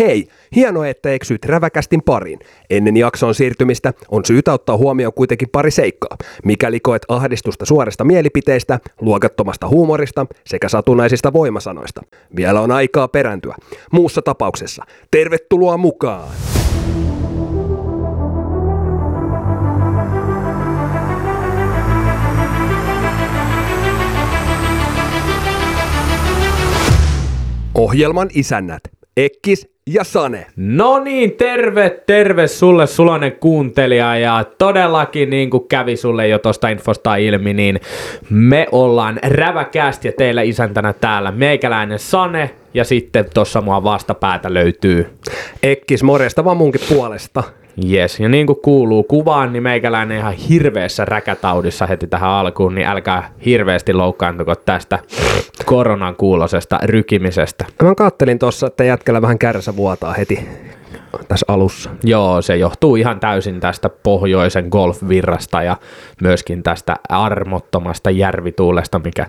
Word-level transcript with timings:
Hei, 0.00 0.28
hienoa, 0.56 0.86
että 0.86 1.12
eksyit 1.12 1.44
räväkästin 1.44 2.02
pariin. 2.02 2.38
Ennen 2.70 2.96
jakson 2.96 3.34
siirtymistä 3.34 3.92
on 4.10 4.24
syytä 4.24 4.52
ottaa 4.52 4.76
huomioon 4.76 5.12
kuitenkin 5.12 5.48
pari 5.52 5.70
seikkaa. 5.70 6.16
Mikäli 6.44 6.80
koet 6.80 7.02
ahdistusta 7.08 7.66
suorista 7.66 8.04
mielipiteistä, 8.04 8.78
luokattomasta 9.00 9.68
huumorista 9.68 10.26
sekä 10.46 10.68
satunnaisista 10.68 11.32
voimasanoista. 11.32 12.02
Vielä 12.36 12.60
on 12.60 12.70
aikaa 12.70 13.08
perääntyä. 13.08 13.54
Muussa 13.92 14.22
tapauksessa, 14.22 14.84
tervetuloa 15.10 15.76
mukaan! 15.76 16.28
Ohjelman 27.74 28.28
isännät, 28.34 28.82
Ekkis 29.16 29.68
ja 29.92 30.04
Sane. 30.04 30.46
No 30.56 30.98
niin, 31.04 31.32
terve, 31.32 32.02
terve 32.06 32.46
sulle 32.46 32.86
sulainen 32.86 33.32
kuuntelija 33.32 34.16
ja 34.16 34.44
todellakin 34.58 35.30
niin 35.30 35.50
kuin 35.50 35.68
kävi 35.68 35.96
sulle 35.96 36.28
jo 36.28 36.38
tosta 36.38 36.68
infosta 36.68 37.16
ilmi, 37.16 37.54
niin 37.54 37.80
me 38.30 38.66
ollaan 38.72 39.18
räväkästi 39.22 40.08
ja 40.08 40.12
teillä 40.12 40.42
isäntänä 40.42 40.92
täällä 40.92 41.32
meikäläinen 41.32 41.98
Sane 41.98 42.50
ja 42.74 42.84
sitten 42.84 43.24
tuossa 43.34 43.60
mua 43.60 43.84
vastapäätä 43.84 44.54
löytyy. 44.54 45.06
Ekkis, 45.62 46.02
morjesta 46.02 46.44
vaan 46.44 46.56
munkin 46.56 46.80
puolesta. 46.88 47.42
Yes, 47.90 48.20
ja 48.20 48.28
niin 48.28 48.46
kuin 48.46 48.60
kuuluu 48.62 49.02
kuvaan, 49.02 49.52
niin 49.52 49.62
meikäläinen 49.62 50.18
ihan 50.18 50.32
hirveässä 50.32 51.04
räkätaudissa 51.04 51.86
heti 51.86 52.06
tähän 52.06 52.30
alkuun, 52.30 52.74
niin 52.74 52.86
älkää 52.86 53.32
hirveästi 53.44 53.92
loukkaantuko 53.92 54.54
tästä 54.54 54.98
koronan 55.64 56.16
kuulosesta 56.16 56.78
rykimisestä. 56.82 57.64
Mä 57.82 57.94
kattelin 57.94 58.38
tuossa, 58.38 58.66
että 58.66 58.84
jätkällä 58.84 59.22
vähän 59.22 59.38
kärsä 59.38 59.76
vuotaa 59.76 60.12
heti 60.12 60.48
tässä 61.28 61.46
alussa. 61.48 61.90
Joo, 62.04 62.42
se 62.42 62.56
johtuu 62.56 62.96
ihan 62.96 63.20
täysin 63.20 63.60
tästä 63.60 63.88
pohjoisen 63.88 64.68
golfvirrasta 64.70 65.62
ja 65.62 65.76
myöskin 66.22 66.62
tästä 66.62 66.96
armottomasta 67.08 68.10
järvituulesta, 68.10 68.98
mikä 68.98 69.26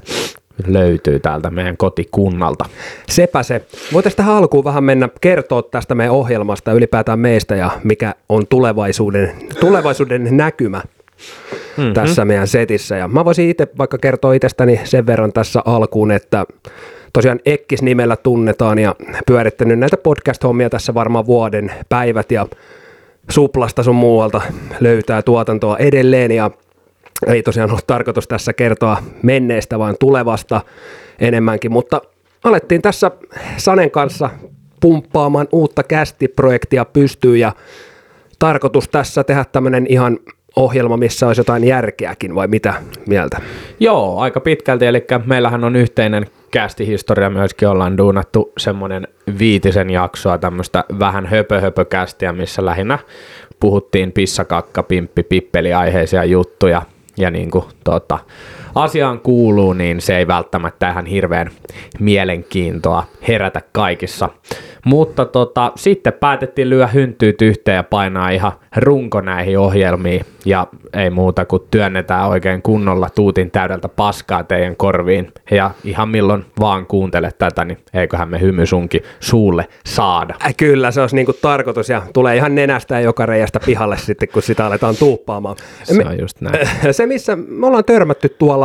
löytyy 0.68 1.20
täältä 1.20 1.50
meidän 1.50 1.78
kotikunnalta. 1.78 2.66
Sepä 3.10 3.44
se. 3.44 3.66
Voitaisiin 3.94 4.18
tähän 4.18 4.36
alkuun 4.36 4.64
vähän 4.64 4.84
mennä 4.84 5.10
kertoa 5.22 5.62
tästä 5.62 5.96
meidän 5.96 6.16
ohjelmasta 6.16 6.74
ylipäätään 6.74 7.20
meistä 7.20 7.56
ja 7.56 7.72
mikä 7.84 8.16
on 8.30 8.48
tulevaisuuden, 8.48 9.32
tulevaisuuden 9.60 10.38
näkymä 10.38 10.82
mm-hmm. 11.78 11.94
tässä 11.94 12.26
meidän 12.26 12.48
setissä. 12.48 12.98
Ja 12.98 13.08
mä 13.08 13.26
voisin 13.26 13.50
itse 13.50 13.68
vaikka 13.78 13.98
kertoa 13.98 14.34
itsestäni 14.34 14.82
sen 14.84 15.06
verran 15.06 15.34
tässä 15.34 15.62
alkuun, 15.66 16.12
että 16.12 16.46
tosiaan 17.14 17.40
Ekkis 17.46 17.82
nimellä 17.82 18.16
tunnetaan 18.16 18.80
ja 18.80 18.96
pyörittänyt 19.28 19.80
näitä 19.80 19.98
podcast-hommia 19.98 20.70
tässä 20.70 20.94
varmaan 20.94 21.26
vuoden 21.26 21.72
päivät 21.90 22.32
ja 22.32 22.48
suplasta 23.30 23.84
sun 23.84 23.96
muualta 23.96 24.42
löytää 24.80 25.22
tuotantoa 25.22 25.78
edelleen 25.78 26.32
ja 26.32 26.52
ei 27.28 27.44
tosiaan 27.44 27.72
ole 27.72 27.80
tarkoitus 27.88 28.28
tässä 28.28 28.54
kertoa 28.54 28.98
menneestä, 29.24 29.80
vaan 29.80 29.96
tulevasta 30.00 30.62
enemmänkin, 31.20 31.72
mutta 31.72 32.02
alettiin 32.44 32.82
tässä 32.82 33.12
Sanen 33.58 33.92
kanssa 33.92 34.30
pumppaamaan 34.82 35.48
uutta 35.52 35.84
kästiprojektia 35.84 36.86
pystyyn 36.86 37.40
ja 37.40 37.54
tarkoitus 38.40 38.90
tässä 38.90 39.24
tehdä 39.24 39.46
tämmöinen 39.52 39.86
ihan 39.90 40.18
ohjelma, 40.56 40.98
missä 40.98 41.28
olisi 41.28 41.40
jotain 41.40 41.64
järkeäkin, 41.64 42.36
vai 42.36 42.48
mitä 42.48 42.74
mieltä? 43.08 43.42
Joo, 43.80 44.20
aika 44.20 44.40
pitkälti, 44.40 44.86
eli 44.86 45.06
meillähän 45.26 45.64
on 45.64 45.76
yhteinen 45.76 46.26
kästihistoria 46.52 47.30
myöskin, 47.30 47.68
ollaan 47.68 47.98
duunattu 47.98 48.52
semmoinen 48.58 49.08
viitisen 49.40 49.90
jaksoa, 49.90 50.38
tämmöistä 50.38 50.84
vähän 51.00 51.26
höpö-höpö-kästiä, 51.26 52.32
missä 52.32 52.66
lähinnä 52.66 53.00
puhuttiin 53.60 54.12
pissakakka, 54.12 54.84
pimppi, 54.84 55.24
pippeli 55.24 55.74
aiheisia 55.74 56.24
juttuja, 56.24 56.82
ja 57.22 57.32
niin 57.32 57.52
kuin, 57.52 57.66
tota, 57.84 58.20
asiaan 58.76 59.20
kuuluu, 59.20 59.74
niin 59.74 60.02
se 60.02 60.18
ei 60.18 60.28
välttämättä 60.28 60.90
ihan 60.90 61.06
hirveän 61.06 61.50
mielenkiintoa 62.00 63.04
herätä 63.28 63.62
kaikissa. 63.72 64.30
Mutta 64.86 65.26
tota, 65.26 65.72
sitten 65.76 66.14
päätettiin 66.14 66.70
lyö 66.70 66.88
hynttyyt 66.88 67.42
yhteen 67.42 67.76
ja 67.76 67.84
painaa 67.84 68.30
ihan 68.30 68.52
runko 68.78 69.22
näihin 69.22 69.60
ohjelmiin 69.60 70.26
ja 70.46 70.68
ei 70.94 71.10
muuta 71.10 71.46
kuin 71.46 71.64
työnnetään 71.72 72.28
oikein 72.28 72.62
kunnolla 72.62 73.10
tuutin 73.10 73.52
täydeltä 73.52 73.90
paskaa 73.90 74.44
teidän 74.44 74.76
korviin 74.76 75.32
ja 75.52 75.72
ihan 75.84 76.10
milloin 76.10 76.46
vaan 76.60 76.86
kuuntelet 76.86 77.38
tätä, 77.38 77.66
niin 77.66 77.78
eiköhän 77.94 78.30
me 78.30 78.42
hymy 78.42 78.66
sunkin 78.66 79.02
suulle 79.20 79.68
saada. 79.86 80.36
Äh, 80.46 80.56
kyllä, 80.58 80.92
se 80.92 81.02
olisi 81.02 81.16
niinku 81.16 81.34
tarkoitus 81.34 81.90
ja 81.90 82.02
tulee 82.14 82.36
ihan 82.36 82.56
nenästä 82.56 82.96
ja 82.96 83.02
joka 83.02 83.26
reiästä 83.26 83.60
pihalle 83.66 83.98
sitten, 83.98 84.30
kun 84.30 84.42
sitä 84.44 84.66
aletaan 84.66 84.96
tuuppaamaan. 84.96 85.56
Se 85.84 86.04
on 86.06 86.20
just 86.20 86.42
näin. 86.42 86.68
Se, 86.92 87.06
missä 87.06 87.36
me 87.36 87.68
ollaan 87.68 87.86
törmätty 87.86 88.30
tuolla 88.30 88.61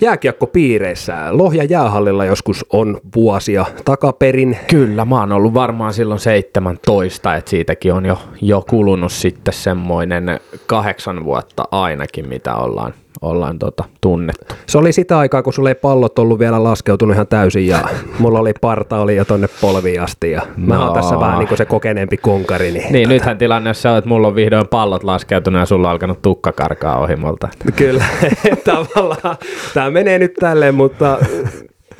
jääkiekkopiireissä. 0.00 1.14
Lohja 1.30 1.64
jäähallilla 1.64 2.24
joskus 2.24 2.66
on 2.72 3.00
vuosia 3.16 3.64
takaperin. 3.84 4.58
Kyllä, 4.70 5.04
mä 5.04 5.20
oon 5.20 5.32
ollut 5.32 5.54
varmaan 5.54 5.94
silloin 5.94 6.20
17, 6.20 7.36
että 7.36 7.50
siitäkin 7.50 7.92
on 7.92 8.06
jo, 8.06 8.18
jo 8.42 8.64
kulunut 8.70 9.12
sitten 9.12 9.54
semmoinen 9.54 10.40
kahdeksan 10.66 11.24
vuotta 11.24 11.64
ainakin, 11.70 12.28
mitä 12.28 12.54
ollaan 12.56 12.94
ollaan 13.22 13.58
tota, 13.58 13.84
tunnettu. 14.00 14.54
Se 14.66 14.78
oli 14.78 14.92
sitä 14.92 15.18
aikaa, 15.18 15.42
kun 15.42 15.52
sulla 15.52 15.68
ei 15.68 15.74
pallot 15.74 16.18
ollut 16.18 16.38
vielä 16.38 16.64
laskeutunut 16.64 17.14
ihan 17.14 17.26
täysin 17.26 17.66
ja 17.66 17.78
mulla 18.18 18.38
oli 18.38 18.52
parta 18.60 19.00
oli 19.00 19.16
jo 19.16 19.24
tonne 19.24 19.48
polviin 19.60 20.02
asti 20.02 20.30
ja 20.30 20.42
no. 20.56 20.66
mä 20.66 20.84
oon 20.84 20.94
tässä 20.94 21.20
vähän 21.20 21.38
niin 21.38 21.48
kuin 21.48 21.58
se 21.58 21.64
kokeneempi 21.64 22.16
konkari. 22.16 22.72
Niin, 22.72 22.92
niin 22.92 23.02
tota... 23.02 23.14
nythän 23.14 23.38
tilanne 23.38 23.74
se 23.74 23.88
on, 23.88 23.98
että 23.98 24.08
mulla 24.08 24.28
on 24.28 24.34
vihdoin 24.34 24.68
pallot 24.68 25.04
laskeutunut 25.04 25.60
ja 25.60 25.66
sulla 25.66 25.88
on 25.88 25.92
alkanut 25.92 26.22
tukka 26.22 26.52
karkaa 26.52 26.98
ohimolta. 26.98 27.48
Kyllä, 27.76 28.04
tavallaan 28.64 29.36
tämä 29.74 29.90
menee 29.90 30.18
nyt 30.18 30.34
tälleen, 30.34 30.74
mutta 30.74 31.18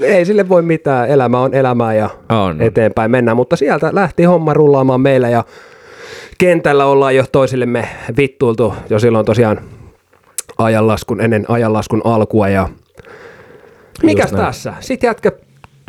ei 0.01 0.25
sille 0.25 0.49
voi 0.49 0.63
mitään. 0.63 1.09
Elämä 1.09 1.41
on 1.41 1.55
elämää 1.55 1.95
ja 1.95 2.11
on. 2.29 2.63
eteenpäin 2.63 3.11
mennään, 3.11 3.37
mutta 3.37 3.57
sieltä 3.57 3.91
lähti 3.93 4.25
homma 4.25 4.55
rullaamaan 4.55 5.01
meillä 5.01 5.29
ja 5.29 5.45
kentällä 6.39 6.87
ollaan 6.87 7.17
jo 7.17 7.25
toisillemme 7.33 7.89
vittuiltu 8.17 8.75
jo 8.91 8.99
silloin 8.99 9.27
tosiaan 9.27 9.61
ajanlaskun, 10.65 11.21
ennen 11.21 11.45
ajanlaskun 11.49 12.01
alkua 12.05 12.49
ja 12.49 12.69
mikäs 14.03 14.31
tässä? 14.31 14.75
Sitten 14.81 15.09
jätkä 15.09 15.33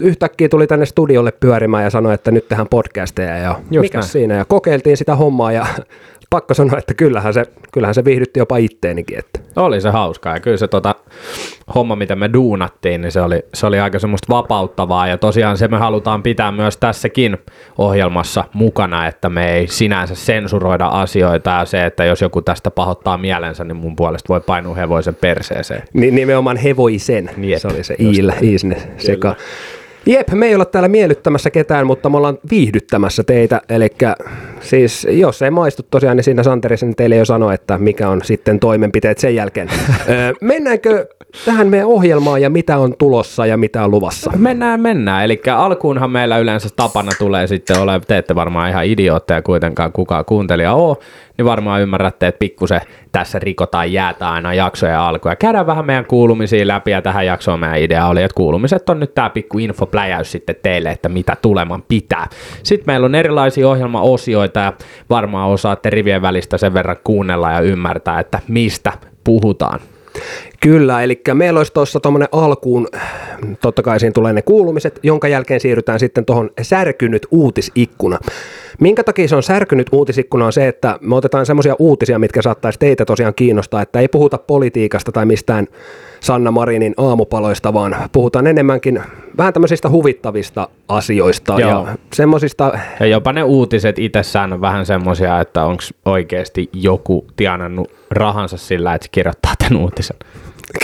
yhtäkkiä 0.02 0.50
tuli 0.50 0.68
tänne 0.68 0.86
studiolle 0.86 1.32
pyörimään 1.32 1.84
ja 1.84 1.90
sanoi, 1.90 2.14
että 2.14 2.32
nyt 2.32 2.48
tehdään 2.48 2.68
podcasteja 2.68 3.38
ja 3.38 3.60
mikä 3.70 4.02
siinä 4.02 4.36
ja 4.36 4.46
kokeiltiin 4.46 4.98
sitä 4.98 5.16
hommaa 5.16 5.52
ja 5.52 5.66
pakko 6.30 6.54
sanoa, 6.54 6.78
että 6.78 6.94
kyllähän 6.94 7.34
se, 7.34 7.46
kyllähän 7.72 7.96
se 7.96 8.06
viihdytti 8.06 8.40
jopa 8.40 8.58
itteenikin. 8.58 9.20
Että. 9.20 9.40
Oli 9.56 9.81
se 9.81 9.90
hauskaa 9.90 10.34
ja 10.34 10.40
kyllä 10.40 10.58
se 10.58 10.68
tota, 10.68 10.96
homma, 11.76 11.96
mitä 11.96 12.16
me 12.16 12.34
duunattiin, 12.34 13.02
niin 13.02 13.12
se 13.12 13.22
oli, 13.22 13.46
se 13.54 13.66
oli 13.66 13.80
aika 13.80 14.00
semmoista 14.00 14.34
vapauttavaa. 14.34 15.08
Ja 15.08 15.18
tosiaan 15.18 15.58
se 15.58 15.68
me 15.68 15.78
halutaan 15.78 16.24
pitää 16.24 16.52
myös 16.52 16.78
tässäkin 16.78 17.38
ohjelmassa 17.78 18.44
mukana, 18.54 19.08
että 19.08 19.30
me 19.30 19.54
ei 19.54 19.68
sinänsä 19.68 20.16
sensuroida 20.16 20.86
asioita. 20.86 21.50
Ja 21.50 21.66
se, 21.66 21.86
että 21.86 22.06
jos 22.06 22.22
joku 22.22 22.42
tästä 22.42 22.72
pahoittaa 22.72 23.18
mielensä, 23.18 23.64
niin 23.64 23.78
mun 23.78 23.96
puolesta 23.96 24.30
voi 24.30 24.42
painua 24.42 24.76
hevoisen 24.76 25.16
perseeseen. 25.16 25.84
Niin 25.94 26.16
nimenomaan 26.16 26.58
hevoisen, 26.58 27.30
Jep, 27.38 27.60
se 27.60 27.68
oli 27.68 27.84
se 27.84 27.96
iil, 28.00 28.31
iisne 28.42 28.78
seka. 28.98 29.36
Jep, 30.06 30.29
me 30.31 30.47
ei 30.47 30.56
olla 30.56 30.66
täällä 30.66 30.88
miellyttämässä 30.88 31.50
ketään, 31.50 31.88
mutta 31.88 32.09
me 32.09 32.17
ollaan 32.17 32.38
viihdyttämässä 32.51 33.23
teitä. 33.23 33.62
Eli 33.69 33.88
siis 34.59 35.07
jos 35.09 35.41
ei 35.41 35.51
maistu 35.51 35.84
tosiaan, 35.91 36.17
niin 36.17 36.23
siinä 36.23 36.44
Santerisen 36.44 36.95
teille 36.95 37.16
jo 37.16 37.25
sanoi, 37.25 37.53
että 37.53 37.78
mikä 37.78 38.09
on 38.09 38.22
sitten 38.23 38.59
toimenpiteet 38.59 39.17
sen 39.17 39.35
jälkeen. 39.35 39.69
mennäänkö 40.41 41.07
tähän 41.45 41.67
meidän 41.67 41.88
ohjelmaan 41.88 42.41
ja 42.41 42.50
mitä 42.50 42.78
on 42.78 42.95
tulossa 42.97 43.45
ja 43.45 43.57
mitä 43.57 43.84
on 43.84 43.91
luvassa? 43.91 44.31
Mennään, 44.35 44.81
mennään. 44.81 45.25
Eli 45.25 45.41
alkuunhan 45.56 46.12
meillä 46.12 46.38
yleensä 46.38 46.69
tapana 46.75 47.12
tulee 47.19 47.47
sitten 47.47 47.79
ole, 47.79 48.01
te 48.07 48.18
ette 48.18 48.35
varmaan 48.35 48.69
ihan 48.69 48.85
idiootteja 48.85 49.42
kuitenkaan 49.42 49.92
kukaan 49.92 50.25
kuuntelija 50.25 50.74
ole, 50.74 50.97
niin 51.42 51.50
varmaan 51.50 51.82
ymmärrätte, 51.82 52.28
että 52.28 52.40
pikkusen 52.40 52.82
tässä 53.12 53.40
rikotaan 53.40 53.94
jäätä 53.94 54.30
aina 54.30 54.54
jaksojen 54.54 54.98
alkuja. 54.98 55.36
Käydään 55.36 55.68
vähän 55.68 55.86
meidän 55.86 56.06
kuulumisia 56.06 56.68
läpi 56.68 56.92
ja 56.92 57.02
tähän 57.02 57.26
jaksoon 57.26 57.60
meidän 57.60 57.80
idea 57.80 58.08
oli, 58.08 58.24
että 58.24 58.36
kuulumiset 58.36 58.90
on 58.90 59.00
nyt 59.00 59.14
tämä 59.14 59.30
pikku 59.30 59.60
infopläjäys 59.60 60.32
sitten 60.32 60.56
teille, 60.64 60.92
että 60.92 61.10
mitä 61.10 61.38
tuleman 61.42 61.84
pitää. 61.88 62.28
Sitten 62.64 62.84
meillä 62.88 63.06
on 63.06 63.16
erilaisia 63.16 63.70
ohjelmaosioita 63.70 64.60
ja 64.60 64.74
varmaan 65.10 65.50
osaatte 65.50 65.90
rivien 65.90 66.22
välistä 66.22 66.58
sen 66.58 66.74
verran 66.74 66.98
kuunnella 67.04 67.52
ja 67.52 67.60
ymmärtää, 67.60 68.20
että 68.20 68.40
mistä 68.48 68.94
puhutaan. 69.24 69.80
Kyllä, 70.60 71.04
eli 71.04 71.22
meillä 71.34 71.58
olisi 71.58 71.74
tuossa 71.74 72.00
tuommoinen 72.00 72.30
alkuun, 72.31 72.88
totta 73.62 73.81
kai 73.81 74.00
siinä 74.00 74.13
tulee 74.13 74.34
ne 74.34 74.42
kuulumiset, 74.42 75.00
jonka 75.04 75.28
jälkeen 75.28 75.60
siirrytään 75.60 76.00
sitten 76.00 76.25
tuohon 76.25 76.50
särkynyt 76.62 77.28
uutisikkuna. 77.31 78.19
Minkä 78.80 79.04
takia 79.04 79.28
se 79.28 79.36
on 79.36 79.44
särkynyt 79.44 79.88
uutisikkuna 79.92 80.46
on 80.46 80.54
se, 80.54 80.68
että 80.68 80.98
me 81.02 81.16
otetaan 81.16 81.46
semmoisia 81.46 81.75
uutisia, 81.80 82.19
mitkä 82.19 82.42
saattaisi 82.42 82.80
teitä 82.80 83.06
tosiaan 83.06 83.34
kiinnostaa, 83.34 83.81
että 83.81 84.00
ei 84.00 84.08
puhuta 84.08 84.38
politiikasta 84.38 85.12
tai 85.12 85.25
mistään 85.25 85.68
Sanna 86.19 86.52
Marinin 86.52 86.94
aamupaloista, 86.98 87.74
vaan 87.74 87.96
puhutaan 88.12 88.48
enemmänkin 88.48 89.02
vähän 89.38 89.54
tämmöisistä 89.54 89.90
huvittavista 89.90 90.68
asioista 90.88 91.60
Joo. 91.60 91.69
ja 91.69 91.96
semmoisista, 92.14 92.80
Ja 93.00 93.06
jopa 93.06 93.34
ne 93.34 93.44
uutiset 93.44 94.00
itsessään 94.00 94.54
on 94.54 94.62
vähän 94.62 94.86
semmoisia, 94.86 95.40
että 95.40 95.64
onko 95.66 95.84
oikeasti 96.06 96.69
joku 96.74 97.25
tienannut 97.36 98.00
rahansa 98.12 98.58
sillä, 98.58 98.94
että 98.94 99.06
se 99.06 99.10
kirjoittaa 99.12 99.54
tämän 99.60 99.81
uutisen. 99.84 100.18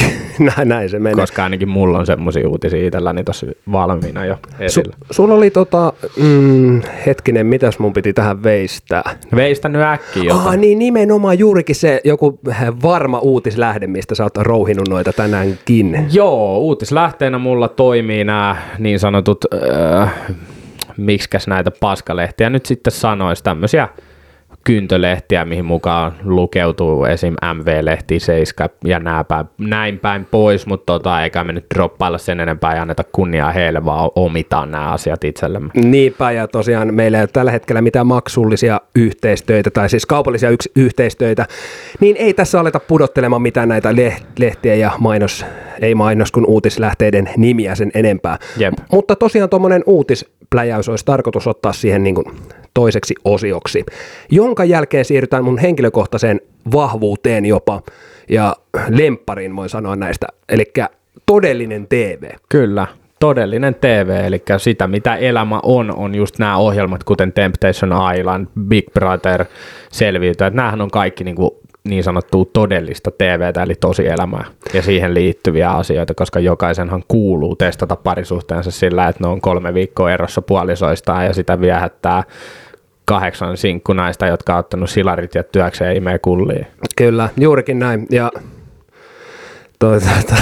näin, 0.39 0.67
näin 0.69 0.89
se 0.89 0.99
menee. 0.99 1.15
Koska 1.15 1.43
ainakin 1.43 1.69
mulla 1.69 1.99
on 1.99 2.05
semmoisia 2.05 2.49
uutisia 2.49 2.87
itselläni 2.87 3.23
tuossa 3.23 3.47
valmiina 3.71 4.25
jo 4.25 4.35
Su, 4.35 4.63
esillä. 4.63 4.95
sulla 5.11 5.33
oli 5.33 5.49
tota, 5.49 5.93
mm, 6.17 6.81
hetkinen, 7.05 7.45
mitäs 7.45 7.79
mun 7.79 7.93
piti 7.93 8.13
tähän 8.13 8.43
veistää? 8.43 9.03
Veistä 9.35 9.69
nyt 9.69 9.81
äkkiä 9.81 10.23
jotain. 10.23 10.47
Ah, 10.47 10.57
niin 10.57 10.79
nimenomaan 10.79 11.39
juurikin 11.39 11.75
se 11.75 12.01
joku 12.03 12.39
varma 12.83 13.19
uutislähde, 13.19 13.87
mistä 13.87 14.15
sä 14.15 14.23
oot 14.23 14.37
rouhinut 14.37 14.87
noita 14.89 15.13
tänäänkin. 15.13 16.05
Joo, 16.11 16.57
uutislähteenä 16.57 17.37
mulla 17.37 17.67
toimii 17.67 18.23
nämä 18.23 18.55
niin 18.79 18.99
sanotut, 18.99 19.45
äh, 20.01 20.13
miksikäs 20.97 21.47
näitä 21.47 21.71
paskalehtiä 21.71 22.49
nyt 22.49 22.65
sitten 22.65 22.93
sanoisi, 22.93 23.43
tämmöisiä 23.43 23.87
kyntölehtiä, 24.67 25.45
mihin 25.45 25.65
mukaan 25.65 26.13
lukeutuu 26.23 27.05
esim. 27.05 27.33
MV-lehti, 27.53 28.19
Seiska 28.19 28.69
ja 28.83 28.99
nää 28.99 29.23
päin, 29.23 29.45
näin 29.57 29.99
päin 29.99 30.25
pois, 30.31 30.65
mutta 30.65 30.93
tota, 30.93 31.23
eikä 31.23 31.43
me 31.43 31.53
nyt 31.53 31.65
droppailla 31.75 32.17
sen 32.17 32.39
enempää 32.39 32.75
ja 32.75 32.81
anneta 32.81 33.03
kunniaa 33.11 33.51
heille, 33.51 33.85
vaan 33.85 34.09
omitaan 34.15 34.71
nämä 34.71 34.91
asiat 34.91 35.23
itsellemme. 35.23 35.69
Niinpä, 35.73 36.31
ja 36.31 36.47
tosiaan 36.47 36.93
meillä 36.93 37.17
ei 37.17 37.21
ole 37.21 37.29
tällä 37.33 37.51
hetkellä 37.51 37.81
mitään 37.81 38.07
maksullisia 38.07 38.81
yhteistöitä, 38.95 39.71
tai 39.71 39.89
siis 39.89 40.05
kaupallisia 40.05 40.49
yks- 40.49 40.71
yhteistöitä, 40.75 41.45
niin 41.99 42.15
ei 42.17 42.33
tässä 42.33 42.59
aleta 42.59 42.79
pudottelemaan 42.79 43.41
mitään 43.41 43.69
näitä 43.69 43.91
leh- 43.91 44.23
lehtiä 44.39 44.75
ja 44.75 44.91
mainos, 44.99 45.45
ei 45.81 45.95
mainos 45.95 46.31
kuin 46.31 46.45
uutislähteiden 46.45 47.29
nimiä 47.37 47.75
sen 47.75 47.91
enempää. 47.93 48.37
Jep. 48.57 48.73
Mutta 48.91 49.15
tosiaan 49.15 49.49
tuommoinen 49.49 49.83
uutispläjäys 50.47 50.89
olisi 50.89 51.05
tarkoitus 51.05 51.47
ottaa 51.47 51.73
siihen 51.73 52.03
niin 52.03 52.15
kuin 52.15 52.25
toiseksi 52.73 53.15
osioksi, 53.25 53.85
jonka 54.31 54.65
jälkeen 54.65 55.05
siirrytään 55.05 55.43
mun 55.43 55.57
henkilökohtaiseen 55.57 56.41
vahvuuteen 56.73 57.45
jopa, 57.45 57.81
ja 58.29 58.55
lemppariin 58.89 59.55
voin 59.55 59.69
sanoa 59.69 59.95
näistä, 59.95 60.27
eli 60.49 60.65
todellinen 61.25 61.87
TV. 61.87 62.23
Kyllä, 62.49 62.87
todellinen 63.19 63.75
TV, 63.75 64.25
eli 64.25 64.43
sitä 64.57 64.87
mitä 64.87 65.15
elämä 65.15 65.59
on, 65.63 65.95
on 65.95 66.15
just 66.15 66.39
nämä 66.39 66.57
ohjelmat, 66.57 67.03
kuten 67.03 67.33
Temptation 67.33 67.91
Island, 68.19 68.47
Big 68.59 68.85
Brother, 68.93 69.45
Selviytyjät. 69.91 70.53
Nämähän 70.53 70.81
on 70.81 70.91
kaikki 70.91 71.23
niin, 71.23 71.35
kuin 71.35 71.51
niin 71.87 72.03
sanottua 72.03 72.45
todellista 72.53 73.11
TVtä, 73.11 73.63
eli 73.63 73.75
tosielämää, 73.75 74.45
ja 74.73 74.81
siihen 74.81 75.13
liittyviä 75.13 75.71
asioita, 75.71 76.13
koska 76.13 76.39
jokaisenhan 76.39 77.03
kuuluu 77.07 77.55
testata 77.55 77.95
parisuhteensa 77.95 78.71
sillä, 78.71 79.07
että 79.07 79.23
ne 79.23 79.27
on 79.27 79.41
kolme 79.41 79.73
viikkoa 79.73 80.11
erossa 80.11 80.41
puolisoistaan, 80.41 81.25
ja 81.25 81.33
sitä 81.33 81.61
viehättää 81.61 82.23
kahdeksan 83.05 83.57
sinkkunaista, 83.57 84.27
jotka 84.27 84.53
on 84.53 84.59
ottanut 84.59 84.89
silarit 84.89 85.35
ja 85.35 85.43
työkseen 85.43 85.97
imee 85.97 86.19
kulliin. 86.19 86.67
Kyllä, 86.95 87.29
juurikin 87.37 87.79
näin. 87.79 88.07
Ja 88.11 88.31
toi, 89.79 89.99
toi, 89.99 90.23
toi. 90.27 90.37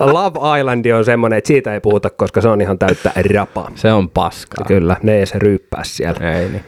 Love 0.00 0.60
Island 0.60 0.86
on 0.86 1.04
semmoinen, 1.04 1.36
että 1.36 1.48
siitä 1.48 1.74
ei 1.74 1.80
puhuta, 1.80 2.10
koska 2.10 2.40
se 2.40 2.48
on 2.48 2.60
ihan 2.60 2.78
täyttä 2.78 3.12
rapaa. 3.34 3.70
Se 3.74 3.92
on 3.92 4.10
paskaa. 4.10 4.64
Kyllä, 4.66 4.96
ne 5.02 5.18
ei 5.18 5.26
se 5.26 5.38
ryyppää 5.38 5.84
siellä. 5.84 6.38
Ei 6.38 6.48
niin. 6.48 6.64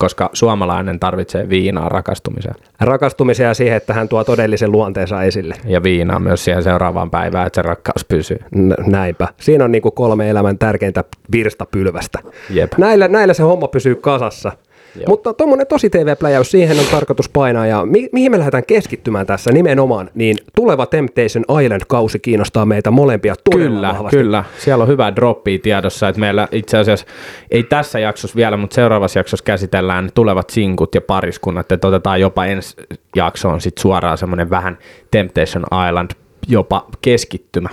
Koska 0.00 0.30
suomalainen 0.32 1.00
tarvitsee 1.00 1.48
viinaa 1.48 1.88
rakastumiseen. 1.88 2.54
Rakastumisia 2.80 3.48
ja 3.48 3.54
siihen, 3.54 3.76
että 3.76 3.94
hän 3.94 4.08
tuo 4.08 4.24
todellisen 4.24 4.72
luonteensa 4.72 5.22
esille. 5.22 5.54
Ja 5.64 5.82
viinaa 5.82 6.18
myös 6.18 6.44
siihen 6.44 6.62
seuraavaan 6.62 7.10
päivään, 7.10 7.46
että 7.46 7.54
se 7.54 7.62
rakkaus 7.62 8.04
pysyy. 8.04 8.38
N- 8.56 8.90
näinpä. 8.90 9.28
Siinä 9.40 9.64
on 9.64 9.72
niinku 9.72 9.90
kolme 9.90 10.30
elämän 10.30 10.58
tärkeintä 10.58 11.04
virstapylvästä. 11.32 12.18
Jep. 12.50 12.72
Näillä, 12.78 13.08
näillä 13.08 13.34
se 13.34 13.42
homma 13.42 13.68
pysyy 13.68 13.94
kasassa. 13.94 14.52
Joo. 14.96 15.04
Mutta 15.08 15.34
tuommoinen 15.34 15.66
tosi 15.66 15.90
TV-pläjäys, 15.90 16.50
siihen 16.50 16.78
on 16.78 16.84
tarkoitus 16.90 17.28
painaa. 17.28 17.66
Ja 17.66 17.86
mi- 17.86 18.08
mihin 18.12 18.30
me 18.30 18.38
lähdetään 18.38 18.64
keskittymään 18.66 19.26
tässä 19.26 19.52
nimenomaan, 19.52 20.10
niin 20.14 20.36
tuleva 20.56 20.86
Temptation 20.86 21.44
Island-kausi 21.62 22.18
kiinnostaa 22.18 22.66
meitä 22.66 22.90
molempia 22.90 23.34
todella 23.50 23.68
Kyllä, 23.76 23.88
vahvasti. 23.88 24.16
kyllä. 24.16 24.44
Siellä 24.58 24.82
on 24.82 24.88
hyvä 24.88 25.16
droppi 25.16 25.58
tiedossa, 25.58 26.08
että 26.08 26.20
meillä 26.20 26.48
itse 26.52 26.78
asiassa 26.78 27.06
ei 27.50 27.62
tässä 27.62 27.98
jaksossa 27.98 28.36
vielä, 28.36 28.56
mutta 28.56 28.74
seuraavassa 28.74 29.18
jaksossa 29.18 29.44
käsitellään 29.44 30.10
tulevat 30.14 30.50
sinkut 30.50 30.94
ja 30.94 31.00
pariskunnat, 31.00 31.72
että 31.72 31.88
otetaan 31.88 32.20
jopa 32.20 32.46
ensi 32.46 32.76
jaksoon 33.16 33.60
sit 33.60 33.78
suoraan 33.78 34.18
semmoinen 34.18 34.50
vähän 34.50 34.78
Temptation 35.10 35.64
Island 35.88 36.10
jopa 36.50 36.86
keskittymä. 37.02 37.68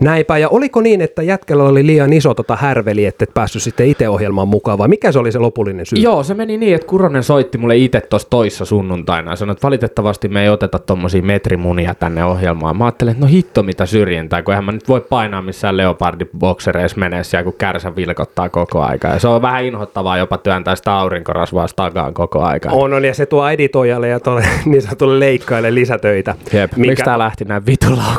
Näinpä, 0.00 0.38
ja 0.38 0.48
oliko 0.48 0.80
niin, 0.80 1.00
että 1.00 1.22
jätkällä 1.22 1.64
oli 1.64 1.86
liian 1.86 2.12
iso 2.12 2.34
tota 2.34 2.56
härveli, 2.56 3.06
että 3.06 3.24
et 3.24 3.34
päässyt 3.34 3.62
sitten 3.62 3.86
itse 3.86 4.08
ohjelmaan 4.08 4.48
mukaan, 4.48 4.78
vai 4.78 4.88
mikä 4.88 5.12
se 5.12 5.18
oli 5.18 5.32
se 5.32 5.38
lopullinen 5.38 5.86
syy? 5.86 5.98
Joo, 5.98 6.22
se 6.22 6.34
meni 6.34 6.58
niin, 6.58 6.74
että 6.74 6.86
Kuronen 6.86 7.22
soitti 7.22 7.58
mulle 7.58 7.76
itse 7.76 8.00
tuossa 8.00 8.30
toissa 8.30 8.64
sunnuntaina 8.64 9.30
ja 9.30 9.36
sanoi, 9.36 9.52
että 9.52 9.62
valitettavasti 9.62 10.28
me 10.28 10.42
ei 10.42 10.48
oteta 10.48 10.78
tommosia 10.78 11.22
metrimunia 11.22 11.94
tänne 11.94 12.24
ohjelmaan. 12.24 12.76
Mä 12.76 12.84
ajattelin, 12.84 13.10
että 13.10 13.24
no 13.24 13.30
hitto 13.30 13.62
mitä 13.62 13.86
syrjintää, 13.86 14.42
kun 14.42 14.54
eihän 14.54 14.64
mä 14.64 14.72
nyt 14.72 14.88
voi 14.88 15.00
painaa 15.00 15.42
missään 15.42 15.76
leopardiboksereissa 15.76 16.98
menee 16.98 17.24
siellä, 17.24 17.44
kun 17.44 17.54
kärsä 17.58 17.96
vilkottaa 17.96 18.48
koko 18.48 18.82
aika. 18.82 19.08
Ja 19.08 19.18
se 19.18 19.28
on 19.28 19.42
vähän 19.42 19.64
inhottavaa 19.64 20.18
jopa 20.18 20.38
työntää 20.38 20.76
sitä 20.76 20.94
aurinkorasvaa 20.94 21.66
takaan 21.76 22.14
koko 22.14 22.42
aika. 22.42 22.68
On, 22.72 22.94
on, 22.94 23.04
ja 23.04 23.14
se 23.14 23.26
tuo 23.26 23.48
editoijalle 23.48 24.08
ja 24.08 24.20
tuolle 24.20 24.44
niin 24.66 24.82
sanotulle 24.82 25.20
leikkaille 25.20 25.74
lisätöitä. 25.74 26.34
Jep, 26.52 26.72
miksi 26.76 27.04
tää 27.04 27.18
lähti 27.18 27.44
näin 27.44 27.66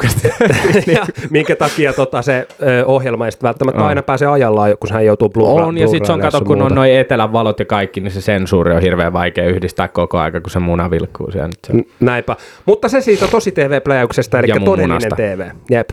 vitulaukasti? 0.04 0.92
ja 0.92 1.06
minkä 1.30 1.56
takia 1.56 1.94
tota, 1.94 2.22
se 2.22 2.48
ö, 2.62 2.86
ohjelma 2.86 3.26
ei 3.26 3.32
sitten 3.32 3.48
välttämättä 3.48 3.86
aina 3.86 4.04
pääse 4.04 4.26
ajallaan, 4.26 4.78
kun 4.80 4.90
hän 4.92 5.06
joutuu 5.06 5.30
blurra, 5.30 5.66
on, 5.66 5.78
ja 5.78 5.88
sitten 5.88 6.06
se 6.06 6.14
on, 6.14 6.20
kato, 6.20 6.42
kun 6.42 6.62
on 6.62 6.76
noin 6.76 6.94
etelän 6.94 7.34
valot 7.34 7.60
ja 7.60 7.66
kaikki, 7.66 8.02
niin 8.02 8.12
se 8.12 8.22
sensuuri 8.22 8.76
on 8.76 8.82
hirveän 8.82 9.14
vaikea 9.14 9.50
yhdistää 9.50 9.88
koko 9.88 10.20
aika, 10.20 10.42
kun 10.42 10.52
se 10.52 10.60
muna 10.60 10.92
vilkkuu 10.92 11.32
siellä. 11.32 11.48
Nyt 11.48 11.60
se. 11.68 11.74
N- 11.74 12.06
Näinpä. 12.06 12.36
Mutta 12.66 12.90
se 12.90 13.02
siitä 13.02 13.28
tosi 13.28 13.52
TV-pläjäyksestä, 13.52 14.40
eli 14.40 14.48
todellinen 14.48 14.90
munasta. 14.90 15.16
TV. 15.16 15.50
Jep. 15.70 15.90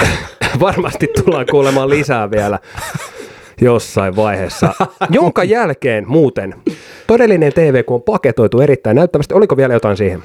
Varmasti 0.60 1.08
tullaan 1.24 1.46
kuulemaan 1.50 1.90
lisää 1.90 2.30
vielä 2.30 2.58
jossain 3.60 4.16
vaiheessa. 4.16 4.74
Jonka 5.10 5.44
jälkeen 5.44 6.04
muuten 6.08 6.54
todellinen 7.06 7.52
TV, 7.52 7.84
kun 7.84 7.94
on 7.94 8.02
paketoitu 8.02 8.60
erittäin 8.60 8.96
näyttävästi, 8.96 9.34
oliko 9.34 9.56
vielä 9.56 9.74
jotain 9.74 9.96
siihen? 9.96 10.22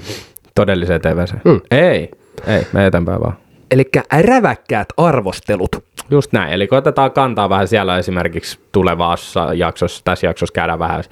Todelliseen 0.56 1.02
TVC. 1.02 1.34
Mm. 1.46 1.62
Ei, 1.72 2.12
ei, 2.48 2.68
me 2.74 2.86
eteenpäin 2.86 3.22
vaan. 3.22 3.34
Eli 3.72 3.90
räväkkäät 4.22 4.88
arvostelut. 4.98 5.84
Just 6.10 6.34
näin, 6.34 6.54
eli 6.54 6.68
otetaan 6.72 7.12
kantaa 7.12 7.50
vähän 7.50 7.68
siellä 7.68 7.98
esimerkiksi 7.98 8.60
tulevassa 8.72 9.54
jaksossa, 9.54 10.02
tässä 10.04 10.28
jaksossa 10.28 10.54
käydään 10.54 10.80
vähän 10.80 11.04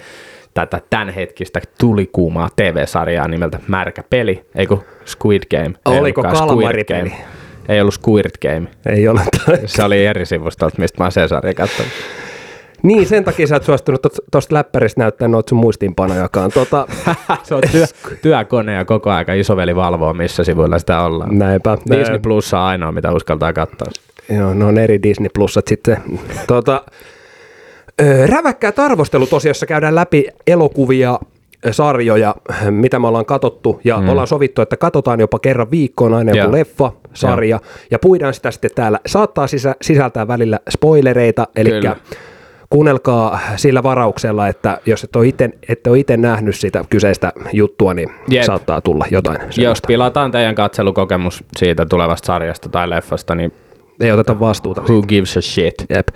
tätä 0.54 0.82
tämänhetkistä 0.90 1.62
tulikuumaa 1.80 2.50
TV-sarjaa 2.56 3.28
nimeltä 3.28 3.60
Märkä 3.68 4.04
peli, 4.10 4.46
ei 4.56 4.68
kun 4.68 4.84
Squid 5.06 5.44
Game. 5.52 5.74
Ei 5.92 6.00
Oliko 6.00 6.24
Kalmaripeli? 6.24 7.14
Ei 7.69 7.81
ollut 7.81 7.94
Squid 7.94 8.26
Game. 8.42 8.68
Ei 8.86 9.07
ole. 9.07 9.22
Se 9.66 9.84
oli 9.84 10.06
eri 10.06 10.26
sivustolta, 10.26 10.76
mistä 10.78 10.98
mä 10.98 11.06
oon 11.06 11.12
sen 11.12 11.30
sarjan 11.30 11.56
katsonut. 11.56 11.92
Niin, 12.84 13.06
sen 13.06 13.24
takia 13.24 13.48
sä 13.48 13.56
et 13.56 13.64
suostunut 13.64 14.02
tuosta 14.31 14.56
läppäristä 14.56 15.02
näyttää 15.02 15.28
noita 15.28 15.50
sun 15.50 15.57
muistiinpanojakaan. 15.57 16.52
Tota, 16.52 16.88
Se 17.44 17.56
on 17.56 17.62
työ, 17.72 17.86
työkone 18.22 18.74
ja 18.74 18.86
koko 18.86 19.10
aika 19.10 19.34
isoveli 19.34 19.76
valvoo, 19.76 20.14
missä 20.14 20.44
sivuilla 20.44 20.80
sitä 20.80 21.02
ollaan. 21.02 21.40
näinpä. 21.40 21.78
Disney 21.92 22.19
Plus 22.19 22.54
on 22.54 22.60
ainoa, 22.60 22.92
mitä 22.92 23.12
uskaltaa 23.12 23.54
katsoa. 23.54 23.88
Joo, 24.30 24.54
ne 24.54 24.66
on 24.66 24.78
eri 24.78 25.04
Disney 25.04 25.30
Plusat 25.34 25.68
sitten. 25.68 25.98
Tota, 26.48 26.84
ö, 28.02 28.28
räväkkäät 28.28 28.80
arvostelut 28.80 29.30
jossa 29.48 29.66
käydään 29.66 29.96
läpi 29.96 30.28
elokuvia, 30.48 31.19
sarjoja, 31.72 32.36
mitä 32.69 33.00
me 33.00 33.07
ollaan 33.07 33.26
katottu, 33.26 33.81
ja 33.84 33.98
mm. 34.00 34.10
ollaan 34.10 34.28
sovittu, 34.28 34.62
että 34.62 34.78
katsotaan 34.78 35.19
jopa 35.19 35.40
kerran 35.40 35.72
viikkoon 35.72 36.14
aina 36.14 36.31
joku 36.31 36.40
Joo. 36.40 36.52
leffa, 36.52 36.92
sarja, 37.14 37.60
ja 37.92 38.00
puidaan 38.00 38.34
sitä 38.34 38.52
sitten 38.52 38.72
täällä. 38.76 39.00
Saattaa 39.06 39.48
sisä, 39.48 39.76
sisältää 39.81 40.28
välillä 40.28 40.60
spoilereita, 40.69 41.48
eli 41.56 41.69
Kyllä. 41.69 41.96
Kuunnelkaa 42.69 43.40
sillä 43.56 43.83
varauksella, 43.83 44.47
että 44.47 44.78
jos 44.86 45.04
et 45.04 45.16
ole 45.16 45.26
ette 45.69 45.90
ole 45.90 46.00
itse 46.00 46.18
nähnyt 46.18 46.56
sitä 46.56 46.86
kyseistä 46.90 47.33
juttua, 47.54 47.94
niin 47.94 48.09
Jep. 48.28 48.44
saattaa 48.44 48.81
tulla 48.81 49.06
jotain. 49.12 49.38
Jos 49.45 49.56
semmoista. 49.56 49.88
pilataan 49.88 50.31
teidän 50.31 50.56
katselukokemus 50.56 51.44
siitä 51.57 51.86
tulevasta 51.86 52.26
sarjasta 52.26 52.69
tai 52.69 52.90
leffasta, 52.90 53.36
niin 53.36 53.52
Ei 54.00 54.12
oteta 54.12 54.40
vastuuta. 54.40 54.81
who 54.81 55.02
gives 55.02 55.38
a 55.38 55.42
shit? 55.42 55.74
Jep. 55.90 56.07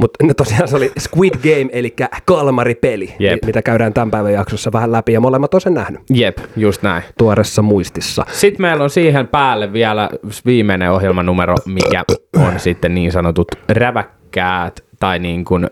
Mutta 0.00 0.34
tosiaan 0.36 0.68
se 0.68 0.76
oli 0.76 0.92
Squid 0.98 1.34
Game, 1.34 1.68
eli 1.72 1.94
kalmaripeli, 2.24 3.14
Jep. 3.18 3.44
mitä 3.44 3.62
käydään 3.62 3.94
tämän 3.94 4.10
päivän 4.10 4.32
jaksossa 4.32 4.72
vähän 4.72 4.92
läpi, 4.92 5.12
ja 5.12 5.20
molemmat 5.20 5.54
on 5.54 5.60
sen 5.60 5.74
nähnyt 5.74 6.00
Jep, 6.10 6.38
just 6.56 6.82
näin. 6.82 7.02
tuoreessa 7.18 7.62
muistissa. 7.62 8.24
Sitten 8.32 8.62
meillä 8.62 8.84
on 8.84 8.90
siihen 8.90 9.28
päälle 9.28 9.72
vielä 9.72 10.08
viimeinen 10.46 10.90
ohjelmanumero, 10.92 11.54
mikä 11.64 12.04
on 12.36 12.60
sitten 12.60 12.94
niin 12.94 13.12
sanotut 13.12 13.48
räväkkäät 13.68 14.17
älykkäät 14.38 14.84
tai 15.00 15.18
niin 15.18 15.44
kuin 15.44 15.66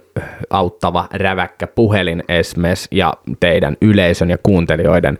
auttava 0.50 1.08
räväkkä 1.12 1.66
puhelin 1.66 2.24
esimerkiksi 2.28 2.88
ja 2.90 3.14
teidän 3.40 3.76
yleisön 3.80 4.30
ja 4.30 4.38
kuuntelijoiden 4.42 5.18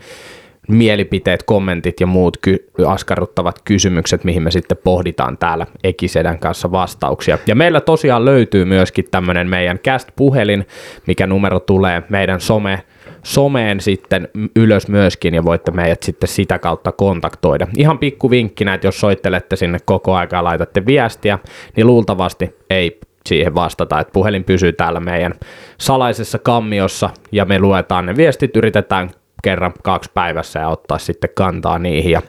mielipiteet, 0.69 1.43
kommentit 1.43 2.01
ja 2.01 2.07
muut 2.07 2.37
ky- 2.37 2.71
askarruttavat 2.87 3.63
kysymykset, 3.65 4.25
mihin 4.25 4.43
me 4.43 4.51
sitten 4.51 4.79
pohditaan 4.85 5.39
täällä 5.39 5.67
Ekisedän 5.85 6.39
kanssa 6.39 6.73
vastauksia. 6.73 7.39
Ja 7.47 7.55
meillä 7.55 7.81
tosiaan 7.81 8.25
löytyy 8.25 8.65
myöskin 8.65 9.05
tämmöinen 9.11 9.49
meidän 9.49 9.79
Cast-puhelin, 9.79 10.67
mikä 11.07 11.27
numero 11.27 11.61
tulee 11.61 12.03
meidän 12.09 12.41
some 12.41 12.83
someen 13.23 13.81
sitten 13.81 14.29
ylös 14.57 14.89
myöskin 14.89 15.35
ja 15.35 15.45
voitte 15.45 15.71
meidät 15.71 16.03
sitten 16.03 16.29
sitä 16.29 16.59
kautta 16.59 16.93
kontaktoida. 16.93 17.67
Ihan 17.77 17.99
pikku 17.99 18.31
vinkkinä, 18.31 18.75
että 18.75 18.87
jos 18.87 19.01
soittelette 19.01 19.57
sinne 19.57 19.79
koko 19.85 20.15
aika 20.15 20.37
ja 20.37 20.45
laitatte 20.45 20.87
viestiä, 20.87 21.39
niin 21.77 21.87
luultavasti 21.87 22.57
ei 22.71 23.01
siihen 23.27 23.55
vastata, 23.55 24.01
että 24.01 24.13
puhelin 24.13 24.45
pysyy 24.45 24.73
täällä 24.73 25.01
meidän 25.01 25.35
salaisessa 25.79 26.39
kammiossa 26.39 27.11
ja 27.33 27.45
me 27.45 27.59
luetaan 27.59 28.07
ne 28.07 28.17
viestit, 28.17 28.57
yritetään 28.57 29.11
kerran 29.43 29.73
kaksi 29.83 30.11
päivässä 30.15 30.61
ja 30.61 30.69
ottaa 30.69 30.99
sitten 30.99 31.31
kantaa 31.35 31.79
niihin 31.79 32.13
ja 32.13 32.23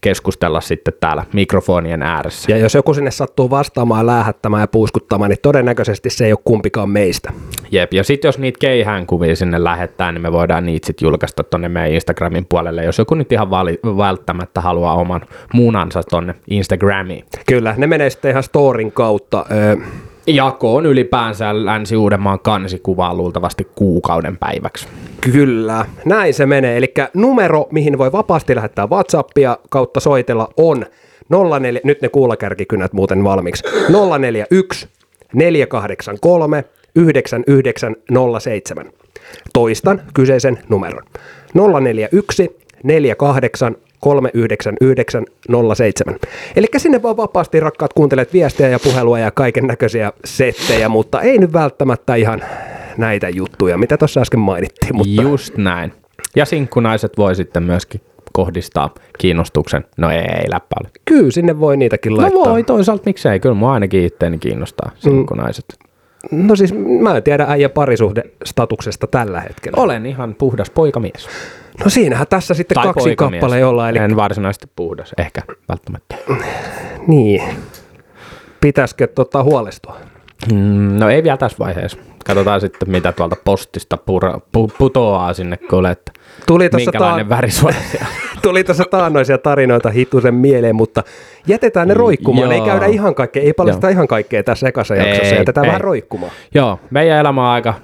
keskustella 0.00 0.60
sitten 0.60 0.94
täällä 1.00 1.24
mikrofonien 1.32 2.02
ääressä. 2.02 2.52
Ja 2.52 2.58
jos 2.58 2.74
joku 2.74 2.94
sinne 2.94 3.10
sattuu 3.10 3.50
vastaamaan, 3.50 4.06
lähettämään 4.06 4.60
ja 4.60 4.66
puuskuttamaan, 4.66 5.30
niin 5.30 5.38
todennäköisesti 5.42 6.10
se 6.10 6.26
ei 6.26 6.32
ole 6.32 6.38
kumpikaan 6.44 6.90
meistä. 6.90 7.32
Jep, 7.70 7.92
ja 7.92 8.04
sitten 8.04 8.28
jos 8.28 8.38
niitä 8.38 8.58
keihään 8.58 9.06
kuvia 9.06 9.36
sinne 9.36 9.64
lähettää, 9.64 10.12
niin 10.12 10.22
me 10.22 10.32
voidaan 10.32 10.66
niitä 10.66 10.86
sitten 10.86 11.06
julkaista 11.06 11.44
tonne 11.44 11.68
meidän 11.68 11.92
Instagramin 11.92 12.46
puolelle, 12.48 12.84
jos 12.84 12.98
joku 12.98 13.14
nyt 13.14 13.32
ihan 13.32 13.50
vali- 13.50 13.80
välttämättä 13.96 14.60
haluaa 14.60 14.94
oman 14.94 15.20
muunansa 15.52 16.02
tonne 16.02 16.34
Instagramiin. 16.50 17.24
Kyllä, 17.46 17.74
ne 17.76 17.86
menee 17.86 18.10
sitten 18.10 18.30
ihan 18.30 18.42
storin 18.42 18.92
kautta. 18.92 19.46
Öö, 19.50 19.76
jakoon 20.26 20.86
ylipäänsä 20.86 21.64
Länsi-Uudenmaan 21.64 22.40
kansikuvaa 22.40 23.14
luultavasti 23.14 23.68
kuukauden 23.74 24.36
päiväksi. 24.36 24.88
Kyllä, 25.20 25.86
näin 26.04 26.34
se 26.34 26.46
menee. 26.46 26.76
Eli 26.76 26.94
numero, 27.14 27.66
mihin 27.70 27.98
voi 27.98 28.12
vapaasti 28.12 28.56
lähettää 28.56 28.86
WhatsAppia 28.86 29.58
kautta 29.70 30.00
soitella 30.00 30.48
on 30.56 30.86
04, 31.60 31.80
nyt 31.84 32.02
ne 32.02 32.08
kuulakärkikynät 32.08 32.92
muuten 32.92 33.24
valmiiksi, 33.24 33.64
041 34.18 34.88
483 35.34 36.64
9907. 36.94 38.90
Toistan 39.52 40.02
kyseisen 40.14 40.58
numeron. 40.68 41.02
041 41.80 42.56
48 42.82 43.76
39907. 44.06 44.10
Eli 46.56 46.66
sinne 46.76 47.02
vaan 47.02 47.16
vapaasti 47.16 47.60
rakkaat 47.60 47.92
kuuntelet 47.92 48.32
viestejä 48.32 48.68
ja 48.68 48.78
puhelua 48.78 49.18
ja 49.18 49.30
kaiken 49.30 49.66
näköisiä 49.66 50.12
settejä, 50.24 50.88
mutta 50.88 51.20
ei 51.20 51.38
nyt 51.38 51.52
välttämättä 51.52 52.14
ihan 52.14 52.42
näitä 52.96 53.28
juttuja, 53.28 53.78
mitä 53.78 53.96
tuossa 53.96 54.20
äsken 54.20 54.40
mainittiin. 54.40 54.96
Mutta... 54.96 55.22
Just 55.22 55.56
näin. 55.56 55.92
Ja 56.36 56.44
sinkkunaiset 56.44 57.18
voi 57.18 57.34
sitten 57.34 57.62
myöskin 57.62 58.00
kohdistaa 58.32 58.94
kiinnostuksen. 59.18 59.84
No 59.96 60.10
ei, 60.10 60.18
ei 60.18 60.50
läppä 60.50 60.76
ole. 60.80 60.90
Kyllä, 61.04 61.30
sinne 61.30 61.60
voi 61.60 61.76
niitäkin 61.76 62.16
laittaa. 62.16 62.44
No 62.44 62.50
voi, 62.50 62.64
toisaalta 62.64 63.02
miksei. 63.06 63.40
Kyllä 63.40 63.54
mua 63.54 63.72
ainakin 63.72 64.04
itteeni 64.04 64.38
kiinnostaa 64.38 64.90
sinkkunaiset. 64.98 65.64
Mm. 66.32 66.46
No 66.46 66.56
siis 66.56 66.74
mä 67.00 67.16
en 67.16 67.22
tiedä 67.22 67.44
äijä 67.48 67.68
parisuhde 67.68 68.22
statuksesta 68.44 69.06
tällä 69.06 69.40
hetkellä. 69.40 69.82
Olen 69.82 70.06
ihan 70.06 70.34
puhdas 70.34 70.70
poikamies. 70.70 71.28
No 71.84 71.90
siinähän 71.90 72.26
tässä 72.26 72.54
sitten 72.54 72.74
tai 72.74 72.84
kaksi 72.84 73.16
kappale 73.16 73.64
ollaan. 73.64 73.90
Eli... 73.90 73.98
En 73.98 74.16
varsinaisesti 74.16 74.66
puhdas, 74.76 75.14
ehkä 75.18 75.42
välttämättä. 75.68 76.16
Niin. 77.06 77.42
Pitäisikö 78.60 79.06
tota 79.06 79.42
huolestua? 79.42 79.96
Mm, 80.52 80.98
no 80.98 81.10
ei 81.10 81.22
vielä 81.22 81.36
tässä 81.36 81.58
vaiheessa. 81.58 81.98
Katsotaan 82.26 82.60
sitten, 82.60 82.90
mitä 82.90 83.12
tuolta 83.12 83.36
postista 83.44 83.96
pura, 83.96 84.38
pu, 84.52 84.72
putoaa 84.78 85.34
sinne, 85.34 85.56
kun 85.56 85.86
että 85.86 86.12
Tuli 86.46 86.70
minkälainen 86.76 87.26
ta- 87.26 87.36
väri 87.36 87.48
Tuli 88.42 88.64
tuossa 88.64 88.84
taannoisia 88.90 89.38
tarinoita 89.38 89.90
hitusen 89.90 90.34
mieleen, 90.34 90.76
mutta 90.76 91.02
jätetään 91.46 91.88
ne 91.88 91.94
roikkumaan. 91.94 92.50
Joo. 92.50 92.52
Ei 92.52 92.70
käydä 92.70 92.86
ihan 92.86 93.14
kaikkea, 93.14 93.42
ei 93.42 93.52
paljasta 93.52 93.88
ihan 93.88 94.08
kaikkea 94.08 94.42
tässä 94.42 94.68
ekassa 94.68 94.94
jaksossa. 94.94 95.34
Ei, 95.34 95.38
jätetään 95.38 95.64
ei. 95.64 95.68
vähän 95.68 95.80
roikkumaan. 95.80 96.32
Joo, 96.54 96.80
meidän 96.90 97.18
elämä 97.18 97.46
on 97.46 97.52
aika, 97.52 97.74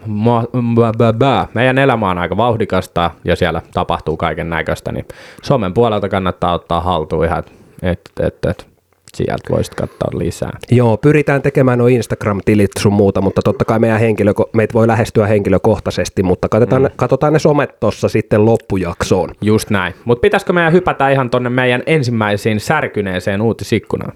meidän 1.55 1.79
elämä 1.79 2.11
on 2.11 2.19
aika 2.19 2.37
vauhdikasta 2.37 3.11
ja 3.25 3.37
siellä 3.37 3.63
tapahtuu 3.75 4.17
kaiken 4.17 4.51
näköistä, 4.51 4.93
niin 4.93 5.07
somen 5.43 5.75
puolelta 5.75 6.09
kannattaa 6.09 6.53
ottaa 6.53 6.81
haltuun 6.81 7.25
ihan, 7.25 7.39
että 7.39 8.27
et, 8.27 8.39
et, 8.49 8.68
sieltä 9.17 9.51
voisit 9.51 9.75
katsoa 9.75 10.19
lisää. 10.19 10.59
Joo, 10.71 10.97
pyritään 10.97 11.43
tekemään 11.43 11.79
nuo 11.79 11.89
Instagram-tilit 11.89 12.71
sun 12.79 12.93
muuta, 12.93 13.21
mutta 13.21 13.43
totta 13.43 13.65
kai 13.65 13.79
meidän 13.79 14.01
henkilö, 14.01 14.33
meitä 14.53 14.75
voi 14.75 14.87
lähestyä 14.87 15.27
henkilökohtaisesti, 15.27 16.23
mutta 16.23 16.49
katsotaan, 16.49 16.83
mm. 16.83 16.89
katsotaan 16.97 17.33
ne 17.33 17.39
somet 17.39 17.81
tuossa 17.81 18.09
sitten 18.09 18.45
loppujaksoon. 18.45 19.31
Just 19.41 19.71
näin. 19.71 19.95
Mutta 20.05 20.21
pitäisikö 20.21 20.53
meidän 20.53 20.73
hypätä 20.73 21.11
ihan 21.11 21.31
tonne 21.31 21.51
meidän 21.51 21.83
ensimmäisiin 21.87 22.61
särkyneeseen 22.61 23.43
uutisikkunaan? 23.43 24.13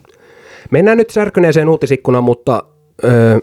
Mennään 0.71 0.99
nyt 0.99 1.11
särkyneeseen 1.11 1.69
uutisikkunaan, 1.69 2.25
mutta 2.25 2.65
öö, 3.05 3.39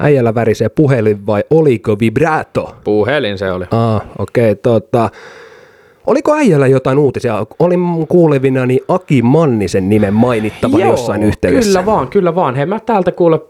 äijällä 0.00 0.34
värisee 0.34 0.68
puhelin 0.68 1.26
vai 1.26 1.44
oliko 1.50 1.98
vibrato? 2.00 2.76
Puhelin 2.84 3.38
se 3.38 3.52
oli. 3.52 3.64
Ah, 3.70 4.02
okei, 4.18 4.50
okay, 4.50 4.54
tota, 4.62 5.10
Oliko 6.06 6.34
äijällä 6.34 6.66
jotain 6.66 6.98
uutisia? 6.98 7.46
Olin 7.58 7.80
kuulevina 8.08 8.66
niin 8.66 8.80
Aki 8.88 9.22
Mannisen 9.22 9.88
nimen 9.88 10.14
mainittava 10.14 10.78
Joo, 10.78 10.90
jossain 10.90 11.22
yhteydessä. 11.22 11.68
kyllä 11.70 11.86
vaan, 11.86 12.08
kyllä 12.08 12.34
vaan. 12.34 12.54
Hei, 12.54 12.66
mä 12.66 12.80
täältä 12.80 13.12
kuule 13.12 13.40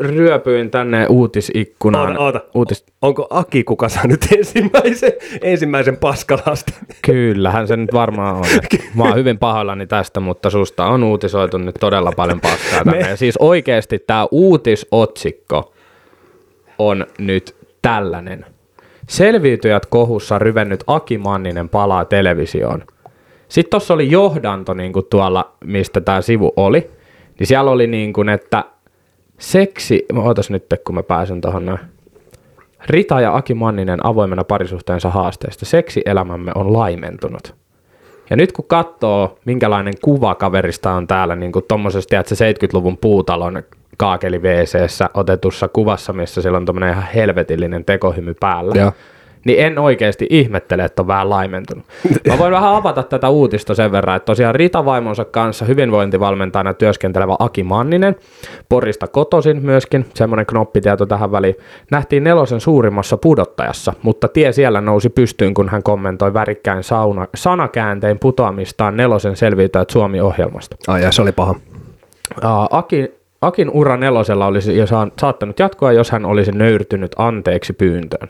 ryöpyin 0.00 0.70
tänne 0.70 1.06
uutisikkunaan. 1.06 2.08
Oota, 2.08 2.22
oota. 2.22 2.40
Uutis... 2.54 2.84
Onko 3.02 3.26
Aki 3.30 3.64
kuka 3.64 3.88
saanut 3.88 4.20
ensimmäisen, 4.36 5.12
ensimmäisen 5.42 5.96
paskalasta? 5.96 6.72
Kyllähän 7.02 7.68
se 7.68 7.76
nyt 7.76 7.92
varmaan 7.92 8.36
on. 8.36 8.44
Mä 8.94 9.04
oon 9.04 9.16
hyvin 9.16 9.38
pahoillani 9.38 9.86
tästä, 9.86 10.20
mutta 10.20 10.50
susta 10.50 10.86
on 10.86 11.04
uutisoitu 11.04 11.58
nyt 11.58 11.76
todella 11.80 12.12
paljon 12.16 12.40
paskaa 12.40 12.84
tänne. 12.84 13.02
Me... 13.02 13.10
Ja 13.10 13.16
siis 13.16 13.36
oikeasti 13.36 13.98
tämä 13.98 14.26
uutisotsikko 14.30 15.72
on 16.78 17.06
nyt 17.18 17.56
tällainen. 17.82 18.46
Selviytyjät 19.10 19.86
kohussa 19.86 20.38
ryvennyt 20.38 20.84
Aki 20.86 21.18
Manninen 21.18 21.68
palaa 21.68 22.04
televisioon. 22.04 22.84
Sitten 23.48 23.70
tuossa 23.70 23.94
oli 23.94 24.10
johdanto 24.10 24.74
niin 24.74 24.92
kuin 24.92 25.06
tuolla, 25.10 25.52
mistä 25.64 26.00
tämä 26.00 26.20
sivu 26.20 26.52
oli. 26.56 26.90
Niin 27.38 27.46
siellä 27.46 27.70
oli 27.70 27.86
niin 27.86 28.12
kuin, 28.12 28.28
että 28.28 28.64
seksi, 29.38 30.06
ootas 30.16 30.50
nyt 30.50 30.64
kun 30.86 30.94
mä 30.94 31.02
pääsen 31.02 31.40
tuohon 31.40 31.66
noin. 31.66 31.78
Rita 32.86 33.20
ja 33.20 33.36
Aki 33.36 33.54
Manninen 33.54 34.06
avoimena 34.06 34.44
parisuhteensa 34.44 35.10
haasteesta. 35.10 35.64
Seksi-elämämme 35.64 36.52
on 36.54 36.72
laimentunut. 36.72 37.54
Ja 38.30 38.36
nyt 38.36 38.52
kun 38.52 38.64
katsoo, 38.68 39.38
minkälainen 39.44 39.94
kuva 40.02 40.34
kaverista 40.34 40.92
on 40.92 41.06
täällä, 41.06 41.36
niin 41.36 41.52
kuin 41.52 41.64
tuommoisesta, 41.68 42.18
että 42.18 42.34
se 42.34 42.52
70-luvun 42.52 42.98
puutalon 42.98 43.62
kaakeli 43.96 44.38
wc 44.38 45.04
otetussa 45.14 45.68
kuvassa, 45.68 46.12
missä 46.12 46.42
sillä 46.42 46.56
on 46.56 46.64
tuommoinen 46.64 46.92
ihan 46.92 47.08
helvetillinen 47.14 47.84
tekohymy 47.84 48.34
päällä. 48.40 48.74
Ja. 48.80 48.92
Niin 49.44 49.60
en 49.60 49.78
oikeasti 49.78 50.26
ihmettele, 50.30 50.84
että 50.84 51.02
on 51.02 51.06
vähän 51.06 51.30
laimentunut. 51.30 51.84
Mä 52.28 52.38
voin 52.38 52.52
vähän 52.52 52.74
avata 52.74 53.02
tätä 53.02 53.28
uutista 53.28 53.74
sen 53.74 53.92
verran, 53.92 54.16
että 54.16 54.26
tosiaan 54.26 54.54
Rita 54.54 54.84
vaimonsa 54.84 55.24
kanssa 55.24 55.64
hyvinvointivalmentajana 55.64 56.74
työskentelevä 56.74 57.36
Aki 57.38 57.62
Manninen, 57.62 58.16
Porista 58.68 59.06
kotosin 59.06 59.62
myöskin, 59.62 60.06
semmoinen 60.14 60.46
knoppitieto 60.46 61.06
tähän 61.06 61.32
väliin, 61.32 61.56
nähtiin 61.90 62.24
nelosen 62.24 62.60
suurimmassa 62.60 63.16
pudottajassa, 63.16 63.92
mutta 64.02 64.28
tie 64.28 64.52
siellä 64.52 64.80
nousi 64.80 65.08
pystyyn, 65.08 65.54
kun 65.54 65.68
hän 65.68 65.82
kommentoi 65.82 66.34
värikkäin 66.34 66.82
sauna, 66.82 67.26
sanakääntein 67.34 68.18
putoamistaan 68.18 68.96
nelosen 68.96 69.36
selviytyjät 69.36 69.90
Suomi-ohjelmasta. 69.90 70.76
Ai 70.88 71.02
ja 71.02 71.12
se 71.12 71.22
oli 71.22 71.32
paha. 71.32 71.54
Aki 72.70 73.19
Akin 73.40 73.70
ura 73.70 73.96
nelosella 73.96 74.46
olisi 74.46 74.76
jo 74.76 74.86
saattanut 75.20 75.58
jatkoa, 75.58 75.92
jos 75.92 76.10
hän 76.10 76.24
olisi 76.24 76.52
nöyrtynyt 76.52 77.12
anteeksi 77.18 77.72
pyyntöön. 77.72 78.28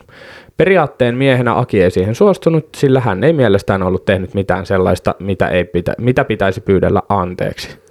Periaatteen 0.57 1.17
miehenä 1.17 1.57
Aki 1.57 1.83
ei 1.83 1.91
siihen 1.91 2.15
suostunut, 2.15 2.67
sillä 2.77 2.99
hän 2.99 3.23
ei 3.23 3.33
mielestään 3.33 3.83
ollut 3.83 4.05
tehnyt 4.05 4.33
mitään 4.33 4.65
sellaista, 4.65 5.15
mitä, 5.19 5.47
ei 5.47 5.63
pitä, 5.63 5.93
mitä 5.97 6.23
pitäisi 6.23 6.61
pyydellä 6.61 7.01
anteeksi. 7.09 7.81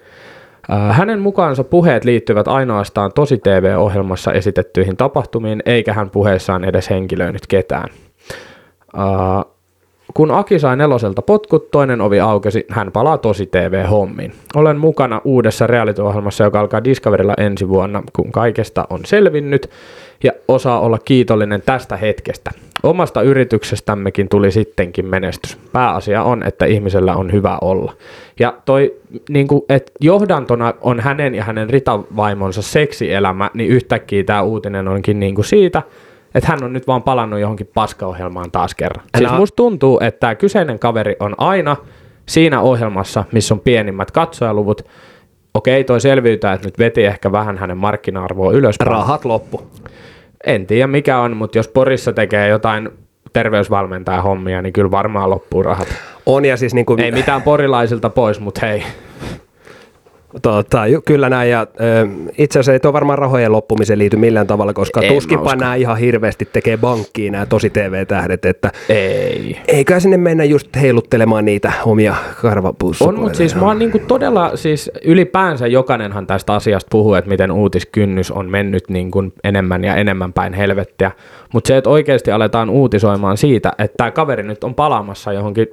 Hänen 0.91 1.21
mukaansa 1.21 1.65
puheet 1.65 2.05
liittyvät 2.05 2.49
ainoastaan 2.49 3.13
tosi 3.15 3.39
TV-ohjelmassa 3.39 4.33
esitettyihin 4.33 4.97
tapahtumiin, 4.97 5.63
eikä 5.67 5.93
hän 5.93 6.11
puheessaan 6.11 6.65
edes 6.65 6.91
henkilöinyt 6.91 7.47
ketään. 7.47 7.89
Kun 10.15 10.31
Aki 10.31 10.59
sai 10.59 10.77
neloselta 10.77 11.23
potkut, 11.23 11.71
toinen 11.71 12.01
ovi 12.01 12.21
aukesi, 12.21 12.67
hän 12.69 12.93
palaa 12.93 13.19
tosi 13.19 13.47
TV-hommiin. 13.47 14.33
Olen 14.55 14.79
mukana 14.79 15.21
uudessa 15.25 15.67
reality-ohjelmassa, 15.67 16.45
joka 16.45 16.61
alkaa 16.61 16.85
Discoverilla 16.85 17.35
ensi 17.39 17.69
vuonna, 17.69 18.03
kun 18.13 18.33
kaikesta 18.33 18.87
on 18.91 19.01
selvinnyt 19.05 19.71
ja 20.25 20.33
osaa 20.49 20.81
olla 20.81 20.99
kiitollinen 20.99 21.63
tästä 21.67 21.97
hetkestä. 21.97 22.51
Omasta 22.83 23.23
yrityksestämmekin 23.23 24.29
tuli 24.29 24.51
sittenkin 24.51 25.07
menestys. 25.07 25.59
Pääasia 25.73 26.23
on, 26.23 26.43
että 26.43 26.65
ihmisellä 26.65 27.17
on 27.17 27.33
hyvä 27.33 27.59
olla. 27.61 27.93
Ja 28.39 28.55
toi, 28.65 28.97
niin 29.29 29.49
kuin, 29.49 29.63
että 29.69 29.93
johdantona 30.01 30.75
on 30.81 31.01
hänen 31.01 31.35
ja 31.35 31.45
hänen 31.45 31.71
ritavaimonsa 31.71 32.63
seksielämä, 32.63 33.51
niin 33.55 33.71
yhtäkkiä 33.71 34.25
tämä 34.25 34.43
uutinen 34.43 34.89
onkin 34.89 35.21
niin 35.21 35.35
kuin 35.35 35.45
siitä, 35.45 35.83
että 36.35 36.49
hän 36.51 36.65
on 36.65 36.73
nyt 36.73 36.87
vaan 36.87 37.03
palannut 37.03 37.41
johonkin 37.41 37.71
paskaohjelmaan 37.75 38.51
taas 38.51 38.75
kerran. 38.75 39.05
Älä... 39.15 39.29
Siis 39.29 39.39
musta 39.39 39.57
tuntuu, 39.57 39.99
että 40.03 40.21
tämä 40.21 40.35
kyseinen 40.35 40.79
kaveri 40.79 41.17
on 41.21 41.35
aina 41.39 41.77
siinä 42.27 42.61
ohjelmassa, 42.61 43.25
missä 43.33 43.55
on 43.55 43.61
pienimmät 43.61 44.11
katsojaluvut. 44.11 44.83
Okei, 45.55 45.85
toi 45.85 46.01
selviytää, 46.01 46.53
että 46.53 46.67
nyt 46.67 46.79
veti 46.79 47.05
ehkä 47.05 47.33
vähän 47.33 47.59
hänen 47.59 47.77
markkina-arvoa 47.77 48.53
ylöspäin. 48.53 48.91
Rahat 48.91 49.25
loppu. 49.25 49.63
En 50.47 50.67
tiedä 50.67 50.87
mikä 50.87 51.19
on, 51.19 51.37
mutta 51.37 51.59
jos 51.59 51.69
Porissa 51.69 52.13
tekee 52.13 52.49
jotain 52.49 52.89
terveysvalmentaja 53.33 54.23
hommia, 54.23 54.63
niin 54.63 54.73
kyllä 54.73 54.91
varmaan 54.91 55.31
loppuu 55.31 55.63
rahat. 55.63 55.89
On 56.27 56.45
ja 56.45 56.57
siis 56.57 56.75
niin 56.75 56.87
kuin... 56.87 57.01
Ei 57.01 57.13
mitään 57.13 57.43
porilaisilta 57.43 58.11
pois, 58.11 58.41
mutta 58.41 58.67
hei. 58.67 58.83
Tota, 60.43 60.83
kyllä 61.05 61.29
näin, 61.29 61.51
ja 61.51 61.67
ö, 61.81 62.09
itse 62.39 62.59
asiassa 62.59 62.73
ei 62.73 62.81
tuo 62.81 62.93
varmaan 62.93 63.19
rahojen 63.19 63.53
loppumiseen 63.53 63.99
liity 63.99 64.17
millään 64.17 64.47
tavalla, 64.47 64.73
koska 64.73 65.01
en 65.01 65.15
tuskinpa 65.15 65.57
nämä 65.57 65.75
ihan 65.75 65.99
hirveästi 65.99 66.49
tekee 66.53 66.77
bankkiin 66.77 67.33
nämä 67.33 67.47
tosi 67.47 67.71
TV-tähdet, 67.71 68.45
että 68.45 68.73
ei. 68.89 69.61
eikä 69.69 70.01
sinne 70.01 70.17
mennä 70.17 70.45
just 70.45 70.69
heiluttelemaan 70.77 71.45
niitä 71.45 71.73
omia 71.85 72.15
karvapussukoja. 72.43 73.17
On, 73.17 73.23
mutta 73.23 73.37
siis 73.37 73.55
mä 73.55 73.67
oon 73.67 73.79
niinku 73.79 73.99
todella, 73.99 74.57
siis 74.57 74.91
ylipäänsä 75.05 75.67
jokainenhan 75.67 76.27
tästä 76.27 76.55
asiasta 76.55 76.89
puhuu, 76.91 77.15
että 77.15 77.31
miten 77.31 77.53
uutiskynnys 77.53 78.31
on 78.31 78.51
mennyt 78.51 78.85
niin 78.89 79.11
kuin 79.11 79.33
enemmän 79.45 79.85
ja 79.85 79.97
enemmän 79.97 80.33
päin 80.33 80.53
helvettiä, 80.53 81.11
mutta 81.53 81.69
se, 81.69 81.77
että 81.77 81.91
oikeasti 81.91 82.31
aletaan 82.31 82.71
uutisoimaan 82.71 83.37
siitä, 83.37 83.73
että 83.79 83.97
tämä 83.97 84.11
kaveri 84.11 84.43
nyt 84.43 84.65
on 84.65 84.75
palaamassa 84.75 85.33
johonkin 85.33 85.67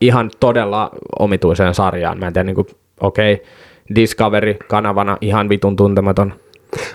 ihan 0.00 0.30
todella 0.40 0.90
omituiseen 1.18 1.74
sarjaan, 1.74 2.18
mä 2.18 2.26
en 2.26 2.32
tiedä, 2.32 2.44
niin 2.44 2.54
kuin, 2.54 2.66
okei, 3.00 3.34
okay, 3.34 3.46
Discovery-kanavana 3.94 5.18
ihan 5.20 5.48
vitun 5.48 5.76
tuntematon. 5.76 6.34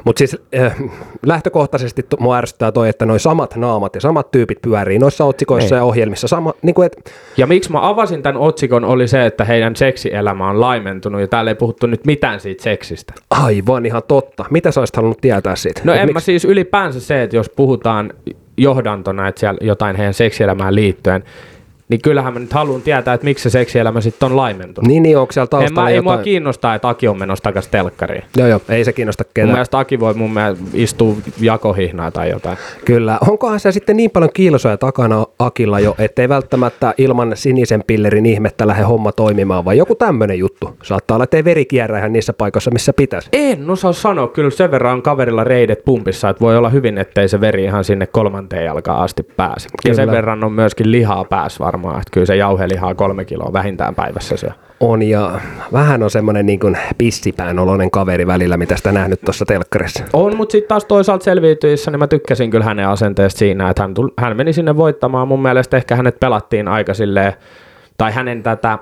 Mutta 0.03 0.17
siis 0.17 0.37
äh, 0.55 0.75
lähtökohtaisesti 1.25 2.03
t- 2.03 2.19
mua 2.19 2.37
ärsyttää 2.37 2.71
toi, 2.71 2.89
että 2.89 3.05
noin 3.05 3.19
samat 3.19 3.55
naamat 3.55 3.95
ja 3.95 4.01
samat 4.01 4.31
tyypit 4.31 4.61
pyörii 4.61 4.99
noissa 4.99 5.25
otsikoissa 5.25 5.75
Ei. 5.75 5.79
ja 5.79 5.83
ohjelmissa. 5.83 6.27
Sama, 6.27 6.53
niin 6.61 6.73
kuin 6.73 6.85
et... 6.85 7.11
Ja 7.37 7.47
miksi 7.47 7.71
mä 7.71 7.89
avasin 7.89 8.23
tämän 8.23 8.41
otsikon 8.41 8.85
oli 8.85 9.07
se, 9.07 9.25
että 9.25 9.45
heidän 9.45 9.75
seksielämä 9.75 10.49
on 10.49 10.61
laimentunut 10.61 11.21
ja 11.21 11.27
täällä 11.27 11.51
ei 11.51 11.55
puhuttu 11.55 11.87
nyt 11.87 12.05
mitään 12.05 12.39
siitä 12.39 12.63
seksistä. 12.63 13.13
Aivan 13.29 13.85
ihan 13.85 14.01
totta. 14.07 14.45
Mitä 14.49 14.71
sä 14.71 14.81
olisit 14.81 14.95
halunnut 14.95 15.21
tietää 15.21 15.55
siitä? 15.55 15.81
No 15.83 15.93
et 15.93 15.99
en 15.99 16.05
miksi... 16.05 16.13
mä 16.13 16.19
siis 16.19 16.45
ylipäänsä 16.45 16.99
se, 16.99 17.23
että 17.23 17.35
jos 17.35 17.49
puhutaan 17.49 18.13
johdantona, 18.57 19.27
että 19.27 19.39
siellä 19.39 19.57
jotain 19.61 19.95
heidän 19.95 20.13
seksielämään 20.13 20.75
liittyen, 20.75 21.23
niin 21.89 22.01
kyllähän 22.01 22.33
mä 22.33 22.39
nyt 22.39 22.53
haluan 22.53 22.81
tietää, 22.81 23.13
että 23.13 23.25
miksi 23.25 23.43
se 23.43 23.49
seksielämä 23.49 24.01
sitten 24.01 24.25
on 24.25 24.37
laimentunut. 24.37 24.87
Niin, 24.87 25.03
niin 25.03 25.17
onko 25.17 25.31
siellä 25.31 25.47
taustalla 25.47 25.89
en 25.89 25.93
mä, 25.93 25.95
jotain? 25.95 25.95
Ei 25.95 26.17
mua 26.17 26.23
kiinnostaa, 26.23 26.75
että 26.75 26.89
Aki 26.89 27.07
on 27.07 27.19
menossa 27.19 27.43
takaisin 27.43 27.71
telkkariin. 27.71 28.23
Joo, 28.37 28.47
joo, 28.47 28.61
ei 28.69 28.83
se 28.83 28.93
kiinnosta 28.93 29.23
ketään. 29.23 29.47
Mun 29.47 29.53
mielestä 29.53 29.79
Aki 29.79 29.99
voi 29.99 30.13
mun 30.13 30.33
mielestä 30.33 30.63
istua 30.73 31.15
jakohihnaa 31.41 32.11
tai 32.11 32.29
jotain. 32.29 32.57
Kyllä. 32.85 33.17
Onkohan 33.29 33.59
se 33.59 33.71
sitten 33.71 33.97
niin 33.97 34.11
paljon 34.11 34.31
kilsoja 34.33 34.77
takana 34.77 35.25
Akilla 35.39 35.79
jo, 35.79 35.95
ettei 35.99 36.29
välttämättä 36.29 36.93
ilman 36.97 37.31
sinisen 37.35 37.83
pillerin 37.87 38.25
ihmettä 38.25 38.67
lähde 38.67 38.83
homma 38.83 39.11
toimimaan, 39.11 39.65
vai 39.65 39.77
joku 39.77 39.95
tämmöinen 39.95 40.39
juttu? 40.39 40.77
Saattaa 40.83 41.15
olla, 41.15 41.23
ettei 41.23 41.43
veri 41.43 41.65
kierrä 41.65 41.97
ihan 41.97 42.13
niissä 42.13 42.33
paikoissa, 42.33 42.71
missä 42.71 42.93
pitäisi. 42.93 43.29
En 43.33 43.69
osaa 43.69 43.93
sanoa. 43.93 44.27
Kyllä 44.27 44.49
sen 44.49 44.71
verran 44.71 44.93
on 44.93 45.01
kaverilla 45.01 45.43
reidet 45.43 45.85
pumpissa, 45.85 46.29
että 46.29 46.41
voi 46.41 46.57
olla 46.57 46.69
hyvin, 46.69 46.97
ettei 46.97 47.27
se 47.27 47.41
veri 47.41 47.63
ihan 47.63 47.83
sinne 47.83 48.07
kolmanteen 48.07 48.65
jalkaan 48.65 48.99
asti 48.99 49.23
pääse. 49.23 49.69
Kyllä. 49.83 49.91
Ja 49.91 49.95
sen 49.95 50.11
verran 50.11 50.43
on 50.43 50.51
myöskin 50.51 50.91
lihaa 50.91 51.25
varmaan, 51.59 51.76
että 51.85 52.11
kyllä 52.11 52.25
se 52.25 52.35
jauhelihaa 52.35 52.95
kolme 52.95 53.25
kiloa 53.25 53.53
vähintään 53.53 53.95
päivässä 53.95 54.37
syö. 54.37 54.49
On 54.79 55.01
ja 55.01 55.39
vähän 55.73 56.03
on 56.03 56.09
semmoinen 56.11 56.45
niin 56.45 56.59
kuin 56.59 56.77
pissipään 56.97 57.59
oloinen 57.59 57.91
kaveri 57.91 58.27
välillä, 58.27 58.57
mitä 58.57 58.75
sitä 58.75 58.91
nähnyt 58.91 59.21
tuossa 59.21 59.45
telkkarissa. 59.45 60.03
On, 60.13 60.37
mutta 60.37 60.51
sitten 60.51 60.69
taas 60.69 60.85
toisaalta 60.85 61.23
selviytyissä, 61.23 61.91
niin 61.91 61.99
mä 61.99 62.07
tykkäsin 62.07 62.51
kyllä 62.51 62.65
hänen 62.65 62.87
asenteesta 62.87 63.39
siinä, 63.39 63.69
että 63.69 63.81
hän, 63.81 63.93
tuli, 63.93 64.11
hän 64.17 64.37
meni 64.37 64.53
sinne 64.53 64.77
voittamaan. 64.77 65.27
Mun 65.27 65.41
mielestä 65.41 65.77
ehkä 65.77 65.95
hänet 65.95 66.19
pelattiin 66.19 66.67
aika 66.67 66.93
silleen, 66.93 67.33
tai 67.97 68.11
hänen 68.11 68.43
tätä 68.43 68.79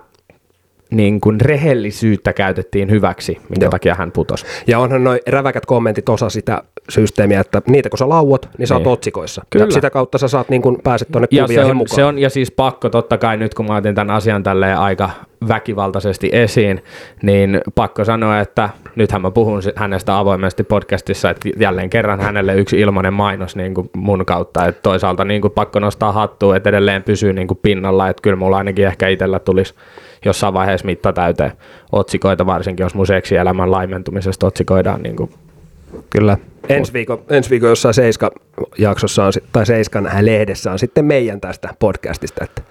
niin 0.95 1.21
kuin 1.21 1.41
rehellisyyttä 1.41 2.33
käytettiin 2.33 2.89
hyväksi, 2.89 3.37
minkä 3.49 3.65
Joo. 3.65 3.71
takia 3.71 3.95
hän 3.95 4.11
putosi. 4.11 4.45
Ja 4.67 4.79
onhan 4.79 5.03
noin 5.03 5.19
räväkät 5.27 5.65
kommentit 5.65 6.09
osa 6.09 6.29
sitä 6.29 6.63
systeemiä, 6.89 7.39
että 7.39 7.61
niitä 7.67 7.89
kun 7.89 7.97
sä 7.97 8.09
lauot, 8.09 8.49
niin 8.57 8.67
sä 8.67 8.75
oot 8.75 8.83
niin. 8.83 8.93
otsikoissa. 8.93 9.45
Kyllä. 9.49 9.65
Ja 9.65 9.71
sitä 9.71 9.89
kautta 9.89 10.17
sä 10.17 10.27
saat 10.27 10.49
niin 10.49 10.61
kuin 10.61 10.77
pääset 10.83 11.07
tuonne 11.11 11.27
ja 11.31 11.47
se 11.47 11.65
on, 11.65 11.77
mukaan. 11.77 11.95
se 11.95 12.03
on, 12.03 12.19
ja 12.19 12.29
siis 12.29 12.51
pakko 12.51 12.89
totta 12.89 13.17
kai 13.17 13.37
nyt, 13.37 13.53
kun 13.53 13.65
mä 13.65 13.75
otin 13.75 13.95
tämän 13.95 14.15
asian 14.15 14.43
tälleen 14.43 14.77
aika 14.77 15.09
väkivaltaisesti 15.47 16.29
esiin, 16.31 16.83
niin 17.21 17.61
pakko 17.75 18.05
sanoa, 18.05 18.39
että 18.39 18.69
nythän 18.95 19.21
mä 19.21 19.31
puhun 19.31 19.61
hänestä 19.75 20.17
avoimesti 20.17 20.63
podcastissa, 20.63 21.29
että 21.29 21.49
jälleen 21.57 21.89
kerran 21.89 22.19
hänelle 22.19 22.55
yksi 22.55 22.79
ilmainen 22.79 23.13
mainos 23.13 23.55
niin 23.55 23.73
kuin 23.73 23.89
mun 23.95 24.25
kautta, 24.25 24.65
että 24.65 24.81
toisaalta 24.81 25.25
niin 25.25 25.41
kuin 25.41 25.53
pakko 25.53 25.79
nostaa 25.79 26.11
hattua, 26.11 26.55
että 26.55 26.69
edelleen 26.69 27.03
pysyy 27.03 27.33
niin 27.33 27.47
kuin 27.47 27.59
pinnalla, 27.61 28.09
että 28.09 28.21
kyllä 28.21 28.35
mulla 28.35 28.57
ainakin 28.57 28.87
ehkä 28.87 29.07
itsellä 29.07 29.39
tulisi 29.39 29.73
jossain 30.25 30.53
vaiheessa 30.53 30.85
mitta 30.85 31.13
täyteen 31.13 31.51
otsikoita, 31.91 32.45
varsinkin 32.45 32.83
jos 32.83 32.95
mun 32.95 33.07
seksielämän 33.07 33.71
laimentumisesta 33.71 34.47
otsikoidaan 34.47 35.03
niin 35.03 35.15
kuin 35.15 35.29
Kyllä. 36.09 36.37
Ensi 36.69 36.93
viikon, 36.93 37.21
ensi 37.29 37.49
viikon 37.49 37.69
jossain 37.69 37.93
Seiska-jaksossa 37.93 39.25
on, 39.25 39.31
tai 39.51 39.65
Seiskan 39.65 40.09
lehdessä 40.21 40.71
on 40.71 40.79
sitten 40.79 41.05
meidän 41.05 41.41
tästä 41.41 41.69
podcastista. 41.79 42.43
Että 42.43 42.61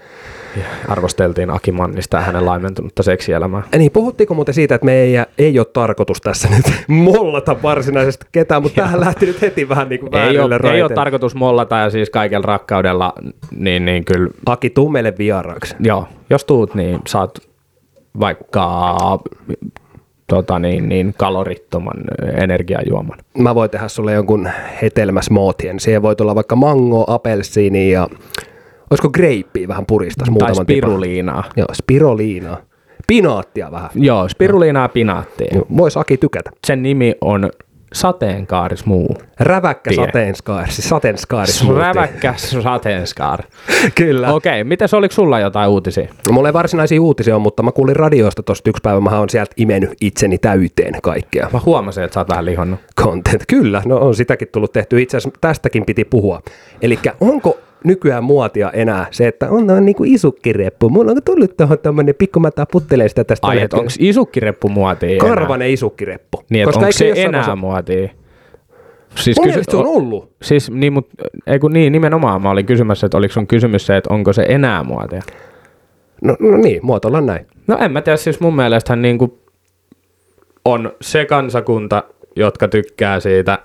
arvosteltiin 0.87 1.49
Aki 1.49 1.71
Mannista 1.71 2.17
ja 2.17 2.23
hänen 2.23 2.45
laimentunutta 2.45 3.03
seksielämää. 3.03 3.63
Niin, 3.77 3.91
puhuttiinko 3.91 4.33
muuten 4.33 4.53
siitä, 4.53 4.75
että 4.75 4.85
me 4.85 4.93
ei, 4.93 5.15
ei 5.37 5.59
ole 5.59 5.67
tarkoitus 5.73 6.21
tässä 6.21 6.49
nyt 6.49 6.65
mollata 6.87 7.61
varsinaisesti 7.63 8.25
ketään, 8.31 8.61
mutta 8.61 8.81
tähän 8.81 8.99
lähti 8.99 9.25
nyt 9.25 9.41
heti 9.41 9.69
vähän 9.69 9.89
niin 9.89 9.99
kuin 9.99 10.15
ei 10.15 10.39
ole, 10.39 10.59
ei 10.73 10.81
ole 10.83 10.93
tarkoitus 10.93 11.35
mollata 11.35 11.77
ja 11.77 11.89
siis 11.89 12.09
kaikella 12.09 12.45
rakkaudella, 12.45 13.13
niin, 13.51 13.85
niin 13.85 14.05
kyllä. 14.05 14.29
Aki, 14.45 14.69
tuu 14.69 14.89
meille 14.89 15.13
vieraaksi. 15.17 15.75
Joo, 15.79 16.07
jos 16.29 16.45
tuut, 16.45 16.75
niin 16.75 16.99
saat 17.07 17.39
vaikka 18.19 18.87
tota 20.27 20.59
niin, 20.59 20.89
niin 20.89 21.13
kalorittoman 21.17 21.97
energiajuoman. 22.37 23.17
Mä 23.37 23.55
voin 23.55 23.69
tehdä 23.69 23.87
sulle 23.87 24.13
jonkun 24.13 24.49
hetelmäsmootien. 24.81 25.79
Siihen 25.79 26.01
voi 26.01 26.15
tulla 26.15 26.35
vaikka 26.35 26.55
mango, 26.55 27.05
apelsiini 27.07 27.91
ja 27.91 28.07
olisiko 28.89 29.09
greippiä 29.09 29.67
vähän 29.67 29.85
puristas 29.85 30.29
muutaman 30.29 30.55
Tai 30.55 30.63
spiruliinaa. 30.65 31.41
Tipan. 31.41 31.53
Joo, 31.57 31.67
spiroliinaa. 31.73 32.57
Pinaattia 33.07 33.71
vähän. 33.71 33.89
Joo, 33.95 34.29
spiruliinaa 34.29 34.89
pinaattia. 34.89 35.61
Vois 35.77 35.97
Aki 35.97 36.17
tykätä. 36.17 36.51
Sen 36.67 36.83
nimi 36.83 37.15
on 37.21 37.49
sateenkaarismuu. 37.95 39.17
Räväkkä 39.39 39.93
sateenskaari, 39.93 40.71
siis 40.71 40.89
sateenskaarismuu. 40.89 41.75
Räväkkä 41.75 42.33
sateenskaari. 42.37 43.43
Kyllä. 43.95 44.33
Okei, 44.33 44.61
okay, 44.61 44.63
mitäs 44.63 44.93
oliko 44.93 45.13
sulla 45.13 45.39
jotain 45.39 45.69
uutisia? 45.69 46.07
Mulla 46.31 46.49
ei 46.49 46.53
varsinaisia 46.53 47.01
uutisia 47.01 47.39
mutta 47.39 47.63
mä 47.63 47.71
kuulin 47.71 47.95
radiosta 47.95 48.43
tosta 48.43 48.69
yksi 48.69 48.81
päivä, 48.83 49.01
mä 49.01 49.19
oon 49.19 49.29
sieltä 49.29 49.51
imennyt 49.57 49.93
itseni 50.01 50.37
täyteen 50.37 51.01
kaikkea. 51.03 51.49
Mä 51.53 51.59
huomasin, 51.65 52.03
että 52.03 52.13
sä 52.13 52.19
oot 52.19 52.29
vähän 52.29 52.45
lihonnut. 52.45 52.79
Content, 53.01 53.43
kyllä, 53.47 53.81
no 53.85 53.97
on 53.97 54.15
sitäkin 54.15 54.47
tullut 54.51 54.71
tehty. 54.71 55.01
Itse 55.01 55.17
asiassa 55.17 55.39
tästäkin 55.41 55.85
piti 55.85 56.05
puhua. 56.05 56.41
Eli 56.81 56.99
onko 57.19 57.57
nykyään 57.85 58.23
muotia 58.23 58.71
enää 58.71 59.07
se, 59.11 59.27
että 59.27 59.49
on 59.49 59.67
noin 59.67 59.85
niin 59.85 59.95
kuin 59.95 60.13
isukkireppu. 60.13 60.89
Mulla 60.89 61.11
on 61.11 61.17
tullut 61.25 61.57
tuohon 61.57 61.79
tämmöinen 61.79 62.15
pikku, 62.15 62.39
mä 62.39 62.49
puttelee 62.71 63.09
sitä 63.09 63.23
tästä. 63.23 63.47
Ai, 63.47 63.61
onko 63.63 63.87
isukkireppu 63.99 64.69
muotia 64.69 65.19
Karvanen 65.19 65.69
isukkireppu. 65.69 66.43
Niin, 66.49 66.65
Koska 66.65 66.79
onko 66.79 66.91
se 66.91 67.09
enää 67.15 67.31
vaiheessa... 67.31 67.55
muotia? 67.55 68.09
Siis 69.15 69.37
Mun 69.37 69.45
kysy- 69.47 69.63
se 69.69 69.77
on 69.77 69.85
ollut. 69.85 70.31
Siis 70.41 70.71
niin, 70.71 70.93
mut, 70.93 71.07
ei 71.47 71.59
kun, 71.59 71.73
niin, 71.73 71.91
nimenomaan 71.91 72.41
mä 72.41 72.49
olin 72.49 72.65
kysymässä, 72.65 73.07
että 73.07 73.17
oliko 73.17 73.33
sun 73.33 73.47
kysymys 73.47 73.85
se, 73.85 73.97
että 73.97 74.13
onko 74.13 74.33
se 74.33 74.45
enää 74.49 74.83
muotia? 74.83 75.21
No, 76.23 76.37
no 76.39 76.57
niin, 76.57 76.79
muotoillaan 76.85 77.25
näin. 77.25 77.47
No 77.67 77.77
en 77.77 77.91
mä 77.91 78.01
tiedä, 78.01 78.17
siis 78.17 78.39
mun 78.39 78.55
mielestähän 78.55 79.01
niin 79.01 79.17
kuin 79.17 79.33
on 80.65 80.91
se 81.01 81.25
kansakunta, 81.25 82.03
jotka 82.35 82.67
tykkää 82.67 83.19
siitä 83.19 83.59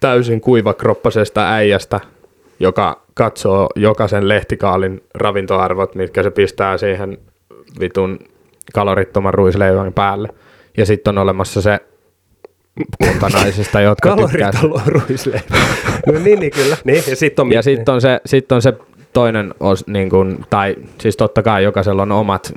täysin 0.00 0.40
kuivakroppasesta 0.40 1.52
äijästä, 1.52 2.00
joka 2.60 3.02
katsoo 3.18 3.68
jokaisen 3.76 4.28
lehtikaalin 4.28 5.02
ravintoarvot, 5.14 5.94
mitkä 5.94 6.22
se 6.22 6.30
pistää 6.30 6.78
siihen 6.78 7.18
vitun 7.80 8.18
kalorittoman 8.74 9.34
ruisleivän 9.34 9.92
päälle. 9.92 10.28
Ja 10.76 10.86
sitten 10.86 11.18
on 11.18 11.22
olemassa 11.22 11.62
se 11.62 11.78
kunta 13.04 13.28
naisista, 13.28 13.80
jotka 13.90 14.16
tykkää... 14.16 14.50
ruisleivä. 14.86 15.40
no 16.06 16.18
niin, 16.24 16.40
niin, 16.40 16.52
kyllä. 16.52 16.76
Niin, 16.84 17.02
ja 17.08 17.16
sitten 17.16 17.44
on, 17.44 17.52
ja 17.52 17.62
sit 17.62 17.88
on, 17.88 18.00
se, 18.00 18.20
sit 18.26 18.52
on 18.52 18.62
se 18.62 18.72
toinen, 19.12 19.54
os, 19.60 19.86
niin 19.86 20.10
kun, 20.10 20.44
tai 20.50 20.76
siis 21.00 21.16
totta 21.16 21.42
kai 21.42 21.64
jokaisella 21.64 22.02
on 22.02 22.12
omat 22.12 22.52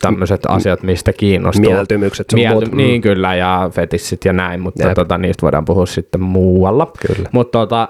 tämmöiset 0.00 0.40
asiat, 0.48 0.82
mistä 0.82 1.12
kiinnostuu. 1.12 1.70
Mieltymykset. 1.70 2.26
Mielty, 2.34 2.66
muut. 2.66 2.76
Niin 2.76 3.00
kyllä, 3.00 3.34
ja 3.34 3.70
fetissit 3.72 4.24
ja 4.24 4.32
näin, 4.32 4.60
mutta 4.60 4.94
tota, 4.94 5.18
niistä 5.18 5.42
voidaan 5.42 5.64
puhua 5.64 5.86
sitten 5.86 6.20
muualla. 6.20 6.92
Kyllä. 7.06 7.28
Mutta 7.32 7.58
tota, 7.58 7.88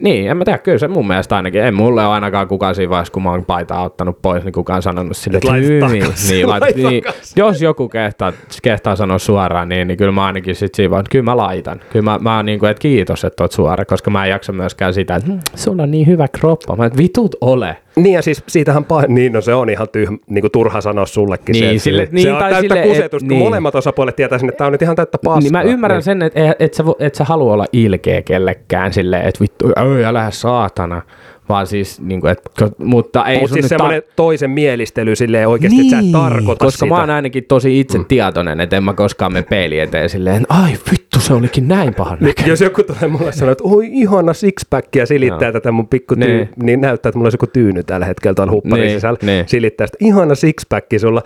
Niin, 0.00 0.30
en 0.30 0.36
mä 0.36 0.44
tiedä, 0.44 0.58
kyllä 0.58 0.78
se 0.78 0.88
mun 0.88 1.06
mielestä 1.06 1.36
ainakin. 1.36 1.62
Ei 1.64 1.72
mulle 1.72 2.04
ole 2.06 2.12
ainakaan 2.12 2.48
kukaan 2.48 2.74
siinä 2.74 2.90
vaiheessa, 2.90 3.12
kun 3.12 3.22
mä 3.22 3.30
oon 3.30 3.44
paitaa 3.44 3.82
ottanut 3.82 4.22
pois, 4.22 4.44
niin 4.44 4.52
kukaan 4.52 4.82
sanonut 4.82 5.16
sille, 5.16 5.38
Et 5.38 5.44
laita 5.44 5.66
"Hyvin." 5.66 5.80
takas, 5.80 6.30
niin, 6.30 6.46
niin, 6.76 7.02
takas. 7.04 7.32
jos 7.36 7.62
joku 7.62 7.88
kehtaa, 7.88 8.32
kehtaa 8.62 8.96
sanoa 8.96 9.18
suoraan, 9.18 9.68
niin, 9.68 9.88
niin 9.88 9.98
kyllä 9.98 10.12
mä 10.12 10.24
ainakin 10.26 10.54
sit 10.54 10.74
siinä 10.74 10.90
vaan, 10.90 11.04
kyllä 11.10 11.22
mä 11.24 11.36
laitan. 11.36 11.80
Kyllä 11.92 12.02
mä, 12.04 12.18
mä 12.18 12.36
oon 12.36 12.46
niin 12.46 12.58
kuin, 12.58 12.70
että 12.70 12.80
kiitos, 12.80 13.24
että 13.24 13.44
oot 13.44 13.52
suora, 13.52 13.84
koska 13.84 14.10
mä 14.10 14.24
en 14.24 14.30
jaksa 14.30 14.52
myöskään 14.52 14.94
sitä, 14.94 15.14
että 15.16 15.28
"Hmm, 15.30 15.40
sulla 15.54 15.82
on 15.82 15.90
niin 15.90 16.06
hyvä 16.06 16.28
kroppa. 16.28 16.76
Mä, 16.76 16.86
että 16.86 16.98
vitut 16.98 17.34
ole. 17.40 17.76
Niin 17.96 18.12
ja 18.14 18.22
siis 18.22 18.42
siitähän 18.48 18.84
pah- 18.84 19.08
niin 19.08 19.32
no 19.32 19.40
se 19.40 19.54
on 19.54 19.70
ihan 19.70 19.88
tyh, 19.92 20.08
niin 20.30 20.40
kuin 20.42 20.50
turha 20.52 20.80
sanoa 20.80 21.06
sullekin 21.06 21.52
Niin, 21.52 21.80
se, 21.80 21.84
sille- 21.84 22.06
se 22.06 22.12
niin, 22.12 22.32
on 22.32 22.38
tai 22.38 22.50
täyttä 22.50 22.74
sille, 22.74 22.82
et- 22.82 22.88
kusetusta, 22.88 23.28
kun 23.28 23.36
niin. 23.38 23.44
molemmat 23.44 23.74
osapuolet 23.74 24.16
tietää 24.16 24.38
sen, 24.38 24.48
että 24.48 24.58
tämä 24.58 24.66
on 24.66 24.72
nyt 24.72 24.82
ihan 24.82 24.96
täyttä 24.96 25.18
paskaa. 25.24 25.40
Niin 25.40 25.52
mä 25.52 25.62
ymmärrän 25.62 26.02
sen, 26.02 26.22
että 26.22 26.50
et, 26.50 26.56
et 26.58 26.74
sä, 26.74 26.84
et 26.98 27.14
sä 27.14 27.24
halua 27.24 27.52
olla 27.52 27.66
ilkeä 27.72 28.22
kellekään 28.22 28.92
silleen, 28.92 29.28
että 29.28 29.40
vittu, 29.40 29.68
älä 30.06 30.30
saatana. 30.30 31.02
Vaan 31.50 31.66
siis, 31.66 32.00
niin 32.00 32.20
kuin, 32.20 32.30
et, 32.30 32.40
mutta 32.78 33.26
ei 33.26 33.38
sun 33.38 33.48
siis 33.48 33.68
semmoinen 33.68 34.02
toisen 34.16 34.50
mielistely 34.50 35.16
silleen 35.16 35.48
oikeasti, 35.48 35.76
niin, 35.78 35.94
että 35.94 36.02
sä 36.02 36.06
et 36.06 36.12
tarkoita 36.12 36.64
koska 36.64 36.86
sitä. 36.86 36.94
mä 36.94 37.00
oon 37.00 37.10
ainakin 37.10 37.44
tosi 37.48 37.80
itse 37.80 37.98
tietoinen, 38.08 38.60
että 38.60 38.76
en 38.76 38.84
mä 38.84 38.92
koskaan 38.92 39.32
mene 39.32 39.46
peili 39.50 39.78
eteen 39.78 40.08
silleen, 40.08 40.46
ai 40.48 40.70
vittu 40.90 41.20
se 41.20 41.32
olikin 41.34 41.68
näin 41.68 41.94
pahan 41.94 42.18
näköinen. 42.20 42.50
Jos 42.50 42.60
joku 42.60 42.82
tulee 42.82 43.08
mulle 43.08 43.32
sanoa, 43.32 43.52
että 43.52 43.64
oi 43.64 43.88
ihana 43.92 44.32
sixpack 44.32 44.96
ja 44.96 45.06
silittää 45.06 45.48
Joo. 45.48 45.52
tätä 45.52 45.72
mun 45.72 45.88
pikku 45.88 46.16
tyy, 46.16 46.24
Niin. 46.26 46.48
niin 46.62 46.80
näyttää, 46.80 47.08
että 47.10 47.18
mulla 47.18 47.26
olisi 47.26 47.34
joku 47.34 47.46
tyyny 47.46 47.82
tällä 47.82 48.06
hetkellä 48.06 48.34
tuolla 48.34 48.52
hupparin 48.52 48.82
Niin, 48.86 48.96
sisällä. 48.96 49.18
niin. 49.22 49.44
Silittää 49.48 49.86
sitä 49.86 49.98
ihana 50.00 50.34
sixpack 50.34 50.86
sulla. 51.00 51.22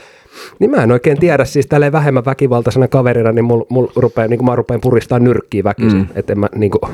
Niin 0.59 0.71
mä 0.71 0.77
en 0.77 0.93
oikein 0.93 1.19
tiedä, 1.21 1.45
siis 1.45 1.67
tälleen 1.67 1.93
vähemmän 1.93 2.25
väkivaltaisena 2.25 2.89
kaverina, 2.89 3.33
niin 3.33 3.45
mul, 3.45 3.63
mul 3.69 3.87
rupee, 3.97 4.29
niin 4.29 4.45
mä 4.45 4.57
rupean 4.57 4.81
puristaa 4.81 5.19
nyrkkiä 5.19 5.65
väkisin. 5.65 5.99
Mm. 5.99 6.07
Että 6.15 6.33
en 6.33 6.39
mä 6.39 6.49
niin 6.55 6.71
kuin, 6.71 6.93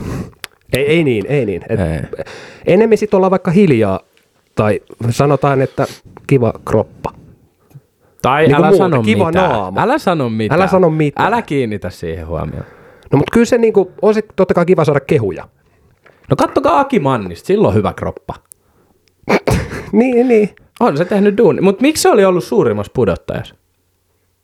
ei, 0.73 0.87
ei 0.87 1.05
niin, 1.05 1.27
ei 1.29 1.47
niin. 1.47 1.63
Et 1.69 1.81
Ei. 1.81 2.01
Enemmän 2.67 2.99
sit 2.99 3.15
ollaan 3.15 3.31
vaikka 3.31 3.51
hiljaa 3.51 4.01
tai 4.55 4.81
sanotaan, 5.11 5.61
että 5.63 5.87
kiva 6.27 6.53
kroppa. 6.65 7.11
Tai 8.23 8.43
Niinku 8.43 8.59
älä 8.63 8.67
muuta, 8.71 8.85
sano 8.85 9.03
kiva 9.03 9.27
mitään. 9.27 9.51
naama. 9.51 9.81
Älä 9.83 9.99
sano 9.99 10.29
mitään. 10.29 10.61
Älä 10.61 10.69
sano 10.71 10.91
mitään. 10.91 11.27
Älä 11.33 11.43
kiinnitä 11.43 11.91
siihen 11.91 12.27
huomioon. 12.27 12.65
No 13.13 13.17
mutta 13.19 13.33
kyllä 13.33 13.47
se 13.47 13.59
niin 13.59 13.73
kuin, 13.73 13.89
on 14.03 14.15
sit 14.15 14.27
totta 14.37 14.55
kai 14.55 14.67
kiva 14.67 14.85
saada 14.85 15.01
kehuja. 15.01 15.49
No 16.31 16.37
kattokaa 16.37 16.81
Aki 16.81 17.01
Mannista, 17.01 17.47
sillä 17.47 17.69
on 17.69 17.75
hyvä 17.75 17.93
kroppa. 17.93 18.35
Niin, 19.93 20.29
niin. 20.29 20.51
On 20.81 20.97
se 20.97 21.05
tehnyt 21.05 21.37
duuni. 21.39 21.61
Mutta 21.61 21.83
miksi 21.83 22.03
se 22.03 22.09
oli 22.11 22.25
ollut 22.25 22.45
suurimmassa 22.45 22.93
pudottajassa? 22.95 23.55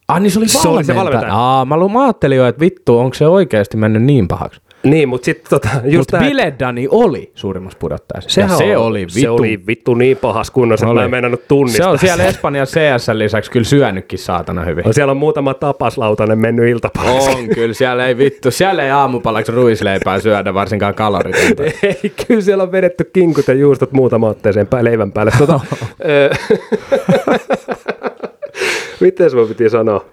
Ah, 0.08 0.20
niin 0.20 0.30
se 0.30 0.38
oli 0.38 0.48
Se 0.48 0.68
oli 0.68 0.84
se 0.84 0.94
valmentaja. 0.94 1.04
valmentaja. 1.04 1.34
Aa, 1.34 1.64
mä, 1.64 1.76
lu- 1.76 1.88
mä 1.88 2.04
ajattelin 2.04 2.38
jo, 2.38 2.46
että 2.46 2.60
vittu, 2.60 2.98
onko 2.98 3.14
se 3.14 3.26
oikeasti 3.26 3.76
mennyt 3.76 4.02
niin 4.02 4.28
pahaksi. 4.28 4.60
Niin, 4.90 5.09
mutta 5.09 5.25
sitten 5.25 5.51
tota, 5.51 5.68
just 5.85 5.96
Mutta 5.99 6.18
tää- 6.18 6.29
Biledani 6.29 6.88
oli 6.90 7.31
suurimmassa 7.35 7.79
pudottajassa. 7.79 8.31
Sehän 8.31 8.51
ja 8.51 8.57
se 8.57 8.77
on- 8.77 8.87
oli 8.87 9.01
vittu. 9.01 9.20
Se 9.20 9.31
oli 9.31 9.61
vittu 9.66 9.94
niin 9.94 10.16
pahas 10.16 10.51
kunnossa, 10.51 10.87
että 10.87 10.94
mä 10.94 11.05
en 11.05 11.11
meinannut 11.11 11.49
tunnistaa. 11.49 11.87
Se 11.87 11.90
on 11.90 11.99
siellä. 11.99 12.25
Espanjan 12.25 12.66
CS 12.66 13.09
lisäksi 13.12 13.51
kyllä 13.51 13.64
syönytkin 13.64 14.18
saatana 14.18 14.64
hyvin. 14.64 14.85
No, 14.85 14.92
siellä 14.92 15.11
on 15.11 15.16
muutama 15.16 15.55
tapaslautanen 15.55 16.38
mennyt 16.38 16.68
iltapäiväksi. 16.68 17.31
On 17.31 17.49
kyllä, 17.49 17.75
siellä 17.75 18.07
ei 18.07 18.18
vittu, 18.18 18.51
siellä 18.51 18.85
ei 18.85 18.90
aamupalaksi 18.90 19.53
ruisleipää 19.53 20.20
syödä, 20.20 20.55
varsinkaan 20.55 20.94
kaloritonta. 20.94 21.62
Ei, 21.83 22.12
kyllä 22.27 22.40
siellä 22.40 22.62
on 22.62 22.72
vedetty 22.72 23.11
kinkut 23.12 23.49
ja 23.49 23.55
juustot 23.55 23.92
muutama 23.92 24.29
otteeseen 24.29 24.66
pää 24.66 24.85
leivän 24.85 25.12
päälle. 25.12 25.33
Tota, 25.38 25.61
Miten 29.01 29.31
se 29.31 29.37
piti 29.49 29.70
sanoa? 29.70 30.05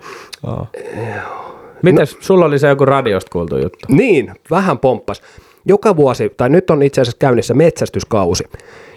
Mites, 1.83 2.17
sulla 2.19 2.45
oli 2.45 2.59
se 2.59 2.67
joku 2.67 2.85
radiosta 2.85 3.29
kuultu 3.31 3.57
juttu? 3.57 3.87
Niin, 3.87 4.31
vähän 4.51 4.79
pomppas. 4.79 5.21
Joka 5.65 5.95
vuosi, 5.95 6.31
tai 6.37 6.49
nyt 6.49 6.69
on 6.69 6.83
itse 6.83 7.01
asiassa 7.01 7.17
käynnissä 7.19 7.53
metsästyskausi, 7.53 8.43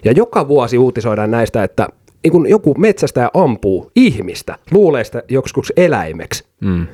ja 0.04 0.12
joka 0.12 0.48
vuosi 0.48 0.78
uutisoidaan 0.78 1.30
näistä, 1.30 1.64
että 1.64 1.88
niin 2.22 2.32
kun 2.32 2.48
joku 2.48 2.74
metsästäjä 2.78 3.30
ampuu 3.34 3.90
ihmistä, 3.96 4.58
luulee 4.70 5.04
sitä 5.04 5.22
joksikus 5.28 5.72
eläimeksi. 5.76 6.44
Mm. 6.60 6.86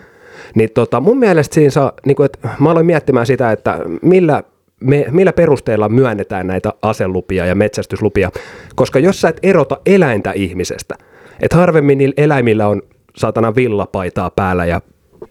Niin 0.55 0.71
tota, 0.75 1.01
mun 1.01 1.19
mielestä 1.19 1.55
siinä 1.55 1.71
saa, 1.71 1.93
niin 2.07 2.17
kun, 2.17 2.27
että 2.27 2.49
mä 2.59 2.71
aloin 2.71 2.87
miettimään 2.87 3.27
sitä, 3.27 3.53
että 3.53 3.79
millä, 4.03 4.43
me, 4.81 5.07
millä 5.11 5.33
perusteella 5.33 5.89
myönnetään 5.89 6.47
näitä 6.47 6.73
aselupia 6.83 7.47
ja 7.47 7.55
metsästyslupia, 7.55 8.31
koska 8.75 8.99
jos 8.99 9.21
sä 9.21 9.29
et 9.29 9.39
erota 9.43 9.81
eläintä 9.87 10.33
ihmisestä, 10.33 10.95
että 11.41 11.57
harvemmin 11.57 11.99
niillä 11.99 12.15
eläimillä 12.17 12.69
on 12.69 12.83
saatana 13.17 13.55
villapaitaa 13.55 14.31
päällä 14.31 14.67
ja 14.67 14.81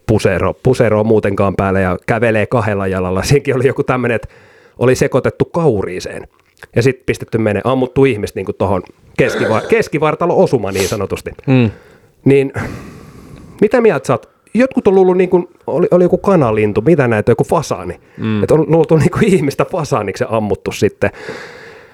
pusero, 0.06 0.54
pusero 0.62 1.04
muutenkaan 1.04 1.56
päällä 1.56 1.80
ja 1.80 1.98
kävelee 2.06 2.46
kahdella 2.46 2.86
jalalla. 2.86 3.22
Siinäkin 3.32 3.56
oli 3.56 3.66
joku 3.66 3.82
tämmöinen, 3.82 4.16
että 4.16 4.28
oli 4.78 4.94
sekoitettu 4.94 5.44
kauriiseen 5.44 6.28
ja 6.76 6.82
sitten 6.82 7.06
pistetty 7.06 7.38
mene, 7.38 7.60
ammuttu 7.64 8.04
ihmistä 8.04 8.40
niin 8.40 8.46
tuohon 8.58 8.82
keskiva, 9.18 9.60
keskivartalo 9.60 10.42
osuma 10.42 10.72
niin 10.72 10.88
sanotusti. 10.88 11.30
Mm. 11.46 11.70
Niin 12.24 12.52
mitä 13.60 13.80
mieltä 13.80 14.06
sä 14.06 14.12
oot? 14.12 14.32
Jotkut 14.54 14.88
on 14.88 14.94
luullut, 14.94 15.16
niin 15.16 15.30
kuin, 15.30 15.48
oli, 15.66 15.88
oli 15.90 16.04
joku 16.04 16.18
kanalintu, 16.18 16.80
mitä 16.80 17.08
näitä, 17.08 17.32
joku 17.32 17.44
fasaani. 17.44 18.00
Mm. 18.18 18.42
Että 18.42 18.54
on 18.54 18.64
luultu 18.68 18.96
niin 18.96 19.10
kuin 19.10 19.24
ihmistä 19.24 19.64
fasaaniksi 19.64 20.24
ammuttu 20.28 20.72
sitten. 20.72 21.10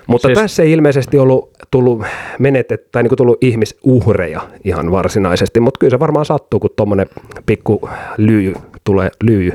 Mutta 0.09 0.29
Siis- 0.29 0.39
tässä 0.39 0.63
ei 0.63 0.73
ilmeisesti 0.73 1.19
ollut 1.19 1.51
tullut 1.71 2.03
menetet, 2.39 2.93
tai 2.93 3.03
niin 3.03 3.09
kuin 3.09 3.17
tullut 3.17 3.39
ihmisuhreja 3.45 4.41
ihan 4.65 4.91
varsinaisesti, 4.91 5.61
mutta 5.61 5.79
kyllä 5.79 5.91
se 5.91 5.99
varmaan 5.99 6.27
sattuu, 6.27 6.61
kun 6.61 6.71
tuommoinen 6.77 7.07
pikku 7.47 7.89
lyy 8.19 8.55
tulee, 8.85 9.11
lyy, 9.25 9.53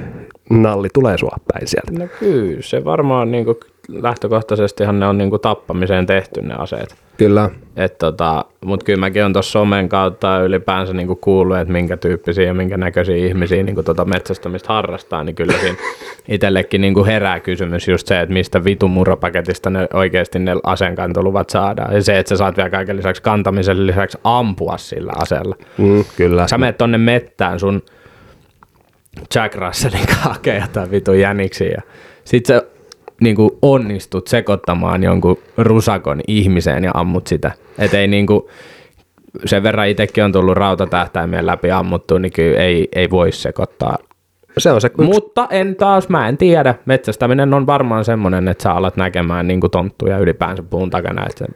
nalli 0.49 0.87
tulee 0.93 1.17
sua 1.17 1.35
päin 1.53 1.67
sieltä. 1.67 1.91
No 2.03 2.07
kyllä, 2.19 2.61
se 2.61 2.85
varmaan 2.85 3.31
niinku, 3.31 3.59
lähtökohtaisestihan 3.87 4.99
ne 4.99 5.07
on 5.07 5.17
niinku 5.17 5.39
tappamiseen 5.39 6.05
tehty 6.05 6.41
ne 6.41 6.53
aseet. 6.57 6.95
Kyllä. 7.17 7.49
Et 7.75 7.97
tota, 7.97 8.45
Mutta 8.65 8.85
kyllä 8.85 8.99
mäkin 8.99 9.25
on 9.25 9.33
tuossa 9.33 9.51
somen 9.51 9.89
kautta 9.89 10.41
ylipäänsä 10.41 10.93
niinku 10.93 11.15
kuullut, 11.15 11.57
että 11.57 11.71
minkä 11.71 11.97
tyyppisiä 11.97 12.43
ja 12.43 12.53
minkä 12.53 12.77
näköisiä 12.77 13.15
ihmisiä 13.15 13.63
niinku 13.63 13.83
tota 13.83 14.05
metsästämistä 14.05 14.73
harrastaa, 14.73 15.23
niin 15.23 15.35
kyllä 15.35 15.53
siinä 15.53 15.77
itsellekin 16.27 16.81
niinku 16.81 17.05
herää 17.05 17.39
kysymys 17.39 17.87
just 17.87 18.07
se, 18.07 18.19
että 18.19 18.33
mistä 18.33 18.63
vitun 18.63 18.91
muropaketista 18.91 19.69
ne 19.69 19.87
oikeasti 19.93 20.39
ne 20.39 20.55
aseenkantoluvat 20.63 21.49
saadaan. 21.49 21.95
Ja 21.95 22.03
se, 22.03 22.19
että 22.19 22.29
sä 22.29 22.37
saat 22.37 22.57
vielä 22.57 22.69
kaiken 22.69 22.97
lisäksi 22.97 23.21
kantamisen 23.21 23.87
lisäksi 23.87 24.17
ampua 24.23 24.77
sillä 24.77 25.13
aseella. 25.15 25.55
Mm, 25.77 26.05
kyllä. 26.17 26.47
Sä 26.47 26.57
menet 26.57 26.77
tonne 26.77 26.97
mettään 26.97 27.59
sun 27.59 27.81
Jack 29.35 29.55
Russellin 29.55 30.07
kanssa 30.07 30.29
hakee 30.29 30.59
jotain 30.59 30.91
vitun 30.91 31.19
jäniksiä 31.19 31.69
ja 31.69 31.81
sit 32.23 32.45
sä 33.23 33.25
niinku 33.25 33.57
onnistut 33.61 34.27
sekoittamaan 34.27 35.03
jonkun 35.03 35.37
rusakon 35.57 36.21
ihmiseen 36.27 36.83
ja 36.83 36.91
ammut 36.93 37.27
sitä. 37.27 37.51
Et 37.77 37.93
ei 37.93 38.07
niinku, 38.07 38.49
sen 39.45 39.63
verran 39.63 39.87
itsekin 39.87 40.23
on 40.23 40.31
tullut 40.31 40.57
rautatähtäimien 40.57 41.45
läpi 41.45 41.71
ammuttu, 41.71 42.17
niin 42.17 42.31
kyllä 42.31 42.59
ei, 42.59 42.87
ei 42.95 43.09
voi 43.09 43.31
sekoittaa. 43.31 43.97
Se 44.57 44.71
on 44.71 44.81
se 44.81 44.87
yksi 44.87 45.03
Mutta 45.03 45.47
en 45.51 45.75
taas, 45.75 46.09
mä 46.09 46.27
en 46.27 46.37
tiedä. 46.37 46.75
Metsästäminen 46.85 47.53
on 47.53 47.65
varmaan 47.67 48.05
semmoinen, 48.05 48.47
että 48.47 48.63
sä 48.63 48.71
alat 48.71 48.97
näkemään 48.97 49.47
niinku 49.47 49.69
tonttuja 49.69 50.17
ylipäänsä 50.17 50.63
puun 50.63 50.89
takana. 50.89 51.25
Että 51.25 51.45
se, 51.45 51.53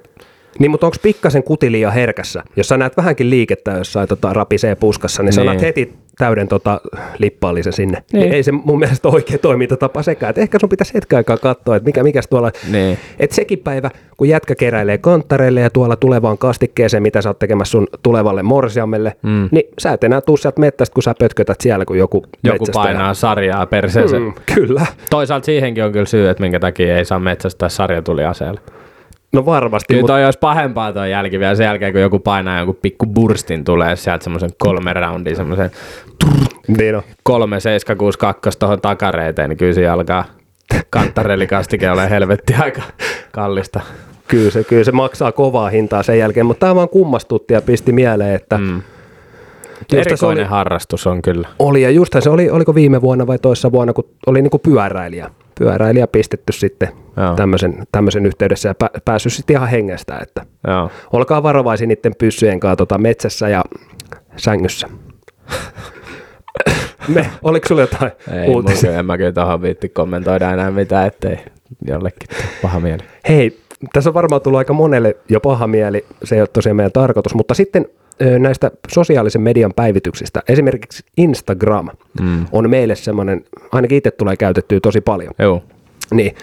Niin, 0.59 0.71
mutta 0.71 0.87
onko 0.87 0.97
pikkasen 1.01 1.43
kutiliia 1.43 1.91
herkässä? 1.91 2.43
Jos 2.55 2.67
sä 2.67 2.77
näet 2.77 2.97
vähänkin 2.97 3.29
liikettä 3.29 3.71
jossain 3.71 4.07
tota, 4.07 4.33
rapisee 4.33 4.75
puskassa, 4.75 5.23
niin, 5.23 5.25
niin. 5.25 5.33
sä 5.33 5.41
Niin. 5.41 5.49
annat 5.49 5.61
heti 5.61 5.93
täyden 6.17 6.47
tota, 6.47 6.81
lippaallisen 7.17 7.73
sinne. 7.73 8.03
Niin. 8.13 8.21
Niin. 8.21 8.33
Ei 8.33 8.43
se 8.43 8.51
mun 8.51 8.79
mielestä 8.79 9.07
ole 9.07 9.15
oikea 9.15 9.37
toimintatapa 9.37 10.03
sekään. 10.03 10.29
Et 10.29 10.37
ehkä 10.37 10.59
sun 10.59 10.69
pitäisi 10.69 10.93
hetken 10.93 11.17
aikaa 11.17 11.37
katsoa, 11.37 11.75
että 11.75 11.85
mikä, 11.85 12.03
mikäs 12.03 12.27
tuolla... 12.27 12.51
Niin. 12.71 12.97
Et 13.19 13.31
sekin 13.31 13.59
päivä, 13.59 13.89
kun 14.17 14.29
jätkä 14.29 14.55
keräilee 14.55 14.97
kanttareille 14.97 15.61
ja 15.61 15.69
tuolla 15.69 15.95
tulevaan 15.95 16.37
kastikkeeseen, 16.37 17.03
mitä 17.03 17.21
sä 17.21 17.29
oot 17.29 17.39
tekemässä 17.39 17.71
sun 17.71 17.87
tulevalle 18.03 18.43
morsiamelle, 18.43 19.15
mm. 19.23 19.49
niin 19.51 19.63
sä 19.79 19.91
et 19.93 20.03
enää 20.03 20.21
tuu 20.21 20.37
sieltä 20.37 20.59
mettästä, 20.59 20.93
kun 20.93 21.03
sä 21.03 21.15
pötkötät 21.19 21.61
siellä, 21.61 21.85
kun 21.85 21.97
joku, 21.97 22.25
joku 22.43 22.65
painaa 22.73 23.13
sarjaa 23.13 23.65
perseeseen. 23.65 24.21
Mm. 24.21 24.27
Mm, 24.27 24.33
kyllä. 24.55 24.85
Toisaalta 25.09 25.45
siihenkin 25.45 25.83
on 25.83 25.91
kyllä 25.91 26.05
syy, 26.05 26.29
että 26.29 26.43
minkä 26.43 26.59
takia 26.59 26.97
ei 26.97 27.05
saa 27.05 27.19
metsästää 27.19 27.69
sarjatuliaseella. 27.69 28.61
No 29.33 29.45
varmasti, 29.45 29.85
Kyllä 29.87 30.01
mutta 30.01 30.13
toi 30.13 30.25
olisi 30.25 30.39
pahempaa 30.39 30.93
toi 30.93 31.11
jälki 31.11 31.39
vielä 31.39 31.55
sen 31.55 31.65
jälkeen, 31.65 31.91
kun 31.91 32.01
joku 32.01 32.19
painaa 32.19 32.59
joku 32.59 32.73
pikku 32.73 33.05
burstin 33.05 33.63
tulee 33.63 33.95
sieltä 33.95 34.23
semmoisen 34.23 34.49
kolme 34.57 34.93
roundia, 34.93 35.35
semmoisen 35.35 35.71
niin 36.77 36.95
on. 36.95 37.01
kolme 37.23 37.59
762 37.59 38.59
tuohon 38.59 38.81
takareiteen, 38.81 39.49
niin 39.49 39.57
kyllä 39.57 39.73
siinä 39.73 39.93
alkaa 39.93 40.25
kantarellikastike 40.89 41.91
ole 41.91 42.09
helvetti 42.09 42.53
aika 42.59 42.81
kallista. 43.31 43.79
Kyllä 44.27 44.51
se, 44.51 44.63
kyllä 44.63 44.83
se 44.83 44.91
maksaa 44.91 45.31
kovaa 45.31 45.69
hintaa 45.69 46.03
sen 46.03 46.19
jälkeen, 46.19 46.45
mutta 46.45 46.59
tämä 46.59 46.75
vaan 46.75 46.89
kummastutti 46.89 47.53
ja 47.53 47.61
pisti 47.61 47.91
mieleen, 47.91 48.35
että 48.35 48.57
mm. 48.57 48.81
Erikoinen 49.93 50.43
oli... 50.43 50.49
harrastus 50.49 51.07
on 51.07 51.21
kyllä. 51.21 51.47
oli, 51.59 51.81
ja 51.81 51.89
justhan 51.89 52.21
se 52.21 52.29
oli, 52.29 52.49
oliko 52.49 52.75
viime 52.75 53.01
vuonna 53.01 53.27
vai 53.27 53.39
toissa 53.39 53.71
vuonna, 53.71 53.93
kun 53.93 54.09
oli 54.25 54.41
niinku 54.41 54.59
pyöräilijä. 54.59 55.29
Pyöräilijä 55.59 56.07
pistetty 56.07 56.53
sitten 56.53 56.89
Joo. 57.17 57.35
tämmöisen, 57.35 57.87
tämmöisen 57.91 58.25
yhteydessä 58.25 58.69
ja 58.69 58.75
pä, 58.75 58.89
päässyt 59.05 59.33
sitten 59.33 59.55
ihan 59.55 59.69
hengestä, 59.69 60.19
että 60.21 60.45
Joo. 60.67 60.89
olkaa 61.13 61.43
varovaisia 61.43 61.87
niiden 61.87 62.13
pyssyjen 62.17 62.59
kanssa 62.59 62.75
tota 62.75 62.97
metsässä 62.97 63.49
ja 63.49 63.63
sängyssä. 64.37 64.87
Me, 67.07 67.29
oliko 67.43 67.67
sulla 67.67 67.81
jotain 67.81 68.11
Ei, 68.31 68.49
uutisia? 68.49 68.89
mun, 68.89 68.99
en 68.99 69.05
mä 69.05 69.17
kyllä 69.17 69.31
tuohon 69.31 69.61
viitti 69.61 69.89
kommentoida 69.89 70.51
enää 70.51 70.71
mitään, 70.71 71.07
ettei 71.07 71.37
jollekin 71.87 72.29
paha 72.61 72.79
mieli. 72.79 73.03
Hei, 73.29 73.59
tässä 73.93 74.09
on 74.09 74.13
varmaan 74.13 74.41
tullut 74.41 74.57
aika 74.57 74.73
monelle 74.73 75.17
jo 75.29 75.39
paha 75.39 75.67
mieli, 75.67 76.05
se 76.23 76.35
ei 76.35 76.41
ole 76.41 76.47
tosiaan 76.47 76.75
meidän 76.75 76.91
tarkoitus, 76.91 77.35
mutta 77.35 77.53
sitten 77.53 77.85
näistä 78.39 78.71
sosiaalisen 78.87 79.41
median 79.41 79.73
päivityksistä, 79.75 80.43
esimerkiksi 80.49 81.03
Instagram 81.17 81.89
mm. 82.21 82.45
on 82.51 82.69
meille 82.69 82.95
semmoinen, 82.95 83.43
ainakin 83.71 83.97
itse 83.97 84.11
tulee 84.11 84.37
käytettyä 84.37 84.79
tosi 84.79 85.01
paljon. 85.01 85.33
Joo. 85.39 85.63
Niin, 86.11 86.35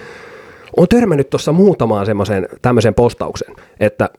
on 0.77 0.89
törmännyt 0.89 1.31
tuossa 1.31 1.53
muutamaan 1.53 2.07
semmoisen 2.07 2.49
tämmöisen 2.63 2.95
postauksen, 2.95 3.55
että 3.81 4.11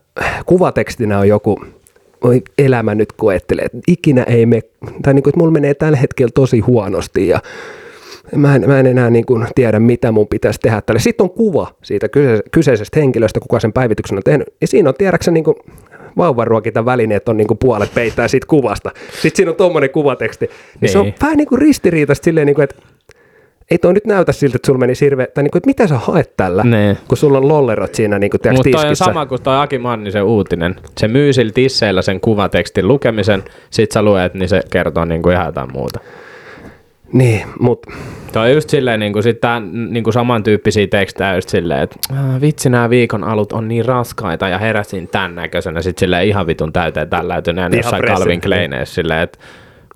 kuvatekstinä 0.46 1.18
on 1.18 1.28
joku, 1.28 1.64
oi 2.20 2.42
elämä 2.58 2.94
nyt 2.94 3.12
koettelee, 3.12 3.64
että 3.64 3.78
ikinä 3.88 4.22
ei 4.22 4.46
me, 4.46 4.60
tai 5.02 5.14
niin 5.14 5.22
kuin, 5.22 5.30
että 5.30 5.38
mulla 5.38 5.52
menee 5.52 5.74
tällä 5.74 5.98
hetkellä 5.98 6.30
tosi 6.34 6.60
huonosti 6.60 7.28
ja 7.28 7.40
mä 8.36 8.56
en, 8.56 8.66
mä 8.66 8.80
en 8.80 8.86
enää 8.86 9.10
niin 9.10 9.26
kuin 9.26 9.46
tiedä, 9.54 9.80
mitä 9.80 10.12
mun 10.12 10.28
pitäisi 10.28 10.60
tehdä 10.60 10.80
tälle. 10.80 11.00
Sitten 11.00 11.24
on 11.24 11.30
kuva 11.30 11.74
siitä 11.82 12.08
kyse- 12.08 12.42
kyseisestä 12.50 13.00
henkilöstä, 13.00 13.40
kuka 13.40 13.60
sen 13.60 13.72
päivityksen 13.72 14.16
on 14.16 14.22
tehnyt. 14.22 14.48
Ja 14.60 14.66
siinä 14.66 14.88
on, 14.88 14.94
tiedäksä, 14.98 15.30
niin 15.30 15.44
kuin 15.44 15.56
vauvaruokita 16.16 16.84
välineet 16.84 17.28
on 17.28 17.36
niin 17.36 17.46
kuin 17.46 17.58
puolet 17.58 17.94
peittää 17.94 18.28
siitä 18.28 18.46
kuvasta. 18.46 18.90
Sitten 19.12 19.36
siinä 19.36 19.50
on 19.50 19.56
tuommoinen 19.56 19.90
kuvateksti. 19.90 20.46
Niin, 20.46 20.54
niin. 20.80 20.92
se 20.92 20.98
on 20.98 21.04
Niin. 21.04 21.14
vähän 21.22 21.36
niin 21.36 21.48
kuin 21.48 21.58
ristiriitaista 21.58 22.24
silleen, 22.24 22.46
niin 22.46 22.54
kuin, 22.54 22.64
että 22.64 22.76
ei 23.70 23.78
toi 23.78 23.92
nyt 23.92 24.04
näytä 24.06 24.32
siltä, 24.32 24.56
että 24.56 24.66
sulla 24.66 24.78
meni 24.78 24.94
sirve, 24.94 25.26
tai 25.26 25.44
niin 25.44 25.50
kuin, 25.50 25.58
että 25.58 25.66
mitä 25.66 25.86
sä 25.86 25.98
haet 25.98 26.36
tällä, 26.36 26.62
Niin. 26.64 26.96
kun 27.08 27.16
sulla 27.18 27.38
on 27.38 27.48
lollerot 27.48 27.94
siinä 27.94 28.18
niin 28.18 28.30
kuin, 28.30 28.40
tiedätkö, 28.40 28.68
Mutta 28.68 28.78
toi 28.82 28.90
on 28.90 28.96
sama 28.96 29.26
kuin 29.26 29.42
toi 29.42 29.56
Aki 29.62 29.78
Mannisen 29.78 30.22
uutinen. 30.24 30.76
Se 30.98 31.08
myy 31.08 31.32
sillä 31.32 31.52
tisseillä 31.52 32.02
sen 32.02 32.20
kuvatekstin 32.20 32.88
lukemisen, 32.88 33.42
sit 33.70 33.92
sä 33.92 34.02
luet, 34.02 34.34
niin 34.34 34.48
se 34.48 34.60
kertoo 34.70 35.04
niinku 35.04 35.30
ihan 35.30 35.46
jotain 35.46 35.72
muuta. 35.72 36.00
Niin, 37.16 37.46
mutta 37.60 37.92
Toi 38.32 38.48
on 38.48 38.54
just 38.54 38.70
silleen, 38.70 39.00
niin 39.00 39.12
kuin, 39.12 39.22
sit 39.22 39.40
tää, 39.40 39.60
niin 39.60 40.04
kuin 40.04 40.14
samantyyppisiä 40.14 40.86
tekstejä 40.86 41.34
just 41.34 41.48
silleen, 41.48 41.82
että 41.82 41.96
"Ah, 42.12 42.40
vitsi 42.40 42.70
nämä 42.70 42.90
viikon 42.90 43.24
alut 43.24 43.52
on 43.52 43.68
niin 43.68 43.84
raskaita 43.84 44.48
ja 44.48 44.58
heräsin 44.58 45.08
tän 45.08 45.34
näköisenä. 45.34 45.82
Sit 45.82 45.98
silleen 45.98 46.28
ihan 46.28 46.46
vitun 46.46 46.72
täyteen 46.72 47.10
tälläytyneen 47.10 47.74
Ihan 47.74 47.78
jossain. 47.78 48.02
Calvin 48.02 48.40
Kleineissä 48.40 48.94
silleen, 48.94 49.20
että 49.20 49.38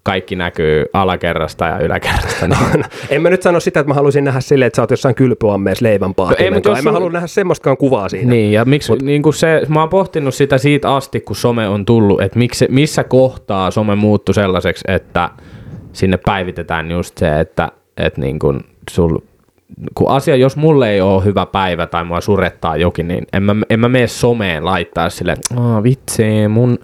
kaikki 0.02 0.36
näkyy 0.36 0.84
alakerrasta 0.92 1.64
ja 1.66 1.78
yläkerrasta. 1.78 2.48
Niin. 2.48 2.84
en 3.10 3.22
mä 3.22 3.30
nyt 3.30 3.42
sano 3.42 3.60
sitä, 3.60 3.80
että 3.80 3.88
mä 3.88 3.94
haluaisin 3.94 4.24
nähdä 4.24 4.40
silleen, 4.40 4.66
että 4.66 4.76
sä 4.76 4.82
oot 4.82 4.90
jossain 4.90 5.14
kylpyammeessa 5.14 5.82
leivän 5.84 6.14
No 6.18 6.34
ei, 6.38 6.50
mut 6.50 6.64
jos 6.64 6.78
En 6.78 6.84
mä 6.84 6.92
halua 6.92 7.10
nähdä 7.10 7.26
semmoistakaan 7.26 7.76
kuvaa 7.76 8.08
siinä. 8.08 8.30
Niin, 8.30 8.52
ja 8.52 8.64
miksi, 8.64 8.92
Mut, 8.92 9.02
niin 9.02 9.22
kuin 9.22 9.34
se, 9.34 9.62
mä 9.68 9.80
oon 9.80 9.88
pohtinut 9.88 10.34
sitä 10.34 10.58
siitä 10.58 10.94
asti, 10.94 11.20
kun 11.20 11.36
some 11.36 11.68
on 11.68 11.84
tullut, 11.84 12.20
että 12.20 12.38
miksi, 12.38 12.66
missä 12.70 13.04
kohtaa 13.04 13.70
some 13.70 13.94
muuttui 13.94 14.34
sellaiseksi, 14.34 14.84
että 14.88 15.30
sinne 15.92 16.16
päivitetään 16.16 16.90
just 16.90 17.18
se, 17.18 17.40
että, 17.40 17.68
että 17.96 18.20
niin 18.20 18.38
kuin 18.38 18.60
sul, 18.90 19.18
kun 19.94 20.10
asia, 20.10 20.36
jos 20.36 20.56
mulle 20.56 20.90
ei 20.90 21.00
ole 21.00 21.24
hyvä 21.24 21.46
päivä 21.46 21.86
tai 21.86 22.04
mua 22.04 22.20
surettaa 22.20 22.76
jokin, 22.76 23.08
niin 23.08 23.26
en 23.32 23.42
mä, 23.42 23.56
en 23.70 23.80
mä 23.80 23.88
mene 23.88 24.06
someen 24.06 24.64
laittaa 24.64 25.10
sille, 25.10 25.32
että 25.32 25.54
vitsi, 25.82 26.48
mun 26.48 26.78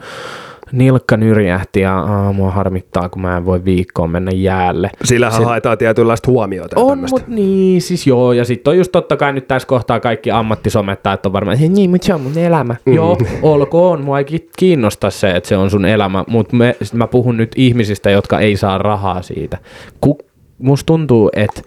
nilkka 0.73 1.17
nyrjähti 1.17 1.81
ja 1.81 1.99
aa, 1.99 2.33
mua 2.33 2.51
harmittaa, 2.51 3.09
kun 3.09 3.23
mä 3.23 3.37
en 3.37 3.47
voi 3.47 3.65
viikkoon 3.65 4.11
mennä 4.11 4.31
jäälle. 4.35 4.91
Sillähän 5.05 5.45
haetaan 5.45 5.79
tietynlaista 5.79 6.31
huomiota. 6.31 6.81
On, 6.81 6.99
mutta 6.99 7.31
niin, 7.31 7.83
siis 7.83 8.07
joo, 8.07 8.33
ja 8.33 8.45
sitten 8.45 8.71
on 8.71 8.79
just 8.79 8.93
totta 8.93 9.17
kai 9.17 9.33
nyt 9.33 9.49
tässä 9.49 9.69
kohtaa 9.69 10.01
kaikki 10.01 10.31
ammattisomettaa, 10.31 11.13
että 11.13 11.29
on 11.29 11.33
varmaan, 11.33 11.57
että 11.57 11.69
niin, 11.69 11.91
mutta 11.91 12.07
se 12.07 12.15
on 12.15 12.21
mun 12.21 12.39
elämä. 12.39 12.77
Mm. 12.87 12.93
Joo, 12.93 13.19
olkoon, 13.43 14.05
mua 14.05 14.19
ei 14.19 14.25
ki- 14.25 14.51
kiinnosta 14.59 15.11
se, 15.11 15.31
että 15.31 15.49
se 15.49 15.57
on 15.57 15.71
sun 15.71 15.85
elämä, 15.85 16.25
mutta 16.29 16.57
mä 16.93 17.07
puhun 17.07 17.37
nyt 17.37 17.53
ihmisistä, 17.57 18.11
jotka 18.11 18.41
ei 18.41 18.57
saa 18.57 18.79
rahaa 18.79 19.23
siitä. 19.23 19.59
Ku, 20.01 20.19
musta 20.59 20.87
tuntuu, 20.87 21.31
että 21.37 21.63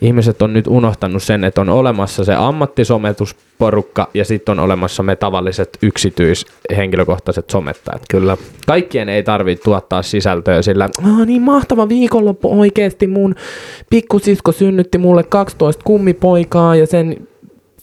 ihmiset 0.00 0.42
on 0.42 0.52
nyt 0.52 0.66
unohtanut 0.66 1.22
sen, 1.22 1.44
että 1.44 1.60
on 1.60 1.68
olemassa 1.68 2.24
se 2.24 2.34
ammattisometusporukka 2.34 4.10
ja 4.14 4.24
sitten 4.24 4.52
on 4.52 4.64
olemassa 4.64 5.02
me 5.02 5.16
tavalliset 5.16 5.78
yksityishenkilökohtaiset 5.82 7.50
somettajat. 7.50 8.02
Kyllä. 8.10 8.36
Kaikkien 8.66 9.08
ei 9.08 9.22
tarvitse 9.22 9.64
tuottaa 9.64 10.02
sisältöä 10.02 10.62
sillä, 10.62 10.88
ah, 11.04 11.26
niin 11.26 11.42
mahtava 11.42 11.88
viikonloppu 11.88 12.60
oikeesti 12.60 13.06
mun 13.06 13.34
pikkusisko 13.90 14.52
synnytti 14.52 14.98
mulle 14.98 15.22
12 15.22 15.82
kummipoikaa 15.84 16.76
ja 16.76 16.86
sen 16.86 17.28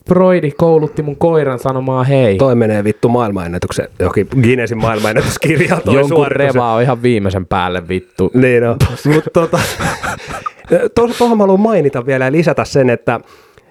Broidi 0.10 0.52
koulutti 0.52 1.02
mun 1.02 1.16
koiran 1.16 1.60
sanomaan 1.60 2.06
hei. 2.06 2.38
Toi 2.38 2.56
menee 2.56 2.84
vittu 2.84 3.10
maailmanennätyksen, 3.10 3.88
johonkin 4.00 4.28
Guinnessin 4.42 4.78
maailmanennätyskirjaan 4.78 5.82
toi 5.86 5.94
Jonkun 5.96 6.18
suoritus. 6.18 6.38
reva 6.38 6.74
on 6.74 6.82
ihan 6.82 7.02
viimeisen 7.02 7.46
päälle 7.46 7.88
vittu. 7.88 8.32
Niin 8.34 8.64
on. 8.68 8.78
Mutta 9.14 9.30
tota, 9.34 9.60
tuohon 11.18 11.38
mä 11.38 11.44
haluan 11.44 11.60
mainita 11.60 12.06
vielä 12.06 12.26
ja 12.26 12.32
lisätä 12.32 12.66
sen, 12.66 12.90
että 12.90 13.20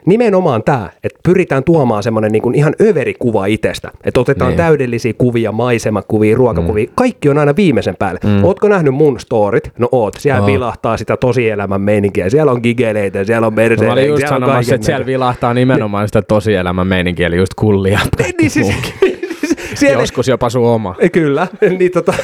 nimenomaan 0.06 0.62
tämä, 0.62 0.90
että 1.04 1.18
pyritään 1.22 1.64
tuomaan 1.64 2.02
semmoinen 2.02 2.32
niin 2.32 2.54
ihan 2.54 2.74
överi 2.82 3.14
kuva 3.18 3.46
itsestä. 3.46 3.90
Että 4.04 4.20
otetaan 4.20 4.48
Niin. 4.48 4.56
niin. 4.56 4.66
täydellisiä 4.66 5.12
kuvia, 5.18 5.52
maisemakuvia, 5.52 6.36
ruokakuvia. 6.36 6.84
Mm. 6.84 6.92
Kaikki 6.94 7.28
on 7.28 7.38
aina 7.38 7.56
viimeisen 7.56 7.96
päälle. 7.98 8.20
Mm. 8.24 8.44
Ootko 8.44 8.68
nähnyt 8.68 8.94
mun 8.94 9.20
storit? 9.20 9.72
No 9.78 9.88
oot. 9.92 10.14
Siellä 10.18 10.40
oh. 10.40 10.46
vilahtaa 10.46 10.96
sitä 10.96 11.16
tosielämän 11.16 11.80
meininkiä. 11.80 12.30
Siellä 12.30 12.52
on 12.52 12.60
gigeleitä, 12.62 13.24
siellä 13.24 13.46
on 13.46 13.54
Mä 13.54 13.92
olin 13.92 14.08
just 14.08 14.28
sanomassa, 14.28 14.74
että 14.74 14.84
siellä 14.84 15.06
vilahtaa 15.06 15.54
nimenomaan 15.54 16.08
sitä 16.08 16.22
tosielämän 16.22 16.86
meininkiä, 16.86 17.26
eli 17.26 17.36
just 17.36 17.54
kullia. 17.54 18.00
Niin 18.38 18.50
siis, 18.50 18.72
siellä, 19.76 20.02
Joskus 20.02 20.28
jopa 20.28 20.50
sun 20.50 20.66
oma. 20.66 20.94
Kyllä, 21.12 21.46
niin 21.78 21.90
tota, 21.92 22.14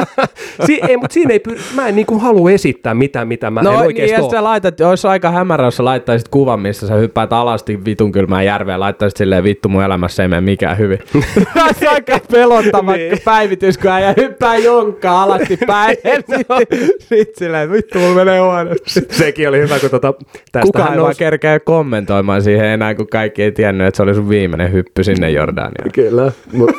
si, 0.66 0.80
ei, 0.88 0.96
mutta 0.96 1.14
siinä 1.14 1.32
ei 1.32 1.40
pyr, 1.40 1.58
mä 1.74 1.88
en 1.88 1.96
niinku 1.96 2.18
halua 2.18 2.50
esittää 2.50 2.94
mitään, 2.94 3.28
mitä 3.28 3.50
mä 3.50 3.60
en 3.60 3.64
No 3.64 3.70
niin, 3.70 3.80
oikeasti 3.80 4.12
ja 4.14 4.22
ole. 4.22 4.30
sä 4.30 4.44
laitat, 4.44 4.80
olisi 4.80 5.06
aika 5.06 5.30
hämärä, 5.30 5.64
jos 5.64 5.76
sä 5.76 5.84
laittaisit 5.84 6.28
kuvan, 6.28 6.60
missä 6.60 6.86
sä 6.86 6.94
hyppäät 6.94 7.32
alasti 7.32 7.84
vitun 7.84 8.12
kylmään 8.12 8.44
järveen, 8.44 8.80
laittaisit 8.80 9.16
silleen 9.16 9.44
vittu 9.44 9.68
mun 9.68 9.82
elämässä 9.84 10.22
ei 10.22 10.28
mene 10.28 10.40
mikään 10.40 10.78
hyvin. 10.78 10.98
On 11.56 11.88
aika 11.88 12.18
pelottava 12.32 12.92
Niin. 12.96 13.18
päivitys, 13.24 13.78
kun 13.78 13.90
äijä 13.90 14.14
hyppää 14.16 14.56
jonkkaan 14.56 15.16
alasti 15.22 15.56
päin. 15.66 15.96
Sitten 16.36 16.88
sit 16.98 17.34
silleen, 17.36 17.72
vittu 17.72 17.98
mulla 17.98 18.14
menee 18.14 18.40
huonosti. 18.40 19.00
Sekin 19.10 19.48
oli 19.48 19.58
hyvä, 19.60 19.78
kun 19.78 19.90
tota, 19.90 20.12
Kukaan 20.12 20.44
tästähän 20.52 20.92
ei 20.92 20.98
nousi, 20.98 21.18
kerkeä 21.18 21.60
kommentoimaan 21.60 22.42
siihen 22.42 22.66
enää, 22.66 22.94
kun 22.94 23.06
kaikki 23.06 23.42
ei 23.42 23.52
tiennyt, 23.52 23.86
että 23.86 23.96
se 23.96 24.02
oli 24.02 24.14
sun 24.14 24.28
viimeinen 24.28 24.72
hyppy 24.72 25.04
sinne 25.04 25.30
Jordaniaan. 25.30 25.90
Kyllä, 25.92 26.32
mutta 26.52 26.78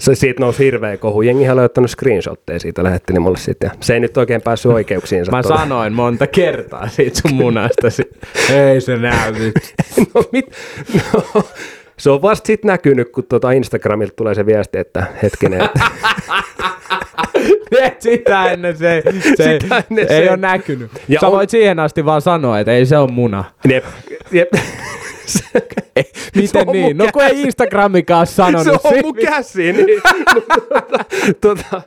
se 0.00 0.14
siitä 0.14 0.40
nousi 0.40 0.64
hirveä 0.64 0.96
kohu. 0.96 1.22
Jengihän 1.22 1.58
ottanut 1.58 1.90
screenshotteja 1.90 2.58
siitä, 2.60 2.84
lähetteli 2.84 3.18
mulle 3.18 3.38
sitten. 3.38 3.70
Se 3.80 3.94
ei 3.94 4.00
nyt 4.00 4.16
oikein 4.16 4.42
päässyt 4.42 4.72
oikeuksiinsa. 4.72 5.32
Mä 5.32 5.42
tuolla. 5.42 5.58
sanoin 5.58 5.92
monta 5.92 6.26
kertaa 6.26 6.88
siitä 6.88 7.20
sun 7.20 7.34
munastasi. 7.34 8.02
Ei 8.70 8.80
se 8.80 8.96
näy 8.96 9.32
nyt. 9.32 9.54
no, 10.14 10.22
mit, 10.32 10.46
no, 11.14 11.42
se 11.96 12.10
on 12.10 12.22
vasta 12.22 12.46
sitten 12.46 12.68
näkynyt, 12.68 13.12
kun 13.12 13.24
tuota 13.28 13.50
Instagramilta 13.50 14.12
tulee 14.16 14.34
se 14.34 14.46
viesti, 14.46 14.78
että 14.78 15.06
hetkinen, 15.22 15.60
että 15.60 15.80
Sitä 17.98 18.50
ennen 18.52 18.76
se, 18.76 18.94
ei- 18.96 19.02
se, 19.36 19.58
Sitä 19.62 19.82
ennen 19.90 20.06
ei 20.12 20.24
se- 20.24 20.30
ole 20.30 20.36
näkynyt. 20.36 20.90
Ja 21.08 21.20
Sä 21.20 21.26
on- 21.26 21.32
voit 21.32 21.50
siihen 21.50 21.78
asti 21.78 22.04
vaan 22.04 22.22
sanoa, 22.22 22.58
että 22.60 22.72
ei 22.72 22.86
se 22.86 22.98
ole 22.98 23.10
muna. 23.10 23.44
jep, 23.68 23.84
jep. 24.32 24.48
Miten 26.36 26.66
niin? 26.66 26.98
No 26.98 27.06
kun 27.12 27.22
ei 27.22 27.42
Instagramikaan 27.42 28.26
sanonut. 28.26 28.64
se 28.82 28.88
on 28.88 28.94
mun 29.02 29.14
käsi. 29.14 29.72
Niin. 29.72 30.02
tota, 30.80 31.04
tota, 31.40 31.82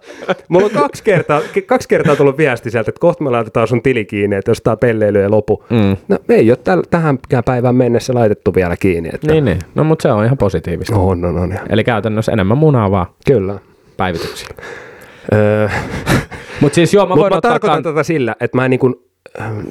mulla 0.48 0.66
on 0.66 0.72
kaksi 0.72 1.04
kertaa, 1.04 1.42
kaksi 1.66 1.90
kertaa 1.90 2.16
tullut 2.16 2.38
viesti 2.38 2.72
sieltä, 2.72 2.90
että 2.90 3.00
kohta 3.00 3.24
me 3.24 3.30
laitetaan 3.30 3.68
sun 3.68 3.82
tili 3.82 4.06
kiinni, 4.06 4.36
että 4.36 4.52
jos 4.52 4.62
tää 4.62 4.78
pelleily 4.78 5.22
ei 5.22 5.30
lopu. 5.30 5.64
Mm. 5.70 5.98
No 6.08 6.18
ei 6.30 6.52
ole 6.52 6.58
täl, 6.64 6.82
tähänkään 6.90 7.44
päivään 7.44 7.76
mennessä 7.76 8.14
laitettu 8.14 8.56
vielä 8.56 8.78
kiinni. 8.78 9.10
Että 9.14 9.32
Niin, 9.32 9.46
niin. 9.46 9.60
No 9.76 9.84
mutta 9.84 10.04
se 10.04 10.12
on 10.12 10.26
ihan 10.26 10.38
positiivista. 10.38 10.96
On, 10.96 11.26
on, 11.26 11.38
on. 11.38 11.60
Eli 11.70 11.84
käytännössä 11.84 12.32
enemmän 12.32 12.58
munaa 12.58 12.92
vaan 12.92 13.08
Kyllä. 13.26 13.60
päivityksiä. 13.98 14.50
Öö, 15.34 15.70
Mutta 16.62 16.76
siis 16.76 16.94
joo, 16.94 17.06
mä 17.06 17.16
voin 17.16 17.34
mä 17.34 17.38
ottaa 17.38 17.52
tarkoitan 17.52 17.84
kan... 17.84 17.94
tätä 17.94 18.04
sillä, 18.04 18.36
että 18.40 18.58
mä 18.58 18.66
en 18.66 18.72
niin 18.72 18.96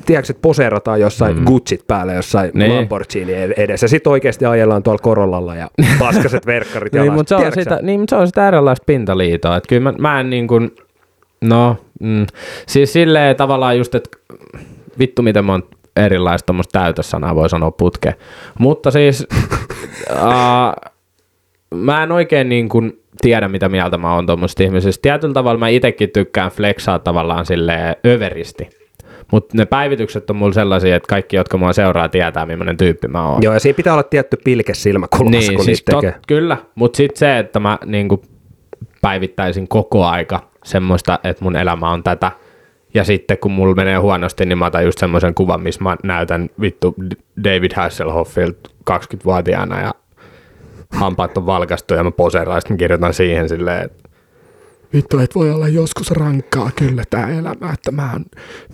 tiedätkö, 0.06 0.32
että 0.32 0.42
poseerataan 0.42 1.00
jossain 1.00 1.38
mm. 1.38 1.44
Gucciit 1.44 1.86
päällä 1.86 2.12
jossain 2.12 2.50
Niin. 2.54 2.76
Lamborghini 2.76 3.34
ed- 3.34 3.54
edessä. 3.56 3.88
Sitten 3.88 4.10
oikeasti 4.10 4.44
ajellaan 4.44 4.82
tuolla 4.82 4.98
Korollalla 5.02 5.54
ja 5.54 5.68
paskaset 5.98 6.46
verkkarit 6.46 6.92
Niin, 7.02 7.12
mutta 7.12 7.28
se, 7.28 7.34
on 7.34 7.40
Tiedätkö 7.40 7.62
sitä, 7.62 7.78
niin, 7.82 8.00
mutta 8.00 8.16
se 8.16 8.20
on 8.20 8.26
sitä 8.26 8.48
erilaista 8.48 8.84
pintaliitoa. 8.86 9.56
Että 9.56 9.68
kyllä 9.68 9.92
mä, 9.92 9.98
mä 9.98 10.20
en 10.20 10.30
niin 10.30 10.48
kuin, 10.48 10.76
no, 11.40 11.76
mm, 12.00 12.26
siis 12.66 12.92
silleen 12.92 13.36
tavallaan 13.36 13.78
just, 13.78 13.94
että 13.94 14.10
vittu 14.98 15.22
miten 15.22 15.44
monta 15.44 15.76
erilaista 15.96 16.46
tuommoista 16.46 16.78
täytössanaa 16.80 17.34
voi 17.34 17.48
sanoa 17.48 17.70
putke. 17.70 18.14
Mutta 18.58 18.90
siis 18.90 19.26
uh, 20.12 20.90
mä 21.74 22.02
en 22.02 22.12
oikein 22.12 22.48
niin 22.48 22.68
kuin 22.68 23.02
tiedä, 23.20 23.48
mitä 23.48 23.68
mieltä 23.68 23.98
mä 23.98 24.14
oon 24.14 24.26
tuommoista 24.26 24.62
ihmisistä. 24.62 25.02
Tietyllä 25.02 25.34
tavalla 25.34 25.58
mä 25.58 25.68
itsekin 25.68 26.10
tykkään 26.10 26.50
flexaa 26.50 26.98
tavallaan 26.98 27.46
silleen 27.46 27.96
överisti. 28.06 28.81
Mutta 29.32 29.56
ne 29.56 29.66
päivitykset 29.66 30.30
on 30.30 30.36
mulla 30.36 30.52
sellaisia, 30.52 30.96
että 30.96 31.08
kaikki, 31.08 31.36
jotka 31.36 31.58
mua 31.58 31.72
seuraa, 31.72 32.08
tietää, 32.08 32.46
millainen 32.46 32.76
tyyppi 32.76 33.08
mä 33.08 33.28
oon. 33.28 33.42
Joo, 33.42 33.54
ja 33.54 33.60
siinä 33.60 33.76
pitää 33.76 33.92
olla 33.92 34.02
tietty 34.02 34.36
pilke 34.44 34.74
silmäkulmassa, 34.74 35.50
Niin, 35.50 35.56
kun 35.56 35.64
siis 35.64 35.82
tot, 35.82 36.00
tekee. 36.00 36.20
kyllä, 36.28 36.56
mutta 36.74 36.96
sitten 36.96 37.18
se, 37.18 37.38
että 37.38 37.60
mä 37.60 37.78
niinku 37.86 38.22
päivittäisin 39.02 39.68
koko 39.68 40.04
aika 40.06 40.40
semmoista, 40.64 41.18
että 41.24 41.44
mun 41.44 41.56
elämä 41.56 41.90
on 41.90 42.02
tätä 42.02 42.32
Ja 42.94 43.04
sitten 43.04 43.38
kun 43.38 43.52
mulla 43.52 43.74
menee 43.74 43.96
huonosti, 43.96 44.46
niin 44.46 44.58
mä 44.58 44.66
otan 44.66 44.84
just 44.84 44.98
semmoisen 44.98 45.34
kuvan, 45.34 45.62
missä 45.62 45.82
mä 45.84 45.96
näytän 46.04 46.50
vittu 46.60 46.94
David 47.44 47.70
Hasselhoffilta 47.76 48.70
20-vuotiaana 48.90 49.80
ja 49.80 49.94
hampaat 50.90 51.36
on 51.38 51.46
valkastu 51.46 51.94
ja 51.94 52.04
mä 52.04 52.10
poseeraan, 52.10 52.60
sitten 52.60 52.76
kirjoitan 52.76 53.14
siihen 53.14 53.48
silleen, 53.48 53.84
että 53.84 54.08
Vittu, 54.92 55.18
et 55.18 55.34
voi 55.34 55.50
olla 55.50 55.68
joskus 55.68 56.10
rankkaa 56.10 56.70
kyllä 56.76 57.02
tää 57.10 57.28
elämä, 57.28 57.72
että 57.72 57.90
mä 57.90 58.12
oon 58.12 58.24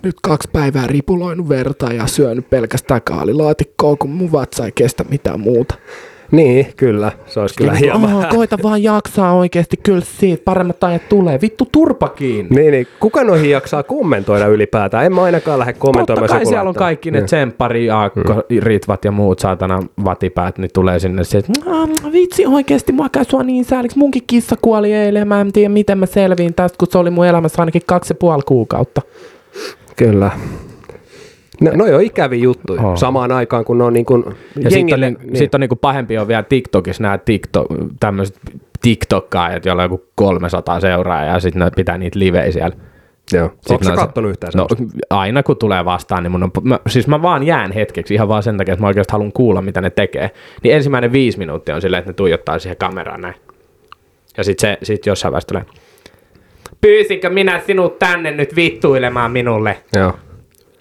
nyt 0.03 0.15
kaksi 0.21 0.49
päivää 0.53 0.87
ripuloinut 0.87 1.49
verta 1.49 1.93
ja 1.93 2.07
syönyt 2.07 2.49
pelkästään 2.49 3.01
kaalilaatikkoa, 3.01 3.95
kun 3.95 4.09
mun 4.09 4.31
vatsa 4.31 4.65
ei 4.65 4.71
kestä 4.71 5.03
mitään 5.09 5.39
muuta. 5.39 5.75
Niin, 6.31 6.67
kyllä. 6.77 7.11
Se 7.27 7.39
olisi 7.39 7.55
kyllä 7.55 7.71
Niin, 7.71 7.79
hieman. 7.83 8.13
"Aa, 8.13 8.25
koita 8.29 8.57
vaan 8.63 8.83
jaksaa 8.83 9.33
oikeasti, 9.33 9.77
kyllä 9.77 10.01
siitä 10.19 10.41
paremmat 10.45 10.83
ajat 10.83 11.09
tulee. 11.09 11.41
Vittu 11.41 11.67
turpa 11.71 12.07
kiinni. 12.09 12.55
Niin, 12.55 12.71
niin, 12.71 12.87
kuka 12.99 13.23
noihin 13.23 13.49
jaksaa 13.49 13.83
kommentoida 13.83 14.47
ylipäätään? 14.47 15.05
En 15.05 15.13
mä 15.15 15.23
ainakaan 15.23 15.59
lähde 15.59 15.73
totta 15.73 15.81
kommentoimaan. 15.81 16.27
kai 16.29 16.37
jos 16.37 16.41
joku 16.41 16.49
siellä 16.49 16.61
on 16.61 16.65
laittaa. 16.65 16.85
kaikki 16.87 17.11
ne 17.11 17.17
Niin. 17.19 17.25
tsemppari, 17.25 17.85
Jaakko, 17.85 18.21
Ritvat 18.59 19.05
ja 19.05 19.11
muut 19.11 19.39
saatana 19.39 19.79
vatipäät, 20.05 20.57
niin 20.57 20.71
tulee 20.73 20.99
sinne 20.99 21.23
se, 21.23 21.37
että 21.37 21.51
"Aa, 21.67 21.87
vitsi 22.11 22.45
oikeasti, 22.45 22.91
mua 22.91 23.09
käy 23.09 23.23
sua 23.25 23.43
niin 23.43 23.65
sääliksi. 23.65 23.97
Munkin 23.97 24.23
kissa 24.27 24.55
kuoli 24.61 24.93
eilen 24.93 25.19
ja 25.19 25.25
mä 25.25 25.41
en 25.41 25.51
tiedä 25.51 25.69
miten 25.69 25.97
mä 25.97 26.05
selviin 26.05 26.53
tästä, 26.53 26.77
kun 26.77 26.87
se 26.91 26.97
oli 26.97 27.09
mun 27.09 27.25
elämässä 27.25 27.61
ainakin 27.61 27.81
kaksi 27.85 28.11
ja 28.11 28.15
puoli 28.15 28.43
kuukautta. 28.45 29.01
Kyllä. 29.95 30.31
No, 31.61 31.71
no 31.75 31.95
on 31.95 32.01
ikäviä 32.01 32.43
juttuja. 32.43 32.81
On. 32.81 32.97
Samaan 32.97 33.31
aikaan, 33.31 33.65
kun 33.65 33.77
ne 33.77 33.83
on 33.83 33.93
niin 33.93 34.05
kuin 34.05 34.23
Ja 34.25 34.31
sitten 34.31 34.65
on, 34.65 34.71
jengille... 34.71 35.11
niin, 35.11 35.37
sit 35.37 35.55
on 35.55 35.61
niinku 35.61 35.75
pahempi 35.75 36.17
on 36.17 36.27
vielä 36.27 36.43
TikTokissa 36.43 37.03
nämä 37.03 37.17
TikTok, 37.17 37.67
tämmöiset 37.99 38.39
TikTokkaajat, 38.81 39.65
joilla 39.65 39.83
on 39.83 39.91
joku 39.91 40.05
300 40.15 40.79
seuraajaa 40.79 41.33
ja 41.33 41.39
sitten 41.39 41.59
ne 41.59 41.71
pitää 41.75 41.97
niitä 41.97 42.19
livejä 42.19 42.51
siellä. 42.51 42.75
Joo. 43.33 43.51
Onko 43.69 43.83
sä 43.83 43.95
kattonut 43.95 44.31
yhtään 44.31 44.53
No 44.55 44.67
aina 45.09 45.43
kun 45.43 45.57
tulee 45.57 45.85
vastaan, 45.85 46.23
niin 46.23 46.31
mun 46.31 46.43
on, 46.43 46.51
mä, 46.63 46.79
siis 46.87 47.07
mä 47.07 47.21
vaan 47.21 47.43
jään 47.43 47.71
hetkeksi 47.71 48.13
ihan 48.13 48.27
vaan 48.27 48.43
sen 48.43 48.57
takia, 48.57 48.73
että 48.73 48.83
mä 48.83 48.87
oikeasti 48.87 49.11
haluan 49.11 49.31
kuulla, 49.31 49.61
mitä 49.61 49.81
ne 49.81 49.89
tekee. 49.89 50.31
Niin 50.63 50.75
ensimmäinen 50.75 51.11
viisi 51.11 51.37
minuuttia 51.37 51.75
on 51.75 51.81
silleen, 51.81 51.99
että 51.99 52.09
ne 52.09 52.13
tuijottaa 52.13 52.59
siihen 52.59 52.77
kameraan 52.77 53.21
näin. 53.21 53.35
Ja 54.37 54.43
sit 54.43 54.59
se 54.59 54.77
sit 54.83 55.05
jossain 55.05 55.31
vaiheessa 55.31 55.47
tulee, 55.47 55.65
pyysinkö 56.81 57.29
minä 57.29 57.61
sinut 57.67 57.99
tänne 57.99 58.31
nyt 58.31 58.55
vittuilemaan 58.55 59.31
minulle? 59.31 59.77
Joo. 59.95 60.13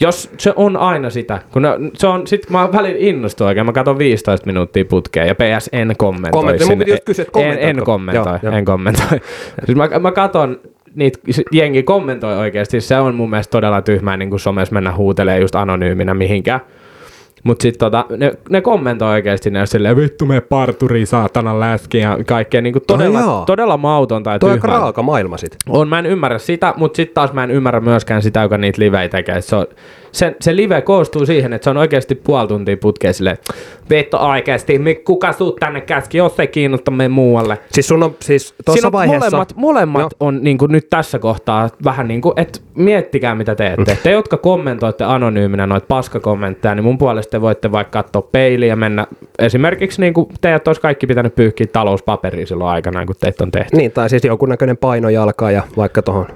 Jos 0.01 0.31
se 0.39 0.53
on 0.57 0.77
aina 0.77 1.11
sitä, 1.11 1.43
kun 1.53 1.63
ne, 1.63 1.69
se 1.95 2.07
on, 2.07 2.27
sit 2.27 2.51
mä 2.51 2.73
välillä 2.73 2.99
innostun 2.99 3.47
oikein, 3.47 3.67
mä 3.67 3.73
katson 3.73 3.99
15 3.99 4.47
minuuttia 4.47 4.85
putkeen 4.85 5.29
ja 5.29 5.35
PS 5.35 5.69
en 5.73 5.95
kommentoi. 5.99 6.31
Kommentoi. 6.31 6.69
Mun 6.69 6.79
piti 6.79 6.91
just 6.91 7.05
kysyä, 7.05 7.23
että 7.23 7.41
en, 7.41 7.59
en 7.59 7.85
kommentoi, 7.85 8.25
Joo, 8.27 8.39
joo. 8.43 8.53
en 8.53 8.65
kommentoi. 8.65 9.21
siis 9.67 9.77
mä, 9.77 9.89
mä 10.01 10.13
katon, 10.13 10.61
niitä 10.95 11.19
jengi 11.53 11.83
kommentoi 11.83 12.37
oikeasti, 12.37 12.81
se 12.81 12.97
on 12.97 13.15
mun 13.15 13.31
mielestä 13.31 13.51
todella 13.51 13.83
tyhmää 13.83 14.17
niin 14.17 14.31
kuin 14.31 14.41
somessa 14.41 14.75
mennä 14.75 14.95
huutelee 14.95 15.39
just 15.39 15.55
anonyyminä 15.55 16.15
mihinkään. 16.15 16.61
Mut 17.45 17.61
sit 17.61 17.79
tota, 17.79 18.05
ne, 18.17 18.33
ne 18.51 18.61
kommentoi 18.61 19.09
oikeesti 19.11 19.51
ne 19.51 19.61
on 19.61 19.67
silleen, 19.67 19.97
vittu 19.97 20.27
me 20.27 20.41
parturi, 20.41 21.07
saatana 21.07 21.61
läski 21.61 21.99
ja 21.99 22.19
kaikkea 22.27 22.61
niinku 22.61 22.81
todella, 22.81 23.21
joo. 23.21 23.43
todella 23.47 23.77
mautonta 23.77 24.31
ja 24.33 24.39
Toi 24.39 24.53
on 24.53 24.63
raaka 24.63 25.03
maailma 25.03 25.37
sit. 25.37 25.57
On, 25.69 25.89
mä 25.89 25.99
en 25.99 26.07
ymmärrä 26.07 26.39
sitä, 26.39 26.75
mutta 26.77 26.97
sitten 26.97 27.15
taas 27.15 27.33
mä 27.33 27.45
en 27.45 27.51
ymmärrä 27.51 27.81
myöskään 27.81 28.23
sitä, 28.23 28.43
joka 28.43 28.59
niitä 28.59 28.83
livejä 28.83 29.09
tekee. 29.09 29.41
Se, 29.41 29.57
on, 29.57 29.67
se, 30.13 30.37
se 30.41 30.57
live 30.57 30.81
koostuu 30.81 31.27
siihen, 31.27 31.53
että 31.53 31.65
se 31.65 31.71
on 31.71 31.77
oikeasti 31.77 32.15
puoli 32.15 32.49
tuntia 32.49 32.77
putkeen 32.77 33.15
silleen, 33.15 33.39
vittu 33.91 34.17
oikeasti, 34.17 34.81
kuka 35.05 35.33
sut 35.33 35.57
tänne 35.57 35.81
käski, 35.81 36.19
jos 36.19 36.41
ei 36.41 36.47
kiinnosta 36.47 36.91
mene 36.91 37.09
muualle. 37.09 37.59
Siis 37.73 37.89
sun 37.89 38.03
on 38.03 38.17
siis 38.21 38.55
tuossa 38.65 38.89
on 38.89 38.93
vaiheessa... 38.93 39.27
molemmat, 39.27 39.57
molemmat 39.57 40.01
Joo. 40.01 40.11
on 40.21 40.41
niin 40.43 40.59
kuin 40.59 40.73
nyt 40.73 40.91
tässä 40.91 41.19
kohtaa 41.19 41.69
vähän 41.85 42.09
niin 42.09 42.21
kuin, 42.21 42.33
että 42.37 42.59
miettikää 42.75 43.35
mitä 43.35 43.55
teette. 43.55 43.99
Te, 44.03 44.11
jotka 44.11 44.37
kommentoitte 44.37 45.05
anonyyminä 45.05 45.67
noita 45.67 45.87
paskakommentteja, 45.89 46.75
niin 46.75 46.85
mun 46.85 46.99
puolesta 46.99 47.31
te 47.31 47.41
voitte 47.41 47.73
vaikka 47.73 48.03
katsoa 48.03 48.23
peiliä 48.23 48.69
ja 48.69 48.77
mennä 48.77 49.07
esimerkiksi 49.39 50.01
niin 50.01 50.15
kuin 50.15 50.29
teidät 50.41 50.69
olisi 50.69 50.81
kaikki 50.81 51.07
pitänyt 51.07 51.35
pyyhkiä 51.35 51.67
talouspaperia 51.73 52.47
silloin 52.47 52.71
aikana, 52.71 53.07
kun 53.07 53.15
teitä 53.21 53.45
on 53.45 53.51
tehty. 53.51 53.77
Niin, 53.77 53.93
tai 53.93 54.11
siis 54.11 54.25
jonkunnäköinen 54.25 54.77
painojalka 54.77 55.51
ja 55.51 55.63
vaikka 55.77 56.03
tuohon 56.03 56.27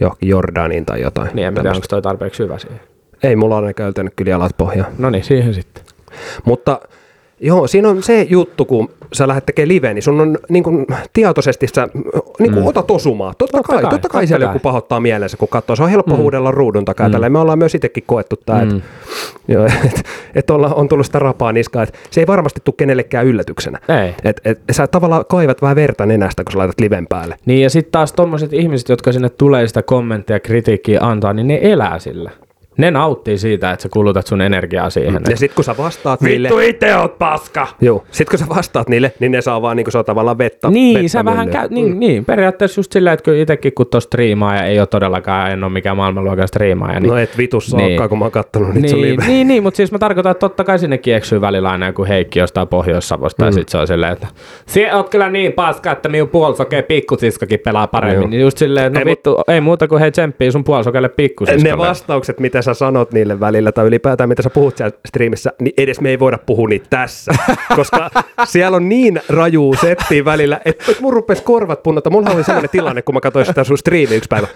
johonkin 0.00 0.28
Jordaniin 0.28 0.86
tai 0.86 1.00
jotain. 1.00 1.30
Niin 1.34 1.48
en 1.48 1.54
tiedä, 1.54 1.70
onko 1.70 1.86
toi 1.88 2.02
tarpeeksi 2.02 2.42
hyvä 2.42 2.58
siihen. 2.58 2.89
Ei 3.22 3.36
mulla 3.36 3.56
ole 3.56 3.66
ainakaan 3.66 3.88
yltänyt 3.88 4.12
kyllä 4.16 4.30
jalat 4.30 4.52
pohjaan. 4.56 4.92
No 4.98 5.10
niin, 5.10 5.24
siihen 5.24 5.54
sitten. 5.54 5.84
Mutta 6.44 6.80
joo, 7.40 7.66
siinä 7.66 7.88
on 7.88 8.02
se 8.02 8.26
juttu, 8.30 8.64
kun 8.64 8.90
sä 9.12 9.28
lähdet 9.28 9.46
tekemään 9.46 9.68
live, 9.68 9.94
niin 9.94 10.02
sun 10.02 10.20
on 10.20 10.38
niin 10.48 10.62
kuin, 10.64 10.86
tietoisesti 11.12 11.66
sä 11.74 11.88
niin 12.38 12.52
kuin, 12.52 12.62
mm. 12.62 12.66
otat 12.66 12.90
osumaa. 12.90 13.34
Totta, 13.34 13.56
Totta 13.58 13.72
kai, 13.72 13.82
kai, 13.82 13.90
totta 13.90 14.08
kai 14.08 14.20
totta 14.22 14.28
siellä 14.28 14.46
kai. 14.46 14.54
joku 14.54 14.62
pahoittaa 14.62 15.00
mielensä, 15.00 15.36
kun 15.36 15.48
katsoo. 15.48 15.76
Se 15.76 15.82
on 15.82 15.90
helppo 15.90 16.14
mm. 16.14 16.20
huudella 16.22 16.50
ruudun 16.50 16.84
takaa. 16.84 17.08
Mm. 17.08 17.32
Me 17.32 17.38
ollaan 17.38 17.58
myös 17.58 17.74
itsekin 17.74 18.04
koettu 18.06 18.36
tämä, 18.46 18.64
Mm. 18.64 18.76
että 18.76 19.74
et, 19.86 20.02
et 20.34 20.50
olla, 20.50 20.74
on 20.74 20.88
tullut 20.88 21.06
sitä 21.06 21.18
rapaa 21.18 21.52
niskaa. 21.52 21.82
Et 21.82 21.98
se 22.10 22.20
ei 22.20 22.26
varmasti 22.26 22.60
tule 22.64 22.74
kenellekään 22.78 23.26
yllätyksenä. 23.26 23.78
Ei. 24.04 24.14
Et, 24.24 24.40
et, 24.44 24.60
sä 24.72 24.86
tavallaan 24.86 25.24
kaivat 25.28 25.62
vähän 25.62 25.76
verta 25.76 26.06
nenästä, 26.06 26.44
kun 26.44 26.52
sä 26.52 26.58
laitat 26.58 26.80
liven 26.80 27.06
päälle. 27.06 27.36
Niin 27.46 27.62
ja 27.62 27.70
sitten 27.70 27.92
taas 27.92 28.12
tommoset 28.12 28.52
ihmiset, 28.52 28.88
jotka 28.88 29.12
sinne 29.12 29.28
tulee 29.28 29.66
sitä 29.66 29.82
kommenttia 29.82 30.36
ja 30.36 30.40
kritiikkiä 30.40 31.00
antaa, 31.02 31.32
niin 31.32 31.46
ne 31.48 31.58
elää 31.62 31.98
sillä. 31.98 32.30
Ne 32.80 32.90
nauttii 32.90 33.38
siitä, 33.38 33.70
että 33.70 33.82
sä 33.82 33.88
kulutat 33.92 34.26
sun 34.26 34.40
energiaa 34.40 34.90
siihen. 34.90 35.20
Ja 35.28 35.36
sit 35.36 35.54
kun 35.54 35.64
sä 35.64 35.76
vastaat 35.78 36.20
niille... 36.20 36.48
Vittu 36.48 36.60
itse 36.60 36.96
oot 36.96 37.18
paska! 37.18 37.66
Joo, 37.80 38.04
sit 38.10 38.28
kun 38.30 38.38
sä 38.38 38.46
vastaat 38.48 38.88
niille, 38.88 39.12
niin 39.18 39.32
ne 39.32 39.40
saa 39.40 39.62
vaan 39.62 39.76
niin 39.76 39.84
kuin 39.84 39.92
se 39.92 39.98
on 39.98 40.04
tavallaan 40.04 40.38
vettä. 40.38 40.70
Niin, 40.70 40.94
vettä 40.94 41.08
sä 41.08 41.24
vähän 41.24 41.48
käy, 41.50 41.68
niin, 41.70 42.00
niin, 42.00 42.24
periaatteessa 42.24 42.78
just 42.78 42.92
silleen, 42.92 43.14
että 43.14 43.32
itsekin 43.34 43.72
kun 43.74 43.86
tuossa 43.86 44.06
striimaa 44.06 44.56
ja 44.56 44.64
ei 44.64 44.78
ole 44.78 44.86
todellakaan, 44.86 45.50
en 45.50 45.64
ole 45.64 45.72
mikään 45.72 45.96
maailmanluokan 45.96 46.48
striimaaja. 46.48 47.00
Niin, 47.00 47.10
No 47.10 47.16
et 47.16 47.38
vitussa 47.38 47.76
Niin. 47.76 47.86
olekaan, 47.86 48.08
kun 48.08 48.18
mä 48.18 48.24
oon 48.24 48.32
kattonut 48.32 48.74
niin, 48.74 49.00
live. 49.02 49.26
niin, 49.26 49.48
niin, 49.48 49.62
mutta 49.62 49.76
siis 49.76 49.92
mä 49.92 49.98
tarkoitan, 49.98 50.30
että 50.30 50.40
totta 50.40 50.64
kai 50.64 50.78
sinnekin 50.78 51.14
eksyy 51.14 51.40
välillä 51.40 51.70
aina 51.70 51.86
joku 51.86 52.04
Heikki 52.04 52.38
jostain 52.38 52.68
Pohjois-Savosta, 52.68 53.42
mm. 53.44 53.46
ja 53.48 53.52
sit 53.52 53.68
se 53.68 53.78
on 53.78 53.86
silleen, 53.86 54.12
että 54.12 54.26
Sie 54.66 54.94
oot 54.94 55.08
kyllä 55.08 55.30
niin 55.30 55.52
paska, 55.52 55.92
että 55.92 56.08
minun 56.08 56.28
puolisokeen 56.28 56.84
pikkusiskakin 56.84 57.60
pelaa 57.60 57.86
paremmin. 57.86 58.30
Niin 58.30 58.40
just 58.40 58.58
silleen, 58.58 58.86
että 58.86 58.98
no 58.98 59.00
Ei, 59.00 59.10
vittu, 59.10 59.40
ei 59.48 59.60
muuta 59.60 59.88
kuin 59.88 60.00
hei 60.00 60.10
tsemppii 60.12 60.52
sun 60.52 60.64
puolisokelle 60.64 61.08
pikkusiskalle. 61.08 61.68
Ne 61.70 61.78
vastaukset, 61.78 62.40
mitä 62.40 62.62
sä 62.62 62.69
sanot 62.74 63.12
niille 63.12 63.40
välillä, 63.40 63.72
tai 63.72 63.86
ylipäätään 63.86 64.28
mitä 64.28 64.42
sä 64.42 64.50
puhut 64.50 64.76
siellä 64.76 64.96
striimissä, 65.08 65.52
niin 65.60 65.74
edes 65.78 66.00
me 66.00 66.08
ei 66.10 66.18
voida 66.18 66.38
puhua 66.46 66.68
niitä 66.68 66.86
tässä. 66.90 67.32
Koska 67.76 68.10
siellä 68.44 68.76
on 68.76 68.88
niin 68.88 69.20
raju 69.28 69.74
settiä 69.80 70.24
välillä, 70.24 70.60
että 70.64 70.84
et 70.92 71.00
mun 71.00 71.12
rupes 71.12 71.40
korvat 71.40 71.82
punnata. 71.82 72.10
Mulla 72.10 72.30
oli 72.30 72.44
sellainen 72.44 72.70
tilanne, 72.70 73.02
kun 73.02 73.14
mä 73.14 73.20
katsoin 73.20 73.46
sitä 73.46 73.64
sun 73.64 73.78
striimi 73.78 74.14
yksi 74.16 74.28
päivä. 74.28 74.46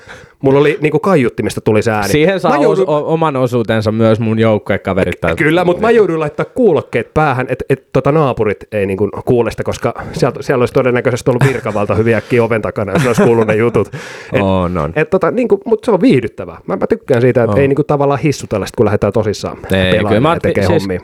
Mulla 0.42 0.61
oli 0.61 0.79
niinku 0.81 0.98
kaiuttimista 0.98 1.61
tuli 1.61 1.83
se 1.83 1.90
ääni. 1.90 2.09
Siihen 2.09 2.40
saa 2.40 2.57
joudun- 2.57 2.88
o- 2.88 3.12
oman 3.12 3.37
osuutensa 3.37 3.92
myös 3.92 4.20
mun 4.20 4.38
joukkuekaverit. 4.38 5.20
tai- 5.20 5.37
Kyllä, 5.37 5.64
mutta 5.64 5.81
mä 5.83 5.90
jouduin 5.90 6.20
laittaa 6.20 6.46
kuulokkeet 6.46 7.14
päähän, 7.14 7.46
että 7.48 7.64
et, 7.68 7.87
tota 7.92 8.12
naapurit 8.12 8.64
ei 8.72 8.87
niinku 8.87 9.09
kuule 9.24 9.50
sitä, 9.50 9.62
koska 9.62 9.94
sieltä, 10.12 10.42
siellä 10.42 10.62
olisi 10.62 10.74
todennäköisesti 10.74 11.31
ollut 11.31 11.44
virkavalta 11.48 11.94
hyviä 11.94 12.16
äkkiä 12.16 12.44
oven 12.44 12.62
takana, 12.62 12.92
jos 12.92 13.07
olisi 13.07 13.22
kuullut 13.22 13.46
ne 13.46 13.57
jutut. 13.57 13.88
Et, 14.33 14.42
On, 14.42 14.79
on. 14.79 14.92
et, 14.96 15.11
tota, 15.11 15.31
niinku, 15.31 15.61
mutta 15.64 15.85
se 15.87 15.90
on 15.90 16.00
viihdyttävää. 16.00 16.59
Mä, 16.66 16.77
mä 16.77 16.87
tykkään 16.87 17.20
siitä, 17.20 17.42
että 17.42 17.53
On. 17.55 17.61
ei 17.61 17.68
niinku, 17.68 17.85
tavallaan 17.85 18.04
hissutella 18.17 18.67
sit, 18.67 18.77
kun 18.77 18.87
lähdetään 18.87 19.12
tosissaan 19.12 19.59
Ei, 19.73 19.99
kyllä 19.99 20.21
mä 20.21 20.35
ja 20.35 20.40
tekee 20.40 20.67
siis- 20.67 20.83
hommia. 20.83 21.01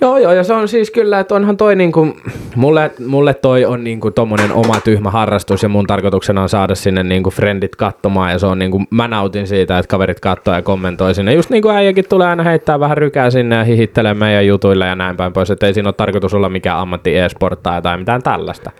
Joo, 0.00 0.18
joo, 0.18 0.32
ja 0.32 0.44
se 0.44 0.52
on 0.52 0.68
siis 0.68 0.90
kyllä, 0.90 1.20
että 1.20 1.34
onhan 1.34 1.56
toi 1.56 1.76
niinku, 1.76 2.16
mulle, 2.56 2.90
mulle 3.06 3.34
toi 3.34 3.64
on 3.64 3.84
niinku 3.84 4.10
tommonen 4.10 4.52
oma 4.52 4.80
tyhmä 4.80 5.10
harrastus 5.10 5.62
ja 5.62 5.68
mun 5.68 5.86
tarkoituksena 5.86 6.42
on 6.42 6.48
saada 6.48 6.74
sinne 6.74 7.02
niinku 7.02 7.30
friendit 7.30 7.76
katsomaan 7.76 8.32
ja 8.32 8.38
se 8.38 8.46
on 8.46 8.58
niinku, 8.58 8.82
mä 8.90 9.08
nautin 9.08 9.46
siitä, 9.46 9.78
että 9.78 9.88
kaverit 9.88 10.20
katsoo 10.20 10.54
ja 10.54 10.62
kommentoi 10.62 11.14
sinne. 11.14 11.34
Just 11.34 11.50
niinku 11.50 11.68
äijäkin 11.68 12.04
tulee 12.08 12.28
aina 12.28 12.42
heittää 12.42 12.80
vähän 12.80 12.96
rykää 12.98 13.30
sinne 13.30 13.56
ja 13.56 13.64
hihittelee 13.64 14.14
meidän 14.14 14.46
jutuille 14.46 14.86
ja 14.86 14.94
näin 14.94 15.16
päin 15.16 15.32
pois, 15.32 15.50
että 15.50 15.66
ei 15.66 15.74
siinä 15.74 15.88
ole 15.88 15.94
tarkoitus 15.94 16.34
olla 16.34 16.48
mikään 16.48 16.78
ammatti 16.78 17.18
e-sporttaja 17.18 17.82
tai 17.82 17.98
mitään 17.98 18.22
tällaista, 18.22 18.70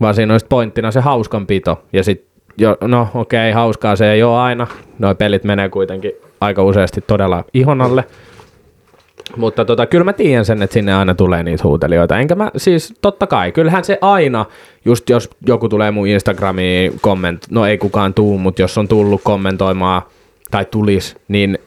vaan 0.00 0.14
siinä 0.14 0.34
olisi 0.34 0.46
pointtina 0.48 0.90
se 0.90 1.00
hauskanpito 1.00 1.82
ja 1.92 2.04
sit 2.04 2.26
jo, 2.58 2.76
no 2.80 3.08
okei, 3.14 3.52
hauskaa 3.52 3.96
se 3.96 4.12
ei 4.12 4.22
ole 4.22 4.38
aina. 4.38 4.66
Noi 4.98 5.14
pelit 5.14 5.44
menee 5.44 5.68
kuitenkin 5.68 6.12
aika 6.44 6.62
useasti 6.62 7.00
todella 7.00 7.44
ihon 7.54 7.80
alle. 7.80 8.04
Mutta 9.36 9.64
tota, 9.64 9.86
kyllä 9.86 10.04
mä 10.04 10.12
tiedän 10.12 10.44
sen, 10.44 10.62
että 10.62 10.74
sinne 10.74 10.94
aina 10.94 11.14
tulee 11.14 11.42
niitä 11.42 11.64
huutelijoita. 11.64 12.18
Enkä 12.18 12.34
mä, 12.34 12.50
siis 12.56 12.94
totta 13.00 13.26
kai, 13.26 13.52
kyllähän 13.52 13.84
se 13.84 13.98
aina, 14.00 14.46
just 14.84 15.10
jos 15.10 15.30
joku 15.46 15.68
tulee 15.68 15.90
mun 15.90 16.08
Instagramiin 16.08 16.98
komment, 17.00 17.46
no 17.50 17.66
ei 17.66 17.78
kukaan 17.78 18.14
tuu, 18.14 18.38
mutta 18.38 18.62
jos 18.62 18.78
on 18.78 18.88
tullut 18.88 19.20
kommentoimaan 19.24 20.02
tai 20.50 20.64
tulis, 20.64 21.16
niin 21.28 21.58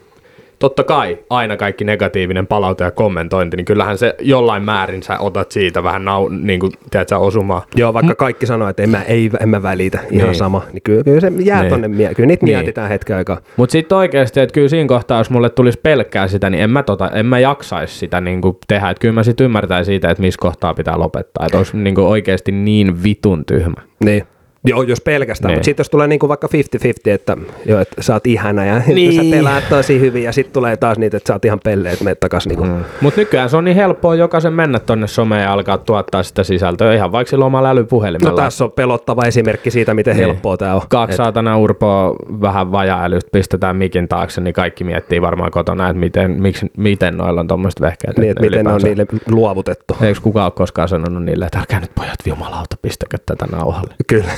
totta 0.58 0.84
kai 0.84 1.18
aina 1.30 1.56
kaikki 1.56 1.84
negatiivinen 1.84 2.46
palaute 2.46 2.84
ja 2.84 2.90
kommentointi, 2.90 3.56
niin 3.56 3.64
kyllähän 3.64 3.98
se 3.98 4.14
jollain 4.20 4.62
määrin 4.62 5.02
sä 5.02 5.18
otat 5.18 5.52
siitä 5.52 5.82
vähän 5.82 6.04
nau, 6.04 6.28
niin 6.28 6.60
kuin, 6.60 6.72
tiedät 6.90 7.08
sä, 7.08 7.18
osumaa. 7.18 7.66
Joo, 7.76 7.94
vaikka 7.94 8.14
kaikki 8.14 8.46
sanoo, 8.46 8.68
että 8.68 8.82
en 8.82 8.90
mä, 8.90 9.02
ei, 9.02 9.30
en 9.40 9.48
mä 9.48 9.62
välitä, 9.62 9.98
ihan 10.10 10.28
Niin. 10.28 10.38
sama. 10.38 10.62
Niin 10.72 10.82
kyllä, 10.84 11.04
kyllä 11.04 11.20
se 11.20 11.32
jää 11.38 11.60
Niin. 11.60 11.70
tonne, 11.70 11.88
mie- 11.88 12.14
kyllä 12.14 12.26
niitä 12.26 12.46
Niin. 12.46 12.56
mietitään 12.56 12.88
hetken 12.88 13.16
aikaa. 13.16 13.40
Mutta 13.56 13.72
sitten 13.72 13.98
oikeasti, 13.98 14.40
että 14.40 14.54
kyllä 14.54 14.68
siinä 14.68 14.88
kohtaa, 14.88 15.18
jos 15.20 15.30
mulle 15.30 15.50
tulisi 15.50 15.80
pelkkää 15.82 16.28
sitä, 16.28 16.50
niin 16.50 16.62
en 16.62 16.70
mä, 16.70 16.82
tota, 16.82 17.10
en 17.10 17.26
mä 17.26 17.38
jaksaisi 17.38 17.98
sitä 17.98 18.20
niin 18.20 18.40
kuin 18.40 18.56
tehdä. 18.68 18.90
Että 18.90 19.00
kyllä 19.00 19.14
mä 19.14 19.22
sitten 19.22 19.44
ymmärtäisin 19.44 19.92
siitä, 19.92 20.10
että 20.10 20.22
missä 20.22 20.38
kohtaa 20.40 20.74
pitää 20.74 20.98
lopettaa. 20.98 21.46
Että 21.46 21.58
olisi 21.58 21.76
niin 21.76 21.94
kuin 21.94 22.06
oikeasti 22.06 22.52
niin 22.52 23.02
vitun 23.02 23.44
tyhmä. 23.44 23.76
Niin. 24.04 24.22
Joo, 24.64 24.82
jos 24.82 25.00
pelkästään, 25.00 25.48
Niin. 25.48 25.56
mutta 25.58 25.64
sitten 25.64 25.80
jos 25.80 25.90
tulee 25.90 26.06
niinku 26.08 26.28
vaikka 26.28 26.46
50-50, 26.46 27.10
että, 27.10 27.36
joo, 27.66 27.80
että 27.80 28.02
sä 28.02 28.12
oot 28.14 28.26
ihana 28.26 28.64
ja 28.64 28.80
Niin. 28.86 29.12
sä 29.30 29.36
pelaat 29.36 29.64
tosi 29.68 30.00
hyvin 30.00 30.22
ja 30.22 30.32
sitten 30.32 30.52
tulee 30.52 30.76
taas 30.76 30.98
niitä, 30.98 31.16
että 31.16 31.26
sä 31.28 31.34
oot 31.34 31.44
ihan 31.44 31.60
pelle, 31.64 31.90
että 31.90 32.04
menet 32.04 32.20
takas 32.20 32.46
niinku. 32.46 32.64
Mm. 32.64 32.84
Mutta 33.00 33.20
nykyään 33.20 33.50
se 33.50 33.56
on 33.56 33.64
niin 33.64 33.76
helppoa 33.76 34.14
jokaisen 34.14 34.52
mennä 34.52 34.78
tonne 34.78 35.06
someen 35.06 35.42
ja 35.42 35.52
alkaa 35.52 35.78
tuottaa 35.78 36.22
sitä 36.22 36.44
sisältöä 36.44 36.94
ihan 36.94 37.12
vaikka 37.12 37.30
sillä 37.30 37.44
omalla 37.44 37.68
No 37.68 37.72
älypuhelimella. 37.72 38.42
tässä 38.42 38.64
on 38.64 38.72
pelottava 38.72 39.22
esimerkki 39.24 39.70
siitä, 39.70 39.94
miten 39.94 40.16
Niin. 40.16 40.26
helppoa 40.26 40.56
tämä 40.56 40.74
on. 40.74 40.82
Kaksi 40.88 41.12
Et- 41.12 41.16
saatana 41.16 41.58
urpoa 41.58 42.16
vähän 42.40 42.72
vajaa-älystä 42.72 43.28
pistetään 43.32 43.76
mikin 43.76 44.08
taakse, 44.08 44.40
niin 44.40 44.54
kaikki 44.54 44.84
miettii 44.84 45.22
varmaan 45.22 45.50
kotona, 45.50 45.88
että 45.88 46.00
miten, 46.00 46.30
miksi, 46.42 46.66
miten 46.76 47.16
noilla 47.16 47.40
on 47.40 47.48
tuommoiset 47.48 47.80
vehkeet. 47.80 48.18
niin, 48.18 48.30
että 48.30 48.42
miten 48.42 48.64
ne 48.64 48.72
on 48.72 48.80
niille 48.84 49.06
luovutettu. 49.26 49.96
Eikö 50.02 50.20
kukaan 50.22 50.44
ole 50.44 50.52
koskaan 50.56 50.88
sanonut 50.88 51.24
niille, 51.24 51.44
että 51.46 51.58
älkää 51.58 51.80
nyt 51.80 51.90
pojat 51.94 52.18
jumalauta, 52.26 52.76
pistäkö 52.82 53.16
tätä 53.26 53.46
nauhalle. 53.52 53.94
Kyllä. 54.06 54.32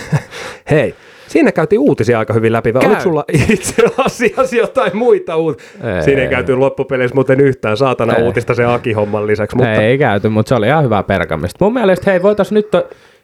Hei, 0.70 0.94
siinä 1.28 1.52
käytiin 1.52 1.78
uutisia 1.80 2.18
aika 2.18 2.32
hyvin 2.32 2.52
läpi. 2.52 2.74
Vai 2.74 2.80
Käy. 2.80 2.88
Oliko 2.88 3.02
sulla 3.02 3.24
itse 3.52 3.74
asiassa 3.96 4.56
jotain 4.56 4.96
muita 4.96 5.36
uutisia? 5.36 5.96
Ei. 5.96 6.02
Siinä 6.02 6.22
ei 6.22 6.28
käyty 6.28 6.56
loppupeleissä 6.56 7.14
muuten 7.14 7.40
yhtään 7.40 7.76
saatana 7.76 8.14
Ei. 8.14 8.22
uutista 8.22 8.54
se 8.54 8.64
Aki-homman 8.64 9.26
lisäksi. 9.26 9.56
Mutta... 9.56 9.68
Mutta 9.70 9.82
Ei 9.82 9.98
käyty, 9.98 10.28
mutta 10.28 10.48
se 10.48 10.54
oli 10.54 10.66
ihan 10.66 10.84
hyvää 10.84 11.02
perkamista. 11.02 11.64
Mun 11.64 11.74
mielestä 11.74 12.10
hei, 12.10 12.22
voitaisiin 12.22 12.56
nyt 12.56 12.68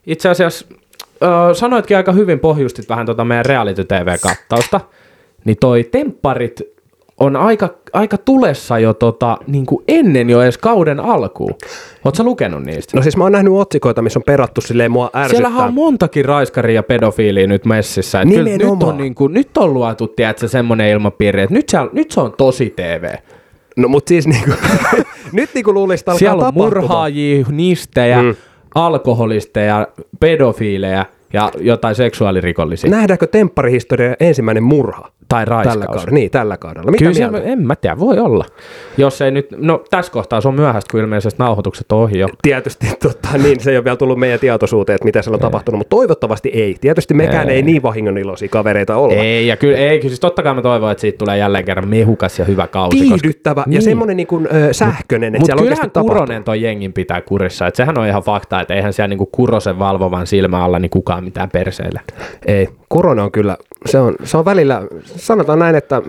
itse 0.06 0.28
asiassa, 0.28 0.66
ö, 1.22 1.54
sanoitkin 1.54 1.96
aika 1.96 2.12
hyvin, 2.12 2.38
pohjustit 2.40 2.88
vähän 2.88 3.06
tota 3.06 3.24
meidän 3.24 3.46
reality 3.46 3.84
TV-kattausta, 3.84 4.80
niin 5.44 5.56
toi 5.60 5.84
tempparit 5.84 6.75
on 7.20 7.36
aika, 7.36 7.68
aika 7.92 8.18
tulessa 8.18 8.78
jo 8.78 8.94
tota, 8.94 9.38
niin 9.46 9.66
kuin 9.66 9.84
ennen 9.88 10.30
jo 10.30 10.42
edes 10.42 10.58
kauden 10.58 11.00
alkuun. 11.00 11.54
Oletko 12.04 12.24
lukenut 12.24 12.62
niistä? 12.62 12.96
No 12.96 13.02
siis 13.02 13.16
mä 13.16 13.24
oon 13.24 13.32
nähnyt 13.32 13.52
otsikoita, 13.52 14.02
missä 14.02 14.18
on 14.18 14.22
perattu 14.22 14.60
silleen 14.60 14.90
mua 14.90 15.10
ärsyttää. 15.14 15.28
Siellähän 15.28 15.68
on 15.68 15.74
montakin 15.74 16.24
raiskaria 16.24 16.74
ja 16.74 16.82
pedofiiliä 16.82 17.46
nyt 17.46 17.64
messissä. 17.64 18.20
Et 18.20 18.28
kyllä 18.28 18.50
nyt 18.50 18.82
on, 18.82 18.96
niin 18.96 19.14
kuin, 19.14 19.34
nyt 19.34 19.56
on 19.56 19.74
luotu, 19.74 20.08
tiedätkö, 20.08 20.48
semmoinen 20.48 20.90
ilmapiiri, 20.90 21.42
että 21.42 21.54
nyt 21.54 21.68
se, 21.68 21.78
on, 21.78 21.90
nyt 21.92 22.10
se 22.10 22.20
on 22.20 22.32
tosi 22.32 22.72
TV. 22.76 23.14
No 23.76 23.88
mut 23.88 24.08
siis 24.08 24.26
niinku, 24.26 24.50
nyt 25.32 25.50
niinku 25.54 25.74
luulisi, 25.74 26.02
että 26.02 26.10
alkaa 26.10 26.18
Siellä 26.18 26.34
on 26.34 26.40
tapahtumaan. 26.40 26.68
murhaajia, 26.68 27.46
nistejä, 27.50 28.22
mm. 28.22 28.34
alkoholisteja, 28.74 29.88
pedofiileja 30.20 31.06
ja 31.32 31.50
jotain 31.58 31.94
seksuaalirikollisia. 31.94 32.90
Nä- 32.90 32.96
Nähdäänkö 32.96 33.26
tempparihistoria 33.26 34.14
ensimmäinen 34.20 34.62
murha? 34.62 35.08
tai 35.28 35.44
raiskaus. 35.44 35.74
Tällä 35.78 35.86
kaudella. 35.86 36.10
Niin, 36.14 36.30
tällä 36.30 36.56
kaudella. 36.56 36.90
Mitä 36.90 36.98
Kyllä 36.98 37.12
se, 37.14 37.28
mieltä? 37.30 37.48
en 37.48 37.66
mä 37.66 37.76
tiedä, 37.76 37.98
voi 37.98 38.18
olla. 38.18 38.44
Jos 38.96 39.20
ei 39.22 39.30
nyt, 39.30 39.46
no 39.56 39.84
tässä 39.90 40.12
kohtaa 40.12 40.40
se 40.40 40.48
on 40.48 40.54
myöhäistä, 40.54 40.90
kun 40.90 41.00
ilmeisesti 41.00 41.42
nauhoitukset 41.42 41.92
on 41.92 41.98
ohi 41.98 42.18
jo. 42.18 42.28
Tietysti 42.42 42.86
totta, 43.02 43.28
niin 43.42 43.60
se 43.60 43.70
ei 43.70 43.76
ole 43.76 43.84
vielä 43.84 43.96
tullut 43.96 44.18
meidän 44.18 44.40
tietoisuuteen, 44.40 44.94
että 44.94 45.04
mitä 45.04 45.22
siellä 45.22 45.34
on 45.36 45.40
tapahtunut, 45.40 45.78
mutta 45.78 45.96
toivottavasti 45.96 46.48
ei. 46.48 46.76
Tietysti 46.80 47.14
mekään 47.14 47.48
ei, 47.50 47.56
Ei. 47.56 47.62
niin 47.62 47.82
vahingon 47.82 48.18
iloisia 48.18 48.48
kavereita 48.48 48.96
olla. 48.96 49.14
Ei, 49.14 49.46
ja 49.46 49.56
kyllä, 49.56 49.76
ei, 49.78 50.00
siis 50.02 50.20
totta 50.20 50.42
kai 50.42 50.54
mä 50.54 50.62
toivon, 50.62 50.90
että 50.92 51.00
siitä 51.00 51.18
tulee 51.18 51.38
jälleen 51.38 51.64
kerran 51.64 51.88
mehukas 51.88 52.38
ja 52.38 52.44
hyvä 52.44 52.66
kausi. 52.66 52.96
koska- 52.98 53.10
Viihdyttävä 53.12 53.60
ja 53.60 53.64
Niin. 53.70 53.82
semmoinen 53.82 54.16
niin 54.16 54.26
kuin, 54.26 54.48
ö, 54.54 54.72
sähköinen, 54.72 55.26
että 55.28 55.38
Mutta 55.38 55.46
siellä 55.46 55.60
oikeasti 55.62 55.88
tapahtuu. 55.90 56.08
Kuronen 56.14 56.44
toi 56.44 56.62
jengin 56.62 56.92
pitää 56.92 57.20
kurissa. 57.20 57.66
Et 57.66 57.74
sehän 57.74 57.98
on 57.98 58.06
ihan 58.06 58.22
fakta, 58.22 58.60
että 58.60 58.74
eihän 58.74 58.92
siellä 58.92 59.08
niinku 59.08 59.26
Kurosen 59.26 59.78
valvovan 59.78 60.26
silmä 60.26 60.64
alla 60.64 60.78
niin 60.78 60.90
kukaan 60.90 61.15
mitään 61.24 61.50
perseillä. 61.50 62.00
Ei, 62.46 62.68
korona 62.88 63.24
on 63.24 63.32
kyllä, 63.32 63.56
se 63.86 63.98
on, 63.98 64.14
se 64.24 64.36
on 64.36 64.44
välillä, 64.44 64.82
sanotaan 65.04 65.58
näin, 65.58 65.74
että 65.74 66.02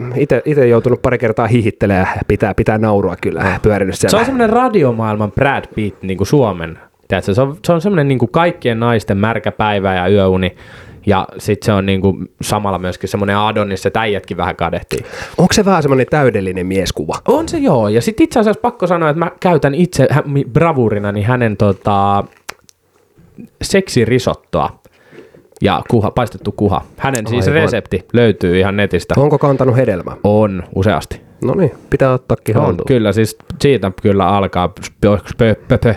itse 0.46 0.68
joutunut 0.68 1.02
pari 1.02 1.18
kertaa 1.18 1.48
hihittelemään 1.48 2.08
ja 2.16 2.22
pitää, 2.28 2.54
pitää 2.54 2.78
naurua 2.78 3.16
kyllä, 3.22 3.60
pyörinyt 3.62 3.96
siellä. 3.96 4.12
Se 4.12 4.18
on 4.18 4.26
semmoinen 4.26 4.50
radiomaailman 4.50 5.32
Brad 5.32 5.66
Pitt 5.76 6.04
niin 6.04 6.18
kuin 6.18 6.28
Suomen. 6.28 6.80
Tiedätkö, 7.08 7.34
se 7.34 7.42
on, 7.42 7.58
se 7.66 7.74
on 7.74 7.82
semmoinen 7.82 8.08
niin 8.08 8.20
kuin 8.20 8.32
kaikkien 8.32 8.80
naisten 8.80 9.18
märkä 9.18 9.52
päivä 9.52 9.96
ja 9.96 10.08
yöuni. 10.08 10.56
Ja 11.06 11.28
sitten 11.38 11.66
se 11.66 11.72
on 11.72 11.86
niin 11.86 12.02
kuin 12.02 12.32
samalla 12.42 12.80
myöskin 12.80 13.10
semmoinen 13.10 13.38
Adonis, 13.38 13.86
että 13.86 14.02
äijätkin 14.02 14.38
vähän 14.38 14.56
kadehtii. 14.56 15.00
Onko 15.38 15.54
se 15.54 15.66
vähän 15.66 15.82
semmoinen 15.82 16.06
täydellinen 16.10 16.68
mieskuva? 16.68 17.14
On 17.28 17.50
se 17.50 17.58
joo. 17.58 17.90
Ja 17.90 18.02
sitten 18.02 18.24
itse 18.24 18.40
asiassa 18.40 18.62
pakko 18.62 18.88
sanoa, 18.88 19.10
että 19.10 19.20
mä 19.20 19.32
käytän 19.40 19.76
itse 19.76 20.08
bravurina 20.54 21.12
niin 21.12 21.26
hänen 21.26 21.58
tota, 21.58 22.24
seksirisottoa 23.62 24.80
ja 25.62 25.82
kuha, 25.90 26.12
paistettu 26.12 26.52
kuha. 26.52 26.82
Hänen 26.98 27.28
siis 27.28 27.48
Aivan. 27.48 27.62
resepti 27.62 28.06
löytyy 28.14 28.60
ihan 28.60 28.78
netistä. 28.78 29.14
Onko 29.18 29.38
kantanut 29.38 29.76
hedelmää? 29.78 30.16
On, 30.24 30.64
useasti. 30.76 31.22
No 31.46 31.54
niin, 31.54 31.72
pitää 31.90 32.14
ottaakin 32.14 32.58
On, 32.58 32.64
haltuun. 32.64 32.88
kyllä, 32.88 33.12
siis 33.12 33.38
siitä 33.62 33.92
kyllä 34.02 34.28
alkaa 34.28 34.68
pö, 34.68 34.82
pö, 35.38 35.56
pö, 35.68 35.78
pö, 35.78 35.96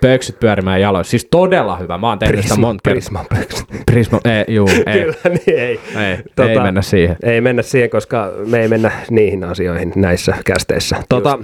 pöksyt 0.00 0.40
pyörimään 0.40 0.80
jaloissa. 0.80 1.10
Siis 1.10 1.28
todella 1.30 1.76
hyvä. 1.76 1.98
Mä 1.98 2.08
oon 2.08 2.18
tehnyt 2.18 2.42
sitä 2.42 2.56
monta 2.56 2.90
kertaa. 2.90 3.24
Prisma, 3.86 4.20
ei, 4.24 4.54
juu, 4.54 4.68
ei. 4.86 5.00
Kyllä, 5.00 5.14
niin 5.24 5.58
ei. 5.58 5.80
Ei, 5.96 6.48
ei 6.48 6.60
mennä 6.60 6.82
siihen. 6.82 7.16
Ei 7.22 7.40
mennä 7.40 7.62
siihen, 7.62 7.90
koska 7.90 8.32
me 8.46 8.60
ei 8.60 8.68
mennä 8.68 8.90
niihin 9.10 9.44
asioihin 9.44 9.92
näissä 9.96 10.34
kästeissä. 10.46 10.96
Tota, 11.08 11.38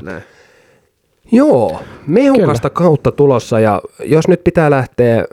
joo, 1.33 1.81
mehukasta 2.07 2.71
kautta 2.71 3.13
tulossa 3.13 3.61
ja 3.61 3.81
jos 4.05 4.29
nyt 4.29 4.45
pitää 4.45 4.71
lähteä 4.71 5.25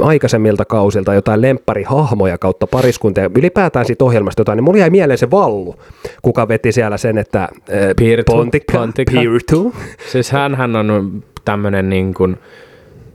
aikaisemmilta 0.00 0.64
kausilta 0.64 1.14
jotain 1.14 1.42
lempparihahmoja 1.42 2.38
kautta 2.38 2.66
pariskuntia, 2.66 3.30
ylipäätään 3.36 3.86
siitä 3.86 4.04
ohjelmasta 4.04 4.40
jotain, 4.40 4.56
niin 4.56 4.64
mulla 4.64 4.78
jäi 4.78 4.90
mieleen 4.90 5.18
se 5.18 5.30
Vallu, 5.30 5.74
kuka 6.22 6.48
veti 6.48 6.72
siellä 6.72 6.96
sen, 6.96 7.18
että 7.18 7.42
äh, 7.42 7.48
Piirtu, 7.96 8.32
Pontikka, 8.32 8.78
Pontikka. 8.78 9.20
Piirtu. 9.20 9.74
Siis 10.12 10.30
hänhän 10.30 10.76
on 10.76 11.22
tämmönen 11.44 11.88
niin 11.88 12.14
kuin, 12.14 12.36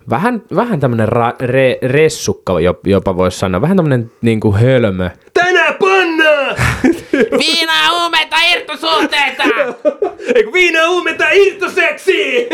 vähän, 0.09 0.43
vähän 0.55 0.79
tämmönen 0.79 1.09
ra, 1.09 1.33
re, 1.41 1.77
ressukka 1.81 2.53
jop- 2.53 2.89
jopa 2.89 3.17
voisi 3.17 3.39
sanoa. 3.39 3.61
Vähän 3.61 3.77
tämmönen 3.77 4.11
niin 4.21 4.39
kuin 4.39 4.55
hölmö. 4.55 5.09
Tänä 5.33 5.73
panna! 5.79 6.55
Viinaa, 7.39 7.99
huumeita, 7.99 8.35
irtosuhteita! 8.53 9.43
Eikö 10.35 10.53
viina 10.53 10.89
uumenta 10.89 11.29
irtoseksi? 11.29 12.47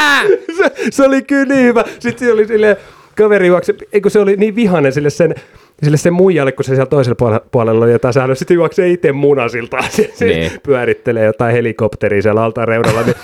Se, 0.56 0.70
se, 0.90 1.04
oli 1.04 1.22
kyllä 1.22 1.54
niin 1.54 1.64
hyvä. 1.64 1.84
Sitten 1.98 2.28
se 2.28 2.32
oli 2.32 2.46
sille 2.46 2.76
kaveri 3.16 3.46
juokse, 3.46 3.74
eikö 3.92 4.10
se 4.10 4.18
oli 4.20 4.36
niin 4.36 4.56
vihainen 4.56 4.92
sille 4.92 5.10
sen, 5.10 5.34
sille 5.82 5.96
sen 5.96 6.12
muijalle, 6.12 6.52
kun 6.52 6.64
se 6.64 6.68
siellä 6.68 6.86
toisella 6.86 7.40
puolella, 7.52 7.84
oli 7.84 7.92
jotain 7.92 8.14
säännöä. 8.14 8.34
Sitten 8.34 8.54
juoksee 8.54 8.88
itse 8.88 9.12
munasilta. 9.12 9.76
Se, 9.88 10.10
se 10.14 10.24
Niin. 10.24 10.52
pyörittelee 10.62 11.24
jotain 11.24 11.52
helikopteria 11.54 12.22
siellä 12.22 12.42
altaan 12.42 12.68
reunalla. 12.68 13.02
Niin 13.02 13.16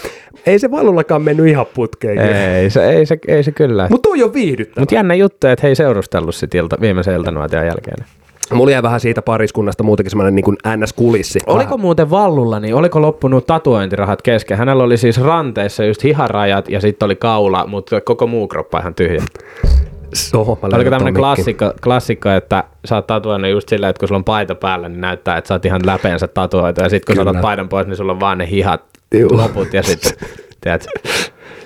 ei 0.46 0.58
se 0.58 0.70
valullakaan 0.70 1.22
mennyt 1.22 1.46
ihan 1.46 1.66
putkeen. 1.74 2.18
Ei 2.18 2.70
se, 2.70 2.90
ei 2.90 3.06
se, 3.06 3.18
ei 3.28 3.42
se 3.42 3.52
kyllä. 3.52 3.86
Mutta 3.90 4.08
toi 4.08 4.22
on 4.22 4.34
viihdyttävä. 4.34 4.82
Mutta 4.82 4.94
jännä 4.94 5.14
juttu, 5.14 5.46
että 5.46 5.60
he 5.62 5.68
ei 5.68 5.74
seurustellut 5.74 6.34
sit 6.34 6.54
ilta, 6.54 6.76
viimeisen 6.80 7.14
iltanuotion 7.14 7.66
jälkeen. 7.66 7.96
Mulla 8.52 8.70
jäi 8.70 8.82
vähän 8.82 9.00
siitä 9.00 9.22
pariskunnasta 9.22 9.82
muutenkin 9.82 10.10
semmoinen 10.10 10.34
niin 10.34 10.44
NS-kulissi. 10.66 11.40
Oliko 11.46 11.78
muuten 11.78 12.10
Vallulla, 12.10 12.60
niin 12.60 12.74
oliko 12.74 13.02
loppunut 13.02 13.46
tatuointirahat 13.46 14.22
kesken? 14.22 14.58
Hänellä 14.58 14.84
oli 14.84 14.96
siis 14.96 15.20
ranteessa 15.20 15.84
just 15.84 16.04
hiharajat 16.04 16.68
ja 16.68 16.80
sitten 16.80 17.06
oli 17.06 17.16
kaula, 17.16 17.66
mutta 17.66 18.00
koko 18.00 18.26
muu 18.26 18.48
kroppa 18.48 18.80
ihan 18.80 18.94
tyhjä. 18.94 19.22
Oho, 20.34 20.58
mä 20.62 20.76
Oliko 20.76 20.90
tämmöinen 20.90 21.14
klassikko, 21.14 21.72
klassikko, 21.82 22.28
että 22.28 22.64
sä 22.84 22.94
oot 22.94 23.06
tatuoinut 23.06 23.50
just 23.50 23.68
silleen, 23.68 23.90
että 23.90 24.00
kun 24.00 24.08
sulla 24.08 24.18
on 24.18 24.24
paita 24.24 24.54
päällä, 24.54 24.88
niin 24.88 25.00
näyttää, 25.00 25.36
että 25.36 25.48
sä 25.48 25.54
oot 25.54 25.64
ihan 25.64 25.80
läpeensä 25.86 26.28
tatuoitu. 26.28 26.80
Ja 26.80 26.88
sitten 26.88 27.06
kun 27.06 27.16
sä 27.16 27.20
Kyllä. 27.20 27.30
otat 27.30 27.42
paidan 27.42 27.68
pois, 27.68 27.86
niin 27.86 27.96
sulla 27.96 28.12
on 28.12 28.20
vaan 28.20 28.38
ne 28.38 28.50
hihat 28.50 28.82
Juu. 29.14 29.36
loput 29.36 29.74
ja 29.74 29.82
sitten, 29.82 30.12
tiedät, 30.60 30.86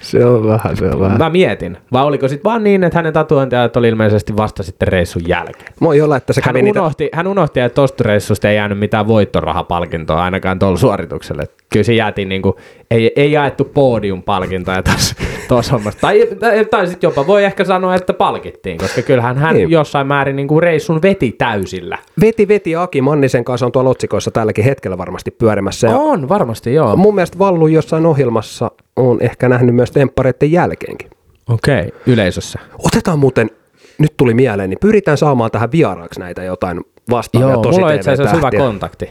Se 0.00 0.24
on 0.24 0.46
vähän, 0.46 0.76
se 0.76 0.84
on 0.84 1.00
vähän. 1.00 1.18
mä 1.18 1.30
mietin. 1.30 1.78
Vai 1.92 2.04
oliko 2.04 2.28
sitten 2.28 2.44
vaan 2.50 2.64
niin, 2.64 2.84
että 2.84 2.98
hänen 2.98 3.12
tatuointiajat 3.12 3.76
oli 3.76 3.88
ilmeisesti 3.88 4.36
vasta 4.36 4.62
sitten 4.62 4.88
reissun 4.88 5.22
jälkeen? 5.28 5.72
Voi 5.80 6.00
olla, 6.00 6.16
että 6.16 6.32
se 6.32 6.40
Hän 6.44 6.54
kävi 6.54 6.62
niitä... 6.62 6.80
unohti, 6.80 7.08
hän 7.12 7.26
unohti, 7.26 7.60
että 7.60 7.74
tosta 7.74 8.04
reissusta 8.04 8.48
ei 8.50 8.56
jäänyt 8.56 8.78
mitään 8.78 9.08
voittorahapalkintoa 9.08 10.22
ainakaan 10.24 10.58
tuolla 10.58 10.76
suoritukselle. 10.76 11.48
Kyllä 11.72 11.84
se 11.84 11.92
jäätiin 11.94 12.28
niinku, 12.28 12.56
ei, 12.90 13.12
ei 13.16 13.32
jaettu 13.32 13.64
podiumpalkintoja 13.64 14.82
tuossa 14.82 15.14
tuossa 15.48 15.72
hommassa. 15.72 16.00
Tai, 16.00 16.28
tai, 16.40 16.64
tai 16.64 16.86
sitten 16.86 17.08
jopa 17.08 17.26
voi 17.26 17.44
ehkä 17.44 17.64
sanoa, 17.64 17.94
että 17.94 18.12
palkittiin, 18.12 18.78
koska 18.78 19.02
kyllähän 19.02 19.36
hän 19.38 19.56
Niin. 19.56 19.70
jossain 19.70 20.06
määrin 20.06 20.36
niinku 20.36 20.60
reissun 20.60 21.02
veti 21.02 21.32
täysillä. 21.32 21.98
Veti, 22.20 22.48
veti 22.48 22.76
Aki 22.76 23.00
Mannisen 23.00 23.44
kanssa 23.44 23.66
on 23.66 23.72
tuolla 23.72 23.90
otsikoissa 23.90 24.30
tälläkin 24.30 24.64
hetkellä 24.64 24.98
varmasti 24.98 25.30
pyörimässä. 25.30 25.86
Ja 25.88 25.96
On, 25.96 26.28
varmasti 26.28 26.74
joo. 26.74 26.96
mun 26.96 27.14
mielestä 27.14 27.38
Vallu 27.38 27.66
jossain 27.66 28.06
ohjelmassa 28.06 28.70
on 28.96 29.18
ehkä 29.20 29.48
nähnyt 29.48 29.74
myös 29.74 29.90
temppareiden 29.90 30.52
jälkeenkin. 30.52 31.10
Okei, 31.48 31.80
okay. 31.80 32.00
yleisössä. 32.06 32.58
Otetaan 32.78 33.18
muuten, 33.18 33.50
nyt 33.98 34.14
tuli 34.16 34.34
mieleen, 34.34 34.70
niin 34.70 34.78
pyritään 34.80 35.18
saamaan 35.18 35.50
tähän 35.50 35.72
vieraaksi 35.72 36.20
näitä 36.20 36.42
jotain 36.42 36.80
vastaavia 37.10 37.50
Joo, 37.50 37.62
tosi 37.62 37.78
mulla 37.78 37.86
on 37.86 37.94
itse 37.94 38.12
asiassa 38.12 38.36
hyvä 38.36 38.50
kontakti 38.50 39.04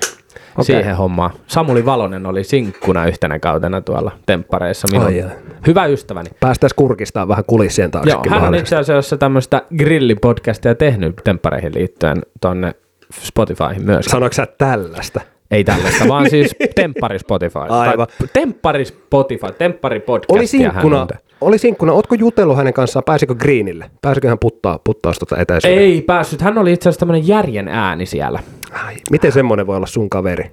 Okei. 0.58 0.66
siihen 0.66 0.96
hommaan. 0.96 1.32
Samuli 1.48 1.86
Valonen 1.86 2.26
oli 2.26 2.44
sinkkuna 2.44 3.06
yhtenä 3.06 3.40
kautena 3.40 3.82
tuolla 3.82 4.12
temppareissa. 4.26 4.88
Minun 4.92 5.06
Ai 5.06 5.26
hyvä 5.68 5.86
ystäväni. 5.86 6.30
Päästäisiin 6.40 6.76
kurkistaa 6.76 7.28
vähän 7.28 7.44
kulissien 7.48 7.86
Joo, 7.86 7.92
taaksekin. 7.92 8.32
hän 8.32 8.44
on 8.44 8.56
itse 8.56 8.76
asiassa 8.76 9.18
tämmöistä 9.18 9.62
grillipodcastia 9.78 10.76
tehnyt 10.76 11.22
temppareihin 11.24 11.74
liittyen 11.74 12.22
tonne 12.42 12.76
Spotifyhin 13.12 13.86
myös. 13.86 14.06
Sanoiko 14.06 14.34
sä 14.34 14.48
tällaista? 14.58 15.22
Ei 15.52 15.64
tällaista, 15.64 16.08
vaan 16.08 16.30
siis 16.36 16.56
temppari 16.76 17.20
Spotify. 17.20 17.60
Aivan. 17.70 18.08
Tai 18.08 18.28
temppari 18.34 18.86
Spotify, 18.86 19.48
temppari 19.58 20.00
podcast. 20.00 20.38
Oli 20.38 20.48
sinkkuna, 20.48 21.08
oli 21.42 21.58
sinkkuna, 21.58 21.94
ootko 21.94 22.16
jutellut 22.16 22.58
hänen 22.58 22.74
kanssaan, 22.74 23.04
pääsikö 23.04 23.36
Greenille? 23.36 23.92
Pääsikö 24.02 24.30
hän 24.30 24.40
puttaa, 24.40 24.80
puttaa 24.84 25.14
tuota 25.14 25.42
etäisyyden? 25.42 25.80
Ei 25.80 26.02
päässyt. 26.02 26.42
Hän 26.42 26.58
oli 26.58 26.74
itse 26.74 26.90
asiassa 26.90 27.00
tämmöinen 27.00 27.28
järjen 27.28 27.68
ääni 27.68 28.06
siellä. 28.06 28.40
Ai, 28.86 28.96
miten 29.12 29.32
semmoinen 29.32 29.68
voi 29.68 29.78
olla 29.78 29.86
sun 29.86 30.10
kaveri? 30.10 30.52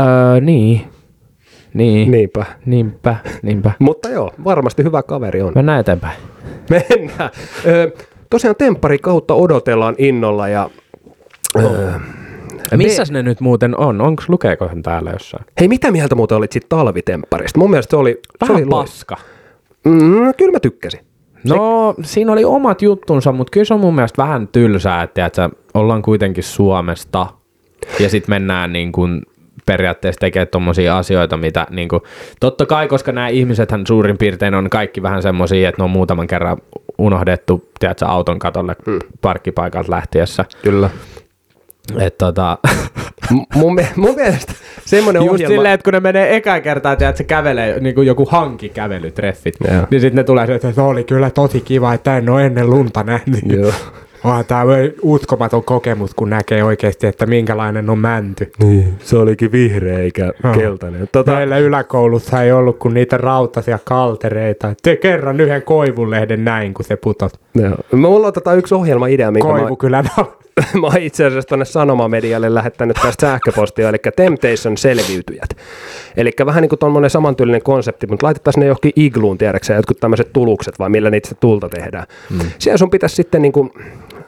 Öö, 0.00 0.40
niin. 0.40 0.80
Niin. 1.74 2.10
Niinpä. 2.10 2.44
Niinpä, 2.66 3.16
niinpä. 3.42 3.70
Mutta 3.78 4.08
joo, 4.10 4.30
varmasti 4.44 4.84
hyvä 4.84 5.02
kaveri 5.02 5.42
on. 5.42 5.52
Mennään 5.54 5.80
eteenpäin. 5.80 6.16
Mennään. 6.70 7.30
Ö, 7.66 7.92
tosiaan 8.30 8.56
temppari 8.56 8.98
kautta 8.98 9.34
odotellaan 9.34 9.94
innolla 9.98 10.48
ja... 10.48 10.70
Ö, 11.62 11.92
Missäs 12.76 13.10
ne 13.10 13.22
nyt 13.22 13.40
muuten 13.40 13.76
on? 13.76 14.00
Onko 14.00 14.22
lukeeko 14.28 14.68
hän 14.68 14.82
täällä 14.82 15.10
jossain? 15.10 15.44
hei, 15.60 15.68
mitä 15.68 15.90
mieltä 15.90 16.14
muuten 16.14 16.38
olit 16.38 16.52
siitä 16.52 16.66
talvitempparista? 16.68 17.58
Mun 17.58 17.70
mielestä 17.70 17.90
se 17.90 17.96
oli... 17.96 18.20
se 18.22 18.36
Vähän 18.40 18.56
oli 18.56 18.64
lois- 18.64 18.90
paska. 18.90 19.16
Mm, 19.84 20.34
kyllä 20.36 20.52
mä 20.52 20.60
tykkäsin. 20.60 21.00
No, 21.48 21.94
siinä 22.02 22.32
oli 22.32 22.44
omat 22.44 22.82
juttunsa, 22.82 23.32
mutta 23.32 23.50
kyllä 23.50 23.64
se 23.64 23.74
on 23.74 23.80
mun 23.80 23.94
mielestä 23.94 24.22
vähän 24.22 24.48
tylsää, 24.48 25.02
että, 25.02 25.26
että 25.26 25.50
ollaan 25.74 26.02
kuitenkin 26.02 26.44
Suomesta 26.44 27.26
ja 28.00 28.08
sitten 28.08 28.32
mennään 28.32 28.72
niin 28.72 28.92
kuin 28.92 29.22
periaatteessa 29.66 30.20
tekemään 30.20 30.48
tommosia 30.48 30.98
asioita, 30.98 31.36
mitä 31.36 31.66
niin 31.70 31.88
kuin, 31.88 32.02
totta 32.40 32.66
kai, 32.66 32.88
koska 32.88 33.12
nämä 33.12 33.28
ihmisethän 33.28 33.86
suurin 33.86 34.18
piirtein 34.18 34.54
on 34.54 34.70
kaikki 34.70 35.02
vähän 35.02 35.22
semmosia, 35.22 35.68
että 35.68 35.80
ne 35.82 35.84
on 35.84 35.90
muutaman 35.90 36.26
kerran 36.26 36.58
unohdettu, 36.98 37.68
tiedätkö, 37.78 38.06
auton 38.06 38.38
katolle 38.38 38.76
hmm. 38.86 38.98
parkkipaikalta 39.20 39.90
lähtiessä. 39.90 40.44
Kyllä. 40.62 40.90
Et, 41.98 42.18
tota, 42.18 42.58
M- 43.30 43.58
mun, 43.58 43.80
mun 43.96 44.14
mielestä 44.14 44.52
semmoinen 44.84 45.22
Just 45.22 45.32
ohjelma... 45.34 45.54
silleen, 45.54 45.74
että 45.74 45.84
kun 45.84 45.92
ne 45.92 46.00
menee 46.00 46.36
eka 46.36 46.60
kertaa, 46.60 46.92
että 46.92 47.12
se 47.16 47.24
kävelee 47.24 47.80
niin 47.80 47.94
kuin 47.94 48.06
joku 48.06 48.26
hankikävelytreffit, 48.30 49.54
Joo. 49.72 49.86
niin 49.90 50.00
sitten 50.00 50.16
ne 50.16 50.24
tulee 50.24 50.46
sieltä, 50.46 50.68
että 50.68 50.80
Se 50.82 50.86
oli 50.86 51.04
kyllä 51.04 51.30
tosi 51.30 51.60
kiva, 51.60 51.94
että 51.94 52.16
en 52.16 52.28
ole 52.28 52.46
ennen 52.46 52.70
lunta 52.70 53.02
nähnyt. 53.02 53.40
Joo. 53.46 53.72
Oh, 54.24 54.44
tämä 54.46 54.60
on 54.60 54.68
uskomaton 55.02 55.64
kokemus, 55.64 56.14
kun 56.14 56.30
näkee 56.30 56.64
oikeasti, 56.64 57.06
että 57.06 57.26
minkälainen 57.26 57.90
on 57.90 57.98
mänty. 57.98 58.50
Niin, 58.58 58.94
se 58.98 59.16
olikin 59.16 59.52
vihreä 59.52 59.98
eikä 59.98 60.32
Joo. 60.44 60.54
keltainen. 60.54 61.08
Tota, 61.12 61.32
Meillä 61.32 61.58
yläkoulussa 61.58 62.42
ei 62.42 62.52
ollut 62.52 62.78
kuin 62.78 62.94
niitä 62.94 63.16
rautaisia 63.16 63.78
kaltereita. 63.84 64.74
Te 64.82 64.96
kerran 64.96 65.40
yhden 65.40 65.62
koivulehden 65.62 66.44
näin, 66.44 66.74
kun 66.74 66.84
se 66.84 66.96
putosi. 66.96 67.36
joo. 67.54 67.74
Mulla 67.92 68.26
on 68.26 68.32
tota 68.32 68.54
yksi 68.54 68.74
ohjelma-idea, 68.74 69.30
minkä 69.30 69.48
mä, 69.48 69.58
Koivukylän 69.58 70.04
mä 70.16 70.24
oon 70.82 70.98
itse 71.00 71.24
asiassa 71.24 71.48
tuonne 71.48 71.64
Sanomamedialle 71.64 72.54
lähettänyt 72.54 72.96
tästä 73.02 73.26
sähköpostia, 73.26 73.88
eli 73.88 73.98
Temptation 74.16 74.76
selviytyjät. 74.76 75.56
Eli 76.16 76.30
vähän 76.46 76.62
niin 76.62 76.68
kuin 76.68 76.78
tuommoinen 76.78 77.10
samantyylinen 77.10 77.62
konsepti, 77.62 78.06
mutta 78.06 78.26
laitettaisiin 78.26 78.60
ne 78.60 78.66
johonkin 78.66 78.92
igluun, 78.96 79.38
tiedäksä, 79.38 79.74
jotkut 79.74 80.00
tämmöiset 80.00 80.32
tulukset, 80.32 80.78
vai 80.78 80.88
millä 80.88 81.10
niitä 81.10 81.34
tulta 81.40 81.68
tehdään. 81.68 82.06
Mm. 82.30 82.38
Siellä 82.58 82.78
sun 82.78 82.90
pitäisi 82.90 83.16
sitten 83.16 83.42
niin 83.42 83.52
kuin, 83.52 83.70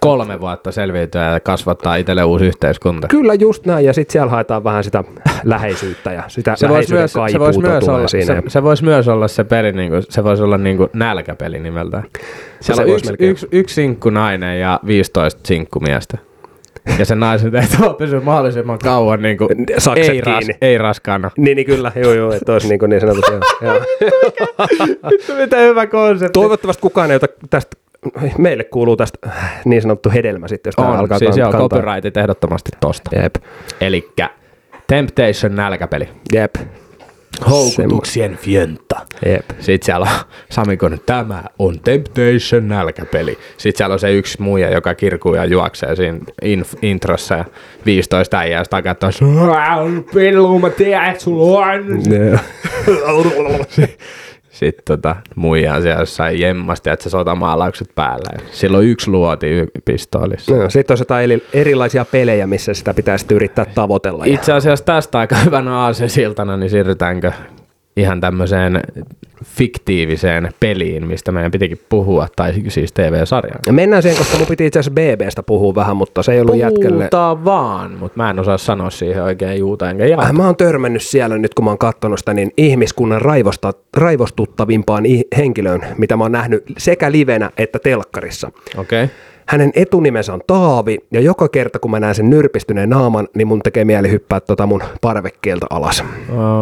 kolme 0.00 0.40
vuotta 0.40 0.72
selviytyä 0.72 1.32
ja 1.32 1.40
kasvattaa 1.40 1.96
itselle 1.96 2.24
uusi 2.24 2.46
yhteiskunta. 2.46 3.08
kyllä 3.08 3.34
just 3.34 3.66
näin, 3.66 3.84
ja 3.84 3.92
sitten 3.92 4.12
siellä 4.12 4.30
haetaan 4.30 4.64
vähän 4.64 4.84
sitä 4.84 5.04
läheisyyttä 5.44 6.12
ja 6.12 6.22
sitä 6.28 6.56
Se 6.56 6.68
läheisyyden 6.68 7.00
myös, 7.00 7.32
se, 7.32 7.38
voisi 7.38 7.60
myös 7.60 7.88
olla, 7.88 8.08
siinä. 8.08 8.34
se, 8.34 8.42
se 8.48 8.62
voisi 8.62 8.84
myös 8.84 9.08
olla 9.08 9.28
se 9.28 9.44
peli, 9.44 9.72
niin 9.72 9.90
kuin, 9.90 10.02
se 10.08 10.24
voisi 10.24 10.42
olla 10.42 10.58
niin 10.58 10.76
kuin 10.76 10.90
nälkäpeli 10.92 11.58
nimeltään. 11.58 12.04
Siellä 12.60 12.82
se 12.84 12.90
on 12.90 12.96
yksi, 12.96 13.14
yksi, 13.18 13.48
yksi 13.52 13.74
sinkku 13.74 14.10
nainen 14.10 14.60
ja 14.60 14.80
15 14.86 15.40
sinkkumiestä. 15.44 16.18
Ja 16.98 17.04
se 17.04 17.14
naisen 17.14 17.52
tehtävä 17.52 17.86
on 17.86 17.94
pysyä 17.94 18.20
mahdollisimman 18.20 18.78
kauan 18.78 19.22
niin 19.22 19.38
kuin, 19.38 19.50
Sakset 19.78 20.08
ei, 20.08 20.20
ras, 20.20 20.44
ei 20.60 20.78
raskaana. 20.78 21.30
Niin, 21.36 21.56
niin 21.56 21.66
kyllä, 21.66 21.92
joo 21.96 22.12
joo, 22.12 22.32
että 22.32 22.52
olisi 22.52 22.68
niin, 22.68 22.78
kuin 22.78 22.90
niin 22.90 23.00
sanotusti. 23.00 23.32
joo. 23.62 23.80
Vittu, 25.10 25.34
mitä 25.34 25.56
hyvä 25.56 25.86
konsepti. 25.86 26.32
Toivottavasti 26.32 26.80
kukaan 26.80 27.10
ei 27.10 27.16
ota 27.16 27.26
tästä, 27.50 27.76
meille 28.38 28.64
kuuluu 28.64 28.96
tästä 28.96 29.18
niin 29.64 29.82
sanottu 29.82 30.10
hedelmä 30.10 30.48
sitten, 30.48 30.68
jos 30.68 30.76
tämä 30.76 30.88
on, 30.88 30.96
alkaa 30.96 31.18
siis 31.18 31.30
kan- 31.30 31.38
joo, 31.38 31.52
kantaa. 31.52 31.68
copyrightit 31.78 32.16
ehdottomasti 32.16 32.70
tosta. 32.80 33.10
Jep, 33.22 33.34
Elikkä 33.80 34.30
Temptation 34.86 35.56
nälkäpeli. 35.56 36.08
jep. 36.32 36.54
Houkutuksien 37.50 38.36
fienta. 38.36 38.96
Jep. 39.26 39.44
Sitten 39.60 39.86
siellä 39.86 40.06
on 40.10 40.16
Sami 40.50 40.76
Konen, 40.76 41.00
tämä 41.06 41.42
on 41.58 41.80
Temptation 41.80 42.68
nälkäpeli. 42.68 43.38
Sitten 43.56 43.78
siellä 43.78 43.92
on 43.92 43.98
se 43.98 44.12
yksi 44.12 44.42
muija, 44.42 44.70
joka 44.70 44.94
kirkuu 44.94 45.34
ja 45.34 45.44
juoksee 45.44 45.96
siinä 45.96 46.18
inf- 46.44 46.78
introssa 46.82 47.34
ja 47.34 47.44
15 47.86 48.38
äijää 48.38 48.64
sitä 48.64 48.82
katsoo, 48.82 49.10
Pillu, 50.14 50.58
mä 50.58 50.70
tiedän, 50.70 51.10
että 51.10 51.22
sulla 51.22 51.58
on. 51.66 51.84
Sitten 54.56 54.84
tota, 54.84 55.16
muija 55.34 55.74
on 55.74 55.82
siellä 55.82 56.00
jossain 56.00 56.40
jemmasti, 56.40 56.90
että 56.90 57.02
se 57.02 57.10
sotamaalaukset 57.10 57.88
päällä. 57.94 58.30
On 58.76 58.84
yksi 58.84 59.10
luoti 59.10 59.46
y- 59.46 59.66
pistoolissa. 59.84 60.56
No, 60.56 60.70
sitten 60.70 60.94
on 60.94 60.98
jotain 60.98 61.42
erilaisia 61.52 62.04
pelejä, 62.04 62.46
missä 62.46 62.74
sitä 62.74 62.94
pitää 62.94 63.18
sitten 63.18 63.34
yrittää 63.34 63.64
tavoitella. 63.64 64.24
Itse 64.26 64.52
asiassa 64.52 64.84
tästä 64.84 65.18
aika 65.18 65.36
hyvänä 65.36 65.78
aasesiltana, 65.78 66.56
niin 66.56 66.70
siirrytäänkö 66.70 67.32
ihan 67.96 68.20
tämmöiseen 68.20 68.80
fiktiiviseen 69.44 70.50
peliin, 70.60 71.06
mistä 71.06 71.32
meidän 71.32 71.50
pitikin 71.50 71.80
puhua, 71.88 72.28
tai 72.36 72.52
siis 72.68 72.92
TV-sarjaan. 72.92 73.60
Ja 73.66 73.72
mennään 73.72 74.02
siihen, 74.02 74.18
koska 74.18 74.38
mun 74.38 74.46
piti 74.46 74.66
itse 74.66 74.78
asiassa 74.78 74.94
BBstä 75.00 75.42
puhua 75.42 75.74
vähän, 75.74 75.96
mutta 75.96 76.22
se 76.22 76.32
ei 76.32 76.40
ollut 76.40 76.56
jätkelle. 76.56 76.98
Puhutaan 76.98 77.44
vaan, 77.44 77.92
mutta 77.98 78.16
mä 78.16 78.30
en 78.30 78.38
osaa 78.38 78.58
sanoa 78.58 78.90
siihen 78.90 79.22
oikein 79.22 79.58
juuta 79.58 79.90
enkä 79.90 80.06
jaa. 80.06 80.22
Äh, 80.22 80.32
Mä 80.32 80.46
oon 80.46 80.56
törmännyt 80.56 81.02
siellä 81.02 81.38
nyt, 81.38 81.54
kun 81.54 81.64
mä 81.64 81.70
oon 81.70 81.78
katsonut 81.78 82.18
sitä, 82.18 82.34
niin 82.34 82.50
ihmiskunnan 82.56 83.22
raivosta, 83.22 83.72
raivostuttavimpaan 83.96 85.04
henkilöön, 85.36 85.80
mitä 85.98 86.16
mä 86.16 86.24
oon 86.24 86.32
nähnyt 86.32 86.64
sekä 86.78 87.12
livenä 87.12 87.50
että 87.58 87.78
telkkarissa. 87.78 88.50
Okei. 88.76 89.04
Okay. 89.04 89.16
Hänen 89.46 89.70
etunimensä 89.74 90.34
on 90.34 90.40
Taavi, 90.46 90.98
ja 91.10 91.20
joka 91.20 91.48
kerta 91.48 91.78
kun 91.78 91.90
mä 91.90 92.00
näen 92.00 92.14
sen 92.14 92.30
nyrpistyneen 92.30 92.90
naaman, 92.90 93.28
niin 93.34 93.48
mun 93.48 93.60
tekee 93.62 93.84
mieli 93.84 94.10
hyppää 94.10 94.40
tota 94.40 94.66
mun 94.66 94.82
parvekkeelta 95.00 95.66
alas. 95.70 96.04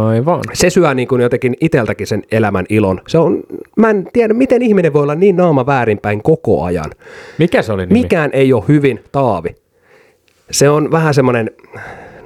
Aivan. 0.09 0.41
Se 0.53 0.71
syö 0.71 0.95
niin 0.95 1.09
kuin 1.09 1.23
jotenkin 1.23 1.55
iteltäkin 1.61 2.07
sen 2.07 2.23
elämän 2.33 2.65
ilon. 2.69 3.01
Se 3.09 3.19
on, 3.19 3.43
mä 3.77 3.91
en 3.91 4.09
tiedä, 4.13 4.35
miten 4.35 4.63
ihminen 4.63 4.93
voi 4.93 5.03
olla 5.03 5.15
niin 5.15 5.37
naama 5.37 5.67
väärinpäin 5.67 6.23
koko 6.23 6.65
ajan. 6.65 6.91
Mikä 7.39 7.63
se 7.63 7.73
oli 7.73 7.87
nimi? 7.87 8.01
Mikään 8.01 8.31
ei 8.33 8.53
ole 8.53 8.65
hyvin 8.69 9.05
Taavi. 9.13 9.55
Se 10.51 10.69
on 10.71 10.91
vähän 10.91 11.15
semmoinen, 11.15 11.51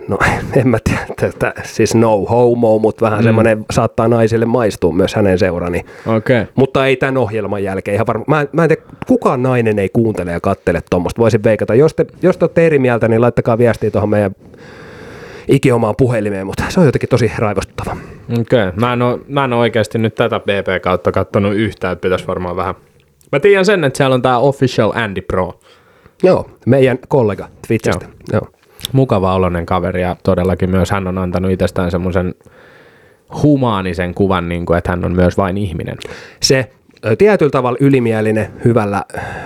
no 0.08 0.18
en 0.56 0.68
mä 0.68 0.78
tiedä, 0.84 1.06
että, 1.22 1.52
siis 1.64 1.94
no 1.94 2.18
homo, 2.18 2.78
mutta 2.78 3.04
vähän 3.04 3.18
mm. 3.18 3.24
semmoinen 3.24 3.64
saattaa 3.70 4.08
naisille 4.08 4.46
maistua 4.46 4.92
myös 4.92 5.14
hänen 5.14 5.38
seurani. 5.38 5.84
Okay. 6.06 6.46
Mutta 6.54 6.86
ei 6.86 6.96
tämän 6.96 7.16
ohjelman 7.16 7.64
jälkeen 7.64 7.94
ihan 7.94 8.06
varma. 8.06 8.24
Mä, 8.26 8.46
mä 8.52 8.62
en 8.62 8.68
tiedä, 8.68 8.82
kukaan 9.06 9.42
nainen 9.42 9.78
ei 9.78 9.88
kuuntele 9.88 10.32
ja 10.32 10.40
kattele 10.40 10.80
tuommoista. 10.90 11.22
Voisin 11.22 11.44
veikata. 11.44 11.74
Jos 11.74 11.94
te, 11.94 12.06
jos 12.22 12.36
te 12.36 12.44
olette 12.44 12.66
eri 12.66 12.78
mieltä, 12.78 13.08
niin 13.08 13.20
laittakaa 13.20 13.58
viestiä 13.58 13.90
tuohon 13.90 14.08
meidän 14.08 14.32
ikiomaan 15.48 15.94
puhelimeen, 15.98 16.46
mutta 16.46 16.64
se 16.68 16.80
on 16.80 16.86
jotenkin 16.86 17.08
tosi 17.08 17.32
raivostuttava. 17.38 17.96
Okei. 18.40 18.40
Okay. 18.40 18.72
Mä, 18.76 18.92
en 18.92 19.02
oo, 19.02 19.18
mä 19.28 19.44
en 19.44 19.52
oo 19.52 19.60
oikeasti 19.60 19.98
nyt 19.98 20.14
tätä 20.14 20.40
BP 20.40 20.82
kautta 20.82 21.12
kattonut 21.12 21.54
yhtään, 21.54 21.92
että 21.92 22.02
pitäisi 22.02 22.26
varmaan 22.26 22.56
vähän. 22.56 22.74
Mä 23.32 23.40
tiedän 23.40 23.64
sen, 23.64 23.84
että 23.84 23.96
siellä 23.96 24.14
on 24.14 24.22
tää 24.22 24.38
Official 24.38 24.92
Andy 24.94 25.20
Pro. 25.20 25.60
Joo, 26.22 26.50
meidän 26.66 26.98
kollega 27.08 27.48
Twitchistä. 27.66 28.06
Joo. 28.32 28.40
Joo. 28.40 28.57
Mukava 28.92 29.34
oloinen 29.34 29.66
kaveri 29.66 30.02
ja 30.02 30.16
todellakin 30.22 30.70
myös 30.70 30.90
hän 30.90 31.06
on 31.06 31.18
antanut 31.18 31.50
itsestään 31.50 31.90
semmoisen 31.90 32.34
humaanisen 33.42 34.14
kuvan, 34.14 34.48
niin 34.48 34.66
kuin, 34.66 34.78
että 34.78 34.90
hän 34.90 35.04
on 35.04 35.12
myös 35.12 35.36
vain 35.36 35.58
ihminen. 35.58 35.96
Se 36.42 36.70
tietyllä 37.18 37.50
tavalla 37.50 37.78
ylimielinen 37.80 38.48
hyvällä, 38.64 39.04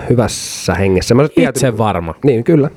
hyvässä 0.09 0.73
hengessä. 0.73 1.15
Mä 1.15 1.23
tiety- 1.23 1.49
Itse 1.49 1.77
varma. 1.77 2.15
Niin, 2.23 2.43
kyllä. 2.43 2.69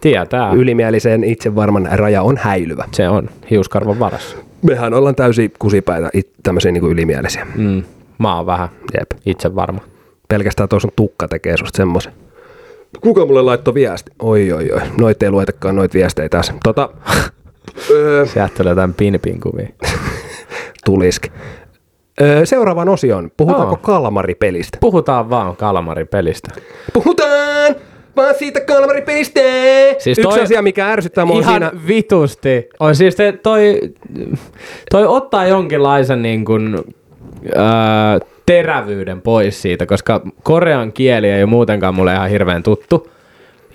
Tietää. 0.00 0.52
Ylimieliseen 0.52 1.24
itsevarman 1.24 1.88
raja 1.92 2.22
on 2.22 2.36
häilyvä. 2.36 2.84
Se 2.92 3.08
on 3.08 3.28
hiuskarvan 3.50 3.98
varassa. 3.98 4.36
Mehän 4.62 4.94
ollaan 4.94 5.14
täysin 5.14 5.52
kusipäitä, 5.58 6.10
it- 6.12 6.30
tämmöisiä 6.42 6.72
niin 6.72 6.80
kuin 6.80 6.92
ylimielisiä. 6.92 7.46
Mm. 7.56 7.82
Mä 8.18 8.36
oon 8.36 8.46
vähän 8.46 8.68
Jep. 8.98 9.10
itse 9.26 9.54
varma. 9.54 9.80
Pelkästään 10.28 10.68
tuossa 10.68 10.88
tukka 10.96 11.28
tekee 11.28 11.56
susta 11.56 11.76
semmoisen. 11.76 12.12
Kuka 13.00 13.26
mulle 13.26 13.42
laittoi 13.42 13.74
viesti? 13.74 14.10
Oi, 14.22 14.52
oi, 14.52 14.70
oi. 14.72 14.80
Noit 14.98 15.22
ei 15.22 15.30
luetakaan 15.30 15.76
noit 15.76 15.94
viestejä 15.94 16.28
tässä. 16.28 16.54
Tota, 16.64 16.88
öö, 17.90 18.26
Sieltä 18.26 18.62
jotain 18.62 18.94
pinpin 18.94 19.40
kuvia. 19.40 19.68
tuliski. 20.84 21.32
Öö, 22.20 22.46
seuraavaan 22.46 22.88
osioon. 22.88 23.30
Puhutaanko 23.36 23.74
Aa. 23.74 23.80
kalmaripelistä? 23.82 24.78
Puhutaan 24.80 25.30
vaan 25.30 25.56
Kalmarin-pelistä. 25.56 26.48
Puhutaan 26.92 27.76
vaan 28.16 28.34
siitä 28.38 28.60
kalmaripelistä. 28.60 29.40
Siis 29.98 30.18
Yksi 30.18 30.22
toi- 30.22 30.40
asia, 30.42 30.62
mikä 30.62 30.88
ärsyttää 30.92 31.24
mua 31.24 31.40
Ihan 31.40 31.52
siinä... 31.52 31.72
vitusti. 31.86 32.68
On 32.80 32.96
siis 32.96 33.14
te, 33.16 33.32
toi, 33.42 33.80
toi 34.90 35.06
ottaa 35.06 35.46
jonkinlaisen 35.46 36.22
niin 36.22 36.44
kuin, 36.44 36.76
ää, 37.56 38.18
terävyyden 38.50 39.22
pois 39.22 39.62
siitä, 39.62 39.86
koska 39.86 40.20
korean 40.42 40.92
kieli 40.92 41.30
ei 41.30 41.42
ole 41.42 41.50
muutenkaan 41.50 41.94
mulle 41.94 42.14
ihan 42.14 42.30
hirveän 42.30 42.62
tuttu. 42.62 43.10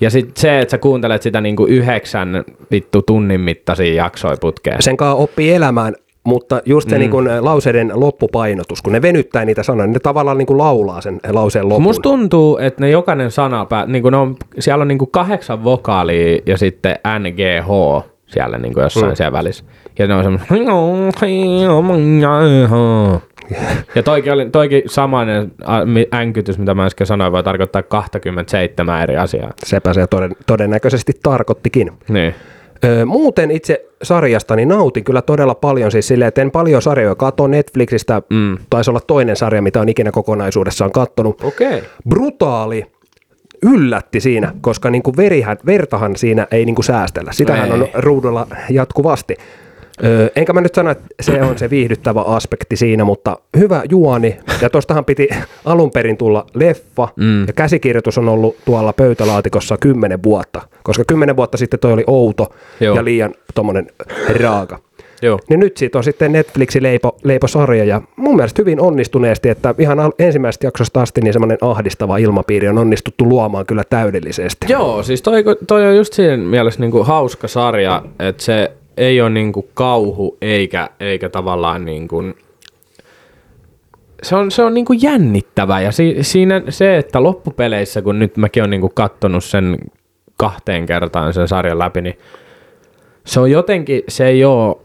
Ja 0.02 0.10
sit 0.10 0.38
se, 0.38 0.60
että 0.60 0.72
sä 0.72 0.78
kuuntelet 0.78 1.22
sitä 1.22 1.42
niinku 1.42 1.66
yhdeksän 1.66 2.44
vittu 2.72 3.02
tunnin 3.02 3.42
mittaisia 3.42 3.94
jaksoja 3.94 4.38
putkeen. 4.42 4.82
Sen 4.82 4.98
kanssa 4.98 5.16
oppii 5.16 5.54
elämään 5.54 5.94
mutta 6.24 6.62
just 6.66 6.90
se 6.90 6.96
mm. 6.96 7.00
niin 7.00 7.12
kuin 7.12 7.30
lauseiden 7.40 7.92
loppupainotus, 7.94 8.82
kun 8.82 8.94
ne 8.94 9.02
venyttää 9.02 9.46
niitä 9.46 9.64
sanoja, 9.64 9.88
niin 9.88 9.94
ne 9.94 10.00
tavallaan 10.00 10.38
niin 10.38 10.46
kuin 10.46 10.58
laulaa 10.58 11.02
sen 11.02 11.20
lauseen 11.30 11.70
lopun. 11.70 11.84
Musta 11.84 12.02
tuntuu, 12.02 12.58
että 12.58 12.82
ne 12.82 12.90
jokainen 12.90 13.32
sana, 13.32 13.68
niin 13.88 14.02
kuin 14.02 14.12
ne 14.12 14.18
on, 14.18 14.36
siellä 14.60 14.82
on 14.82 14.88
niin 14.88 14.98
kuin 14.98 15.12
kahdeksan 15.12 15.64
vokaalia 15.64 16.40
ja 16.46 16.58
sitten 16.58 16.96
NGH 17.20 17.70
siellä 18.28 18.58
niin 18.58 18.74
kuin 18.74 18.84
jossain 18.84 19.12
mm. 19.12 19.16
siellä 19.16 19.32
välissä. 19.32 19.64
Ja 20.00 20.08
ne 20.08 20.16
on 20.16 20.24
semmoinen... 20.24 20.68
Ja 23.96 24.04
toikin, 24.04 24.34
oli, 24.34 24.50
toikin 24.50 24.82
samainen 24.86 25.52
änkytys, 26.14 26.58
mitä 26.58 26.74
mä 26.74 26.86
äsken 26.86 27.08
sanoin, 27.08 27.32
voi 27.32 27.44
tarkoittaa 27.44 27.84
27 27.84 29.04
eri 29.04 29.18
asiaa. 29.18 29.54
Sepä 29.66 29.94
se 29.94 30.08
toden, 30.08 30.32
todennäköisesti 30.48 31.14
tarkoittikin. 31.24 31.92
Niin. 32.10 32.36
Ö, 32.84 33.06
muuten 33.06 33.52
itse 33.52 33.86
sarjasta 34.04 34.56
niin 34.56 34.68
nautin 34.68 35.04
kyllä 35.04 35.22
todella 35.22 35.56
paljon 35.56 35.92
siis 35.92 36.08
silleen, 36.08 36.28
että 36.28 36.42
en 36.42 36.52
paljon 36.52 36.82
sarjoja 36.82 37.16
katso 37.16 37.48
Netflixistä, 37.48 38.22
mm. 38.30 38.58
taisi 38.70 38.92
olla 38.92 39.00
toinen 39.00 39.36
sarja, 39.36 39.62
mitä 39.62 39.82
on 39.82 39.90
ikinä 39.90 40.12
kokonaisuudessaan 40.12 40.92
kattonut. 40.92 41.44
Okay. 41.44 41.82
Brutaali 42.10 42.86
yllätti 43.64 44.20
siinä, 44.20 44.54
koska 44.62 44.90
niin 44.90 45.04
kuin 45.04 45.18
verihän, 45.18 45.58
vertahan 45.66 46.16
siinä 46.16 46.48
ei 46.52 46.66
niin 46.66 46.76
kuin 46.76 46.86
säästellä. 46.86 47.32
Sitähän 47.32 47.72
Ei. 47.72 47.72
on 47.72 47.88
ruudulla 47.94 48.48
jatkuvasti. 48.70 49.36
Öö, 50.04 50.30
enkä 50.36 50.54
mä 50.54 50.62
nyt 50.62 50.76
sano, 50.76 50.92
että 50.92 51.06
se 51.22 51.42
on 51.42 51.58
se 51.58 51.70
viihdyttävä 51.70 52.22
aspekti 52.22 52.76
siinä, 52.76 53.04
mutta 53.04 53.38
hyvä 53.58 53.84
juoni. 53.90 54.38
Ja 54.62 54.70
tostahan 54.70 55.06
piti 55.06 55.30
alun 55.66 55.92
perin 55.92 56.18
tulla 56.18 56.46
leffa, 56.54 57.08
mm. 57.16 57.48
ja 57.48 57.54
käsikirjoitus 57.54 58.18
on 58.18 58.30
ollut 58.30 58.56
tuolla 58.66 58.94
pöytälaatikossa 58.94 59.78
kymmenen 59.78 60.24
vuotta, 60.24 60.62
koska 60.84 61.04
kymmenen 61.08 61.36
vuotta 61.36 61.58
sitten 61.58 61.80
toi 61.80 61.94
oli 61.94 62.04
outo 62.08 62.48
Joo. 62.80 62.96
ja 62.96 63.04
liian 63.04 63.34
tommonen 63.56 63.88
raaka. 64.42 64.80
Joo. 65.22 65.40
Niin 65.50 65.60
nyt 65.60 65.78
siitä 65.78 65.98
on 65.98 66.04
sitten 66.04 66.32
Netflixin 66.32 66.84
leipo, 66.84 67.18
leiposarja 67.24 67.86
ja 67.86 68.02
mun 68.16 68.36
mielestä 68.36 68.62
hyvin 68.62 68.82
onnistuneesti, 68.82 69.50
että 69.50 69.76
ihan 69.78 70.00
al- 70.00 70.12
ensimmäisestä 70.20 70.68
jaksosta 70.68 71.02
asti 71.02 71.22
niin 71.22 71.34
semmoinen 71.34 71.58
ahdistava 71.62 72.18
ilmapiiri 72.18 72.68
on 72.68 72.78
onnistuttu 72.78 73.30
luomaan 73.30 73.66
kyllä 73.66 73.84
täydellisesti. 73.90 74.66
Joo, 74.70 75.04
siis 75.04 75.22
toi, 75.22 75.44
toi 75.68 75.88
on 75.88 75.96
just 75.96 76.14
siinä 76.14 76.38
mielessä 76.38 76.80
niinku 76.80 77.04
hauska 77.04 77.48
sarja, 77.48 78.04
että 78.20 78.44
se 78.44 78.72
ei 78.98 79.22
ole 79.22 79.30
niinku 79.30 79.70
kauhu 79.74 80.38
eikä, 80.42 80.90
eikä 81.00 81.30
tavallaan 81.30 81.86
niinku, 81.86 82.24
se 84.24 84.36
on, 84.36 84.52
se 84.52 84.64
on 84.64 84.74
niinku 84.74 84.94
jännittävä 84.94 85.82
ja 85.82 85.92
si, 85.92 86.18
siinä 86.22 86.62
se, 86.70 86.98
että 86.98 87.24
loppupeleissä, 87.24 88.02
kun 88.02 88.20
nyt 88.20 88.38
mäkin 88.38 88.64
olen 88.64 88.70
niinku 88.70 88.90
kattonut 88.90 89.44
sen 89.44 89.78
kahteen 90.38 90.86
kertaan 90.86 91.34
sen 91.34 91.48
sarjan 91.48 91.80
läpi, 91.80 92.02
niin 92.02 92.18
se 93.26 93.40
on 93.40 93.52
jotenkin, 93.52 94.04
se 94.08 94.28
ei 94.28 94.46
ole, 94.46 94.78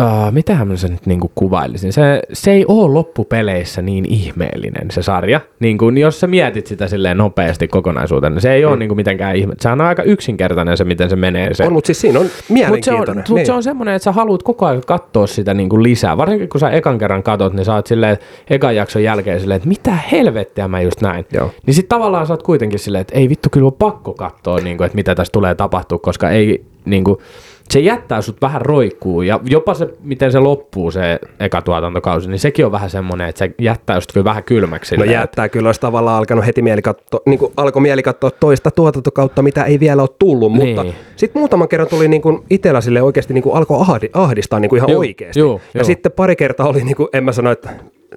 uh, 0.00 0.32
mitähän 0.32 0.68
mä 0.68 0.76
sen 0.76 0.90
nyt 0.90 1.06
niinku 1.06 1.30
kuvailisin, 1.34 1.92
se, 1.92 2.22
se 2.32 2.50
ei 2.50 2.64
ole 2.68 2.92
loppupeleissä 2.94 3.82
niin 3.82 4.04
ihmeellinen 4.12 4.90
se 4.90 5.02
sarja, 5.02 5.40
niin 5.60 5.78
kuin 5.78 5.98
jos 5.98 6.20
sä 6.20 6.26
mietit 6.26 6.66
sitä 6.66 6.88
silleen 6.88 7.16
nopeasti 7.16 7.68
kokonaisuutena, 7.68 8.34
niin 8.34 8.42
se 8.42 8.52
ei 8.52 8.64
ole 8.64 8.76
Mm. 8.76 8.78
niinku 8.78 8.94
mitenkään 8.94 9.36
ihme, 9.36 9.54
se 9.60 9.68
on 9.68 9.80
aika 9.80 10.02
yksinkertainen 10.02 10.76
se, 10.76 10.84
miten 10.84 11.10
se 11.10 11.16
menee 11.16 11.54
se. 11.54 11.64
On, 11.64 11.72
mutta 11.72 11.86
siis 11.86 12.00
siinä 12.00 12.18
on 12.18 12.24
Mutta 12.24 12.38
se 12.38 12.52
on, 12.52 12.54
mielenkiintoinen. 12.54 13.24
mut 13.28 13.46
se 13.46 13.52
on 13.52 13.62
semmoinen, 13.62 13.94
että 13.94 14.04
sä 14.04 14.12
haluat 14.12 14.42
koko 14.42 14.66
ajan 14.66 14.82
katsoa 14.86 15.26
sitä 15.26 15.54
niinku 15.54 15.82
lisää. 15.82 16.16
Varsinkin 16.16 16.48
kun 16.48 16.60
sä 16.60 16.70
ekan 16.70 16.98
kerran 16.98 17.22
katot, 17.22 17.52
niin 17.52 17.64
sä 17.64 17.74
oot 17.74 17.86
silleen, 17.86 18.16
ekan 18.50 18.76
jakson 18.76 19.02
jälkeen 19.02 19.40
silleen, 19.40 19.56
että 19.56 19.68
mitä 19.68 19.98
helvettiä 20.12 20.68
mä 20.68 20.80
just 20.80 21.00
näin. 21.00 21.26
Joo. 21.32 21.50
Niin 21.66 21.74
sit 21.74 21.88
tavallaan 21.88 22.26
sä 22.26 22.32
oot 22.32 22.42
kuitenkin 22.42 22.78
silleen, 22.78 23.00
että 23.00 23.14
ei 23.18 23.28
vittu, 23.28 23.48
kyllä 23.52 23.66
on 23.66 23.72
pakko 23.72 24.14
katsoa, 24.14 24.58
niinku, 24.58 24.84
että 24.84 24.96
mitä 24.96 25.14
tässä 25.14 25.32
tulee 25.32 25.54
tapahtua, 25.54 25.98
koska 25.98 26.30
ei 26.30 26.64
niinku, 26.84 27.22
se 27.70 27.80
jättää 27.80 28.22
sut 28.22 28.36
vähän 28.42 28.60
roikkuu 28.62 29.22
ja 29.22 29.40
jopa 29.44 29.74
se, 29.74 29.88
miten 30.02 30.32
se 30.32 30.38
loppuu 30.38 30.90
se 30.90 31.18
eka 31.40 31.62
tuotantokausi, 31.62 32.28
niin 32.30 32.38
sekin 32.38 32.66
on 32.66 32.72
vähän 32.72 32.90
semmoinen, 32.90 33.28
että 33.28 33.38
se 33.38 33.54
jättää 33.58 33.96
just 33.96 34.12
kyllä 34.12 34.24
vähän 34.24 34.44
kylmäksi. 34.44 34.96
No 34.96 35.04
jättää 35.04 35.48
kyllä, 35.48 35.68
olisi 35.68 35.80
tavallaan 35.80 36.18
alkanut 36.18 36.46
heti 36.46 36.62
mieli 36.62 36.82
katsoa, 36.82 37.20
niin 37.26 37.38
kuin 37.38 37.52
alkoi 37.56 37.82
mieli 37.82 38.02
katsoa 38.02 38.30
toista 38.30 38.70
tuotantokautta, 38.70 39.42
mitä 39.42 39.64
ei 39.64 39.80
vielä 39.80 40.02
ole 40.02 40.08
tullut, 40.18 40.52
mutta 40.52 40.82
Niin. 40.82 40.94
sitten 41.16 41.40
muutaman 41.40 41.68
kerran 41.68 41.88
tuli 41.88 42.08
niin 42.08 42.22
kuin 42.22 42.38
itsellä 42.50 42.80
sille 42.80 43.02
oikeasti 43.02 43.34
niin 43.34 43.42
kuin 43.42 43.56
alkoi 43.56 43.78
ahdi, 43.80 44.08
ahdistaa 44.12 44.60
niin 44.60 44.68
kuin 44.68 44.78
ihan 44.78 44.90
Juu, 44.90 44.98
oikeasti. 44.98 45.40
juu, 45.40 45.60
ja 45.74 45.80
juu. 45.80 45.84
sitten 45.84 46.12
pari 46.12 46.36
kertaa 46.36 46.68
oli, 46.68 46.84
niin 46.84 46.96
kuin, 46.96 47.08
en 47.12 47.24
mä 47.24 47.32
sano, 47.32 47.50
että 47.50 47.70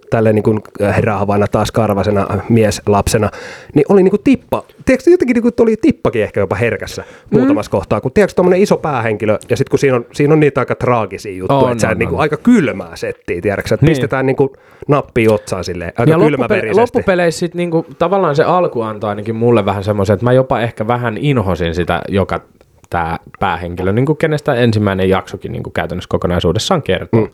tälleen 0.10 0.36
niin 0.36 0.44
kuin 0.44 0.60
rahavana 1.02 1.48
taas 1.48 1.72
karvasena 1.72 2.28
mieslapsena, 2.50 3.30
niin 3.76 3.86
oli 3.90 4.04
niin 4.04 4.12
kuin 4.12 4.24
tippa. 4.24 4.64
Tiedätkö, 4.86 5.12
jotenkin 5.12 5.34
niin 5.34 5.42
kuin 5.42 5.54
oli 5.60 5.76
tippakin 5.82 6.24
ehkä 6.24 6.40
jopa 6.40 6.56
herkässä 6.56 7.04
Mm. 7.32 7.38
muutamassa 7.40 7.72
kohtaa, 7.72 8.02
kun 8.02 8.12
tiedätkö 8.14 8.36
tuommoinen 8.36 8.62
iso 8.62 8.78
päähenkilö, 8.78 9.38
ja 9.50 9.58
sitten 9.58 9.70
kun 9.72 9.80
siinä 9.80 9.96
on, 9.96 10.06
siinä 10.14 10.34
on 10.34 10.40
niitä 10.40 10.62
aika 10.62 10.76
traagisia 10.76 11.32
juttuja, 11.38 11.60
On, 11.60 11.72
että 11.72 11.82
sä 11.82 11.90
on, 11.90 11.98
niin 11.98 12.10
kuin 12.10 12.18
on. 12.18 12.22
aika 12.22 12.38
kylmää 12.38 12.96
settiä, 12.96 13.42
tiedätkö, 13.42 13.74
että 13.76 13.86
Niin. 13.86 13.92
pistetään 13.92 14.26
niin 14.26 14.36
kuin 14.36 14.50
nappi 14.88 15.28
otsaan 15.30 15.64
silleen, 15.64 15.94
aika 15.98 16.12
ja 16.12 16.18
kylmäverisesti. 16.20 16.80
loppupeleissä 16.82 17.40
sit 17.40 17.56
niinku, 17.56 17.86
tavallaan 18.00 18.36
se 18.36 18.44
alku 18.44 18.82
antoi 18.82 19.10
ainakin 19.10 19.36
mulle 19.36 19.66
vähän 19.66 19.84
semmoisen, 19.84 20.14
että 20.14 20.24
mä 20.24 20.34
jopa 20.34 20.60
ehkä 20.62 20.88
vähän 20.88 21.18
inhosin 21.18 21.76
sitä, 21.76 22.02
joka 22.08 22.42
tämä 22.90 23.18
päähenkilö, 23.40 23.92
niin 23.92 24.06
kuin 24.06 24.18
kenestä 24.18 24.54
ensimmäinen 24.56 25.10
jaksokin 25.10 25.52
niin 25.52 25.64
kuin 25.64 25.74
käytännössä 25.74 26.10
kokonaisuudessaan 26.10 26.82
kertoo. 26.82 27.22
Mm. 27.22 27.30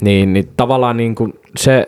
Niin, 0.00 0.32
niin 0.32 0.48
tavallaan 0.56 0.96
niin 0.96 1.14
kuin 1.14 1.34
se, 1.56 1.86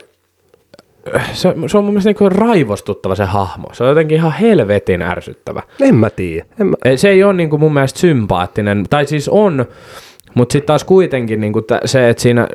se, 1.32 1.54
se 1.66 1.78
on 1.78 1.84
mun 1.84 1.92
mielestä 1.92 2.08
niin 2.08 2.16
kuin 2.16 2.32
raivostuttava 2.32 3.14
se 3.14 3.24
hahmo. 3.24 3.68
Se 3.72 3.82
on 3.84 3.88
jotenkin 3.88 4.16
ihan 4.16 4.32
helvetin 4.32 5.02
ärsyttävä. 5.02 5.62
En 5.80 5.94
mä 5.94 6.10
tiedä. 6.10 6.46
En 6.60 6.66
mä... 6.66 6.76
Se 6.96 7.08
ei 7.08 7.24
ole 7.24 7.32
niin 7.32 7.50
kuin 7.50 7.60
mun 7.60 7.74
mielestä 7.74 8.00
sympaattinen, 8.00 8.84
tai 8.90 9.06
siis 9.06 9.28
on, 9.28 9.66
mutta 10.34 10.52
sitten 10.52 10.66
taas 10.66 10.84
kuitenkin 10.84 11.40
niin 11.40 11.52
kuin 11.52 11.64
se, 11.84 12.08
että 12.08 12.22
siinä 12.22 12.48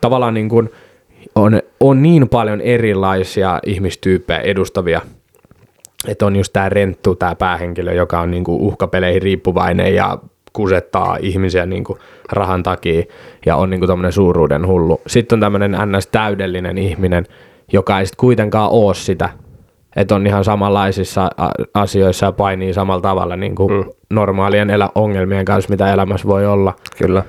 tavallaan 0.00 0.34
niin 0.34 0.48
kuin 0.48 0.70
on, 1.34 1.62
on 1.80 2.02
niin 2.02 2.28
paljon 2.28 2.60
erilaisia 2.60 3.60
ihmistyyppejä 3.66 4.40
edustavia, 4.40 5.00
että 6.08 6.26
on 6.26 6.36
just 6.36 6.52
tämä 6.52 6.68
Renttu, 6.68 7.14
tämä 7.14 7.34
päähenkilö, 7.34 7.92
joka 7.92 8.20
on 8.20 8.30
niin 8.30 8.44
kuin 8.44 8.60
uhkapeleihin 8.60 9.22
riippuvainen 9.22 9.94
ja 9.94 10.18
kusettaa 10.52 11.16
ihmisiä 11.20 11.66
niin 11.66 11.84
kuin 11.84 11.98
rahan 12.32 12.62
takia 12.62 13.02
ja 13.46 13.56
on 13.56 13.70
niin 13.70 13.80
kuin 13.80 14.12
suuruuden 14.12 14.66
hullu. 14.66 15.00
Sitten 15.06 15.36
on 15.36 15.40
tämmöinen 15.40 15.76
ns. 15.86 16.06
täydellinen 16.06 16.78
ihminen, 16.78 17.26
joka 17.72 17.98
ei 17.98 18.06
sitten 18.06 18.20
kuitenkaan 18.20 18.70
ole 18.70 18.94
sitä, 18.94 19.28
että 19.96 20.14
on 20.14 20.26
ihan 20.26 20.44
samanlaisissa 20.44 21.30
asioissa 21.74 22.26
ja 22.26 22.32
painii 22.32 22.74
samalla 22.74 23.02
tavalla 23.02 23.36
niin 23.36 23.54
kuin 23.54 23.72
mm. 23.72 23.90
normaalien 24.10 24.70
elä- 24.70 24.90
ongelmien 24.94 25.44
kanssa, 25.44 25.70
mitä 25.70 25.92
elämässä 25.92 26.28
voi 26.28 26.46
olla. 26.46 26.74
Kyllä. 26.98 27.22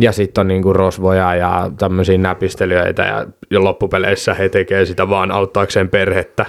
Ja 0.00 0.12
sitten 0.12 0.40
on 0.40 0.48
niinku 0.48 0.72
rosvoja 0.72 1.34
ja 1.34 1.70
tämmöisiä 1.78 2.18
näpistelijöitä 2.18 3.02
ja, 3.02 3.26
ja 3.50 3.64
loppupeleissä 3.64 4.34
he 4.34 4.48
tekee 4.48 4.84
sitä 4.84 5.08
vaan 5.08 5.30
auttaakseen 5.30 5.88
perhettä. 5.88 6.46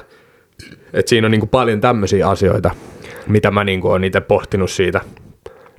Et 0.94 1.08
siinä 1.08 1.28
on 1.28 1.32
niinku 1.32 1.48
paljon 1.48 1.82
tämmöisiä 1.82 2.28
asioita, 2.28 2.72
mitä 3.28 3.52
mä 3.52 3.64
niinku 3.64 3.88
oon 3.88 4.04
itse 4.04 4.22
pohtinut 4.22 4.72
siitä. 4.72 5.02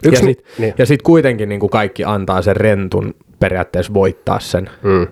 Yksi 0.05 0.23
ja 0.23 0.27
mi- 0.27 0.33
sitten 0.33 0.53
niin. 0.59 0.75
ja 0.79 0.87
sit 0.87 1.03
kuitenkin 1.03 1.49
niinku 1.49 1.69
kaikki 1.69 2.05
antaa 2.05 2.43
sen 2.43 2.57
rentun 2.57 3.15
periaatteessa 3.41 3.95
voittaa 3.95 4.41
sen. 4.41 4.71
Mm. 4.83 5.07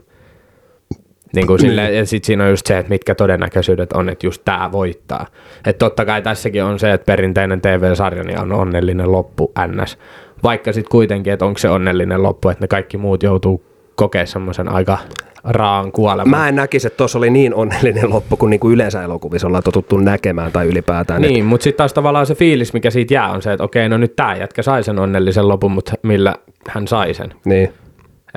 Niin 1.34 1.46
kuin 1.46 1.60
sille, 1.60 1.92
ja 1.92 2.06
sitten 2.06 2.26
siinä 2.26 2.44
on 2.44 2.50
just 2.50 2.66
se, 2.66 2.78
että 2.78 2.90
mitkä 2.90 3.14
todennäköisyydet 3.14 3.92
on, 3.92 4.08
että 4.08 4.26
just 4.26 4.42
tämä 4.44 4.72
voittaa. 4.72 5.26
Että 5.66 5.78
totta 5.78 6.04
kai 6.04 6.22
tässäkin 6.22 6.64
on 6.64 6.78
se, 6.78 6.92
että 6.92 7.04
perinteinen 7.04 7.60
TV-sarja 7.60 8.24
niin 8.24 8.40
on 8.40 8.52
onnellinen 8.52 9.12
loppu 9.12 9.52
ns. 9.66 9.98
Vaikka 10.42 10.72
sitten 10.72 10.90
kuitenkin, 10.90 11.32
että 11.32 11.44
onko 11.44 11.58
se 11.58 11.68
onnellinen 11.68 12.22
loppu, 12.22 12.48
että 12.48 12.64
ne 12.64 12.68
kaikki 12.68 12.96
muut 12.96 13.22
joutuu 13.22 13.64
kokea 13.94 14.26
semmoisen 14.26 14.68
aika 14.68 14.98
raan 15.44 15.92
kuoleman. 15.92 16.30
Mä 16.30 16.48
en 16.48 16.56
näkisi, 16.56 16.86
että 16.86 16.96
tuossa 16.96 17.18
oli 17.18 17.30
niin 17.30 17.54
onnellinen 17.54 18.10
loppu 18.10 18.36
kuin 18.36 18.50
niinku 18.50 18.70
yleensä 18.70 19.02
elokuvissa 19.02 19.46
ollaan 19.46 19.62
totuttu 19.62 19.96
näkemään 19.96 20.52
tai 20.52 20.66
ylipäätään. 20.66 21.22
Niin, 21.22 21.44
mutta 21.44 21.64
sitten 21.64 21.78
taas 21.78 21.92
tavallaan 21.92 22.26
se 22.26 22.34
fiilis, 22.34 22.72
mikä 22.72 22.90
siitä 22.90 23.14
jää, 23.14 23.30
on 23.30 23.42
se, 23.42 23.52
että 23.52 23.64
okei, 23.64 23.88
no 23.88 23.98
nyt 23.98 24.16
tämä 24.16 24.36
jätkä 24.36 24.62
sai 24.62 24.84
sen 24.84 24.98
onnellisen 24.98 25.48
lopun, 25.48 25.72
mutta 25.72 25.92
millä 26.02 26.34
hän 26.68 26.88
sai 26.88 27.14
sen. 27.14 27.34
Niin. 27.44 27.72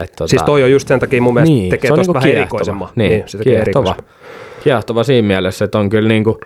Et 0.02 0.12
tota, 0.12 0.28
Siis 0.28 0.44
toi 0.44 0.64
on 0.64 0.72
just 0.72 0.88
sen 0.88 1.00
takia 1.00 1.22
mun 1.22 1.34
mielestä 1.34 1.54
niin, 1.54 1.70
tekee 1.70 1.90
tosta 1.90 2.02
niinku 2.02 2.14
vähän 2.14 2.30
erikoisemman. 2.30 2.90
Niin, 2.96 3.10
niin 3.12 3.24
se 3.26 3.38
tekee 3.38 3.54
kiehtova. 3.54 3.90
erikoisemman. 3.90 4.18
Kiehtova 4.64 5.04
siinä 5.04 5.28
mielessä, 5.28 5.66
että 5.66 5.80
on 5.80 5.90
kyllä 5.90 6.10
niinku, 6.10 6.40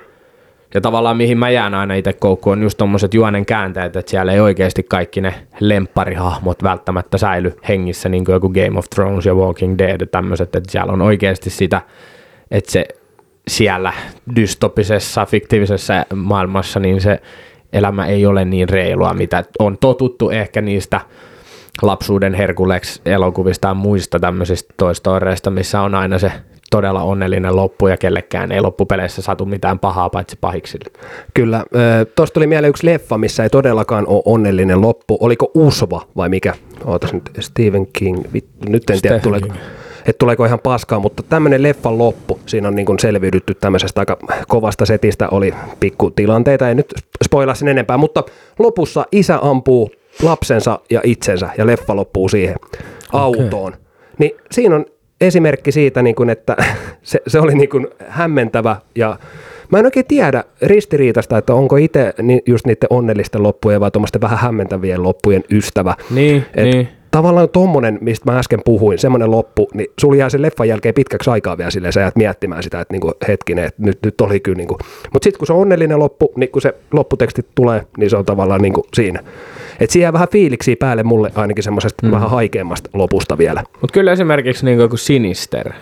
ja 0.73 0.81
tavallaan 0.81 1.17
mihin 1.17 1.37
mä 1.37 1.49
jään 1.49 1.73
aina 1.73 1.93
itse 1.93 2.13
koukkuun 2.13 2.57
on 2.57 2.63
just 2.63 2.77
tommoset 2.77 3.13
juonen 3.13 3.45
käänteet, 3.45 3.95
että 3.95 4.09
siellä 4.09 4.33
ei 4.33 4.39
oikeasti 4.39 4.83
kaikki 4.83 5.21
ne 5.21 5.33
lempparihahmot 5.59 6.63
välttämättä 6.63 7.17
säily 7.17 7.57
hengissä, 7.67 8.09
niin 8.09 8.25
kuin 8.25 8.33
joku 8.33 8.49
Game 8.49 8.79
of 8.79 8.85
Thrones 8.95 9.25
ja 9.25 9.35
Walking 9.35 9.77
Dead 9.77 10.01
ja 10.01 10.07
tämmöiset, 10.07 10.55
että 10.55 10.71
siellä 10.71 10.93
on 10.93 11.01
oikeasti 11.01 11.49
sitä, 11.49 11.81
että 12.51 12.71
se 12.71 12.85
siellä 13.47 13.93
dystopisessa, 14.35 15.25
fiktiivisessä 15.25 16.05
maailmassa, 16.15 16.79
niin 16.79 17.01
se 17.01 17.21
elämä 17.73 18.05
ei 18.05 18.25
ole 18.25 18.45
niin 18.45 18.69
reilua, 18.69 19.13
mitä 19.13 19.43
on 19.59 19.77
totuttu 19.77 20.29
ehkä 20.29 20.61
niistä 20.61 21.01
lapsuuden 21.81 22.33
Herkulex-elokuvista 22.33 23.67
ja 23.67 23.73
muista 23.73 24.19
tämmöisistä 24.19 24.73
toistoreista, 24.77 25.49
missä 25.49 25.81
on 25.81 25.95
aina 25.95 26.19
se 26.19 26.31
todella 26.71 27.03
onnellinen 27.03 27.55
loppu 27.55 27.87
ja 27.87 27.97
kellekään 27.97 28.51
ei 28.51 28.61
loppupeleissä 28.61 29.21
satu 29.21 29.45
mitään 29.45 29.79
pahaa 29.79 30.09
paitsi 30.09 30.37
pahiksille. 30.41 30.91
Kyllä. 31.33 31.65
Tuosta 32.15 32.33
tuli 32.33 32.47
mieleen 32.47 32.69
yksi 32.69 32.85
leffa, 32.85 33.17
missä 33.17 33.43
ei 33.43 33.49
todellakaan 33.49 34.07
ole 34.07 34.21
onnellinen 34.25 34.81
loppu. 34.81 35.17
Oliko 35.19 35.51
Usva 35.53 36.01
vai 36.17 36.29
mikä? 36.29 36.53
Ootas 36.85 37.13
nyt, 37.13 37.31
Stephen 37.39 37.87
King. 37.93 38.23
Vittu, 38.33 38.69
nyt 38.69 38.89
en 38.89 39.01
tiedä, 39.01 39.19
tuleeko, 39.19 39.47
että 40.05 40.19
tuleeko 40.19 40.45
ihan 40.45 40.59
paskaa, 40.59 40.99
mutta 40.99 41.23
tämmöinen 41.23 41.63
leffan 41.63 41.97
loppu, 41.97 42.39
siinä 42.45 42.67
on 42.67 42.75
niin 42.75 42.85
kuin 42.85 42.99
selviydytty 42.99 43.53
tämmöisestä 43.53 44.01
aika 44.01 44.17
kovasta 44.47 44.85
setistä, 44.85 45.29
oli 45.29 45.53
pikku 45.79 46.11
tilanteita, 46.11 46.69
ei 46.69 46.75
nyt 46.75 46.93
spoilaa 47.23 47.55
sen 47.55 47.67
enempää, 47.67 47.97
mutta 47.97 48.23
lopussa 48.59 49.05
isä 49.11 49.39
ampuu 49.41 49.91
lapsensa 50.21 50.79
ja 50.89 51.01
itsensä 51.03 51.49
ja 51.57 51.65
leffa 51.65 51.95
loppuu 51.95 52.29
siihen 52.29 52.55
autoon. 53.13 53.73
Niin 54.17 54.31
siinä 54.51 54.75
on 54.75 54.85
esimerkki 55.21 55.71
siitä, 55.71 56.01
niin 56.01 56.15
kuin, 56.15 56.29
että 56.29 56.55
se, 57.01 57.21
se 57.27 57.39
oli 57.39 57.55
niin 57.55 57.69
kuin 57.69 57.87
hämmentävä 58.07 58.75
ja 58.95 59.19
mä 59.71 59.79
en 59.79 59.85
oikein 59.85 60.05
tiedä 60.05 60.43
ristiriitasta, 60.61 61.37
että 61.37 61.53
onko 61.53 61.77
itse 61.77 62.13
just 62.45 62.65
niiden 62.65 62.87
onnellisten 62.89 63.43
loppujen 63.43 63.81
vai 63.81 63.91
tuommoisten 63.91 64.21
vähän 64.21 64.39
hämmentävien 64.39 65.03
loppujen 65.03 65.43
ystävä. 65.51 65.95
Niin, 66.09 66.45
Et 66.55 66.63
niin. 66.63 66.87
Tavallaan 67.11 67.49
tommonen, 67.49 67.97
mistä 68.01 68.31
mä 68.31 68.39
äsken 68.39 68.59
puhuin, 68.65 68.99
semmoinen 68.99 69.31
loppu, 69.31 69.67
niin 69.73 69.87
sulla 69.99 70.15
jää 70.15 70.29
sen 70.29 70.41
leffan 70.41 70.67
jälkeen 70.67 70.95
pitkäksi 70.95 71.29
aikaa 71.29 71.57
vielä 71.57 71.71
silleen, 71.71 71.93
sä 71.93 71.99
jäät 71.99 72.15
miettimään 72.15 72.63
sitä, 72.63 72.81
että 72.81 72.93
niinku, 72.93 73.11
hetkinen, 73.27 73.65
että 73.65 73.81
nyt, 73.81 73.99
nyt 74.05 74.21
oli 74.21 74.39
kyllä 74.39 74.57
niinku. 74.57 74.77
Mutta 75.13 75.23
sitten 75.23 75.39
kun 75.39 75.47
se 75.47 75.53
on 75.53 75.59
onnellinen 75.59 75.99
loppu, 75.99 76.33
niin 76.35 76.49
kun 76.49 76.61
se 76.61 76.73
lopputeksti 76.93 77.41
tulee, 77.55 77.83
niin 77.97 78.09
se 78.09 78.17
on 78.17 78.25
tavallaan 78.25 78.61
niinku 78.61 78.85
siinä. 78.93 79.19
Että 79.79 79.93
siihen 79.93 80.05
jää 80.05 80.13
vähän 80.13 80.27
fiiliksiä 80.31 80.75
päälle 80.79 81.03
mulle 81.03 81.31
ainakin 81.35 81.63
semmoisesta 81.63 82.05
mm. 82.07 82.11
vähän 82.11 82.29
haikeammasta 82.29 82.89
lopusta 82.93 83.37
vielä. 83.37 83.63
Mutta 83.81 83.93
kyllä 83.93 84.11
esimerkiksi 84.11 84.65
niin 84.65 84.89
kuin 84.89 84.99
Sinister. 84.99 85.73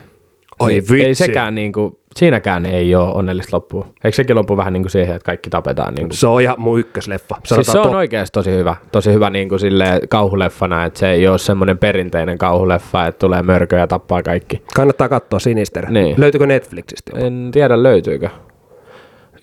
Oi 0.60 0.72
niin, 0.72 0.82
vitsi. 0.82 1.06
Ei 1.06 1.16
sekään 1.16 1.56
niin 1.56 1.74
kuin, 1.74 1.98
siinäkään 2.16 2.66
ei 2.66 2.96
ole 2.96 3.14
onnellista 3.14 3.58
loppua. 3.58 3.88
Eikö 4.04 4.16
sekin 4.16 4.36
loppu 4.36 4.58
vähän 4.58 4.74
niin 4.74 4.84
kuin 4.84 4.92
siihen, 4.92 5.16
että 5.16 5.26
kaikki 5.26 5.50
tapetaan? 5.50 5.96
Niin 5.96 6.08
kuin. 6.10 6.18
Se 6.18 6.28
on 6.28 6.42
ihan 6.42 6.56
mun 6.62 6.80
ykkösleffa. 6.80 7.36
Siis 7.46 7.68
se 7.68 7.80
on 7.80 7.90
to- 7.90 7.98
oikeasti 7.98 8.34
tosi 8.34 8.52
hyvä. 8.52 8.76
Tosi 8.92 9.14
hyvä 9.14 9.30
niin 9.30 9.50
kuin 9.50 9.60
silleen 9.60 10.02
kauhuleffana, 10.10 10.86
että 10.86 11.00
se 11.00 11.12
ei 11.12 11.28
ole 11.28 11.38
semmoinen 11.38 11.78
perinteinen 11.78 12.38
kauhuleffa, 12.38 13.08
että 13.08 13.20
tulee 13.20 13.44
mörkö 13.44 13.78
ja 13.78 13.88
tappaa 13.88 14.24
kaikki. 14.24 14.62
Kannattaa 14.76 15.10
katsoa 15.10 15.40
Sinister. 15.40 15.92
Niin. 15.92 16.16
Löytyykö 16.18 16.48
Netflixistä? 16.48 17.12
jopa? 17.16 17.26
En 17.26 17.50
tiedä 17.54 17.84
löytyykö. 17.84 18.30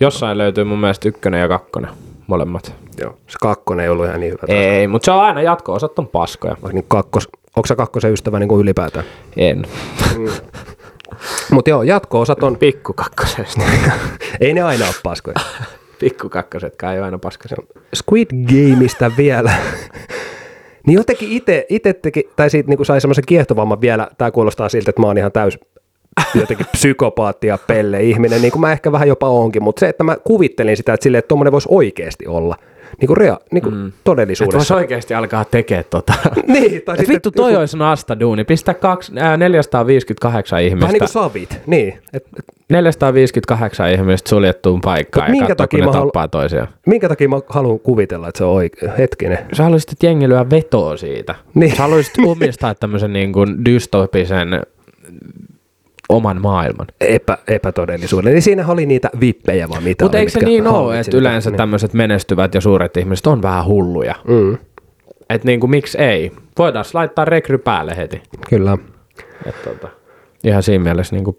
Jossain 0.01 0.38
löytyy 0.38 0.64
mun 0.64 0.78
mielestä 0.78 1.09
ykkönen 1.09 1.40
ja 1.40 1.49
kakkonen, 1.49 1.90
molemmat. 2.27 2.74
Joo. 3.01 3.11
Se 3.11 3.39
kakkonen 3.41 3.85
ei 3.85 3.91
ollut 3.91 4.07
ihan 4.07 4.20
niin 4.20 4.33
hyvä. 4.33 4.59
Ei, 4.59 4.89
mutta 4.89 5.05
se 5.05 5.11
on 5.11 5.20
aina 5.20 5.43
jatko-osat 5.43 5.99
on 5.99 6.09
paskoja. 6.09 6.57
Niin 6.72 6.85
kakkos, 6.89 7.29
onko 7.57 7.66
sä 7.66 7.77
kakkosen 7.77 8.12
ystävä 8.12 8.39
niin 8.39 8.49
kuin 8.49 8.61
ylipäätään? 8.61 9.05
En. 9.37 9.62
Mutta 11.51 11.70
joo, 11.70 11.83
jatko-osat 11.83 12.43
on, 12.43 12.57
Pikku 12.57 12.93
kakkosesta. 12.93 13.62
ei 14.41 14.55
ne 14.55 14.62
aina 14.62 14.87
ole 14.87 14.95
paskoja. 15.03 15.37
Pikku 16.01 16.29
kakkosetkaan 16.29 16.93
ei 16.93 16.99
ole 16.99 17.05
aina 17.05 17.18
paskoja. 17.18 17.57
Squid 17.95 18.29
Gameista 18.47 19.11
vielä. 19.16 19.53
niin 20.87 20.97
jotenkin 20.97 21.33
itse, 21.33 21.66
ite 21.68 21.93
teki, 21.93 22.31
tai 22.37 22.51
siitä 22.51 22.68
niin 22.68 22.87
sai 22.87 23.01
semmoisen 23.01 23.24
kiehtovamman 23.27 23.81
vielä, 23.81 24.09
tämä 24.18 24.31
kuulostaa 24.31 24.68
siltä, 24.68 24.91
että 24.91 25.03
mä 25.03 25.07
oon 25.07 25.18
ihan 25.18 25.33
täys 25.33 25.59
jotenkin 26.35 26.67
psykopaatti 26.73 27.47
ja 27.47 27.59
pelle 27.67 28.03
ihminen, 28.03 28.43
niin 28.43 28.53
kuin 28.53 28.61
mä 28.61 28.73
ehkä 28.73 28.93
vähän 28.93 29.09
jopa 29.09 29.29
onkin, 29.29 29.62
mutta 29.62 29.81
se, 29.81 29.89
että 29.89 30.05
mä 30.05 30.17
kuvittelin 30.25 30.77
sitä, 30.77 30.95
että 30.95 31.05
silleen, 31.05 31.19
että 31.19 31.29
tommonen 31.29 31.53
voisi 31.53 31.69
oikeasti 31.71 32.27
olla, 32.27 32.57
niin 33.01 33.07
kuin, 33.07 33.17
rea, 33.17 33.39
niin 33.51 33.62
kuin 33.62 33.75
mm. 33.75 33.93
Todellisuudessa. 34.05 34.77
oikeasti 34.77 35.14
alkaa 35.14 35.45
tekemään 35.45 35.85
tota. 35.91 36.12
Niin, 36.47 36.83
tai 36.83 36.97
sitten 36.97 37.14
vittu, 37.14 37.31
toi 37.31 37.57
olisi 37.57 37.77
nasta 37.77 38.21
duuni. 38.21 38.45
Pistä 38.45 38.75
kaksi, 38.75 39.12
ää, 39.17 39.37
458 39.37 40.62
ihmistä. 40.62 40.81
Vähän 40.81 40.93
niin 40.93 41.01
kuin 41.01 41.09
savit, 41.09 41.61
niin. 41.67 41.99
Et, 42.12 42.25
et, 42.39 42.45
458 42.71 43.93
ihmistä 43.93 44.29
suljettuun 44.29 44.81
paikkaan 44.81 45.31
Mut 45.31 45.37
ja 45.37 45.41
minkä 45.41 45.55
katsoo, 45.55 45.67
kun 45.79 45.81
ne 45.81 45.87
halu- 45.87 46.07
tappaa 46.07 46.29
toisiaan. 46.29 46.69
minkä 46.87 47.09
takia 47.09 47.29
mä 47.29 47.41
haluan 47.49 47.81
kuvitella, 47.81 48.29
että 48.29 48.39
se 48.39 48.45
on 48.45 48.53
oikein, 48.53 48.93
hetkinen. 48.99 49.39
Sä 49.53 49.62
haluaisit, 49.62 49.93
että 49.93 50.07
jengi 50.07 50.29
lyö 50.29 50.47
vetoa 50.51 50.97
siitä. 50.97 51.35
Niin. 51.55 51.77
Sä 51.77 51.83
haluaisit 51.83 52.14
omistaa 52.27 52.75
tämmöisen 52.75 53.12
niin 53.12 53.33
kuin 53.33 53.64
dystopisen 53.64 54.49
oman 56.09 56.41
maailman. 56.43 56.87
Epä, 57.01 57.39
epätodellisuuden. 57.49 58.33
Niin 58.33 58.43
siinä 58.43 58.65
oli 58.69 58.87
niitä 58.87 59.11
vippejä 59.21 59.69
vaan 59.69 59.83
mitä 59.83 60.05
Mutta 60.05 60.19
eikö 60.19 60.31
se 60.33 60.45
niin 60.45 60.67
ole, 60.67 61.01
että 61.01 61.17
yleensä 61.17 61.51
Niin. 61.51 61.57
tämmöiset 61.57 61.93
menestyvät 61.93 62.55
ja 62.55 62.61
suuret 62.61 62.97
ihmiset 62.97 63.27
on 63.27 63.43
vähän 63.43 63.65
hulluja? 63.67 64.15
Mm, 64.29 64.59
Et 65.31 65.45
niin 65.45 65.61
kuin 65.61 65.71
miksi 65.71 65.99
ei? 65.99 66.33
Voidaan 66.59 66.85
laittaa 66.95 67.25
rekry 67.25 67.59
päälle 67.59 67.97
heti. 67.97 68.23
kyllä. 68.49 68.79
Et 69.47 69.55
tota, 69.65 69.89
ihan 70.45 70.63
siinä 70.63 70.85
mielessä 70.85 71.17
niin 71.17 71.25
kuin 71.25 71.39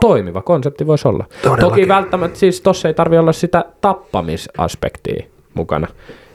toimiva 0.00 0.42
konsepti 0.42 0.86
voisi 0.86 1.08
olla. 1.08 1.24
Todellakin. 1.42 1.68
Toki 1.68 1.88
välttämättä 1.88 2.38
siis 2.38 2.60
tossa 2.60 2.88
ei 2.88 2.94
tarvi 2.94 3.18
olla 3.18 3.32
sitä 3.32 3.64
tappamisaspektia 3.80 5.24
mukana. 5.54 5.86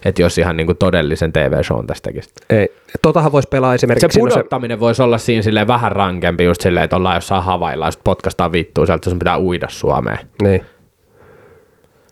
Että 0.05 0.21
jos 0.21 0.37
ihan 0.37 0.57
niin 0.57 0.65
kuin 0.65 0.77
todellisen 0.77 1.33
TV-shown 1.33 1.87
tästäkin. 1.87 2.23
Ei. 2.49 2.67
Totahan 3.01 3.31
voisi 3.31 3.47
pelaa 3.51 3.71
Se 3.71 3.75
esimerkiksi... 3.75 4.21
on 4.21 4.29
pudottaminen 4.29 4.79
voisi 4.79 5.01
olla 5.01 5.17
siinä 5.17 5.41
silleen 5.41 5.67
vähän 5.67 5.91
rankempi, 5.91 6.43
just 6.43 6.61
silleen, 6.61 6.83
että 6.83 6.95
ollaan 6.95 7.15
jossain 7.15 7.43
havailla, 7.43 7.85
ja 7.85 7.91
sitten 7.91 8.03
potkastaan 8.03 8.51
vittuun 8.51 8.87
sieltä, 8.87 9.09
sun 9.09 9.19
pitää 9.19 9.39
uida 9.39 9.67
Suomeen. 9.69 10.19
Niin. 10.41 10.65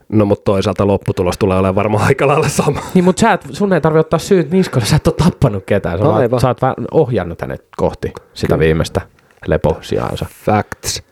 No 0.09 0.25
mutta 0.25 0.43
toisaalta 0.43 0.87
lopputulos 0.87 1.37
tulee 1.37 1.57
olemaan 1.57 1.75
varmaan 1.75 2.07
aika 2.07 2.27
lailla 2.27 2.49
sama. 2.49 2.79
Niin, 2.93 3.03
mutta 3.03 3.19
sä 3.19 3.33
et, 3.33 3.41
sun 3.51 3.73
ei 3.73 3.81
tarvi 3.81 3.99
ottaa 3.99 4.19
syyt 4.19 4.51
niskoille, 4.51 4.85
sä 4.87 4.95
et 4.95 5.07
ole 5.07 5.15
tappanut 5.23 5.63
ketään, 5.65 5.99
sä, 5.99 6.05
Aivan. 6.13 6.31
vaan, 6.31 6.41
sä 6.41 6.47
oot 6.47 6.61
vähän 6.61 6.75
ohjannut 6.91 7.41
hänet 7.41 7.65
kohti 7.77 8.13
sitä 8.33 8.59
viimeistä 8.59 9.01
leposiaansa. 9.47 10.25
Facts. 10.45 11.03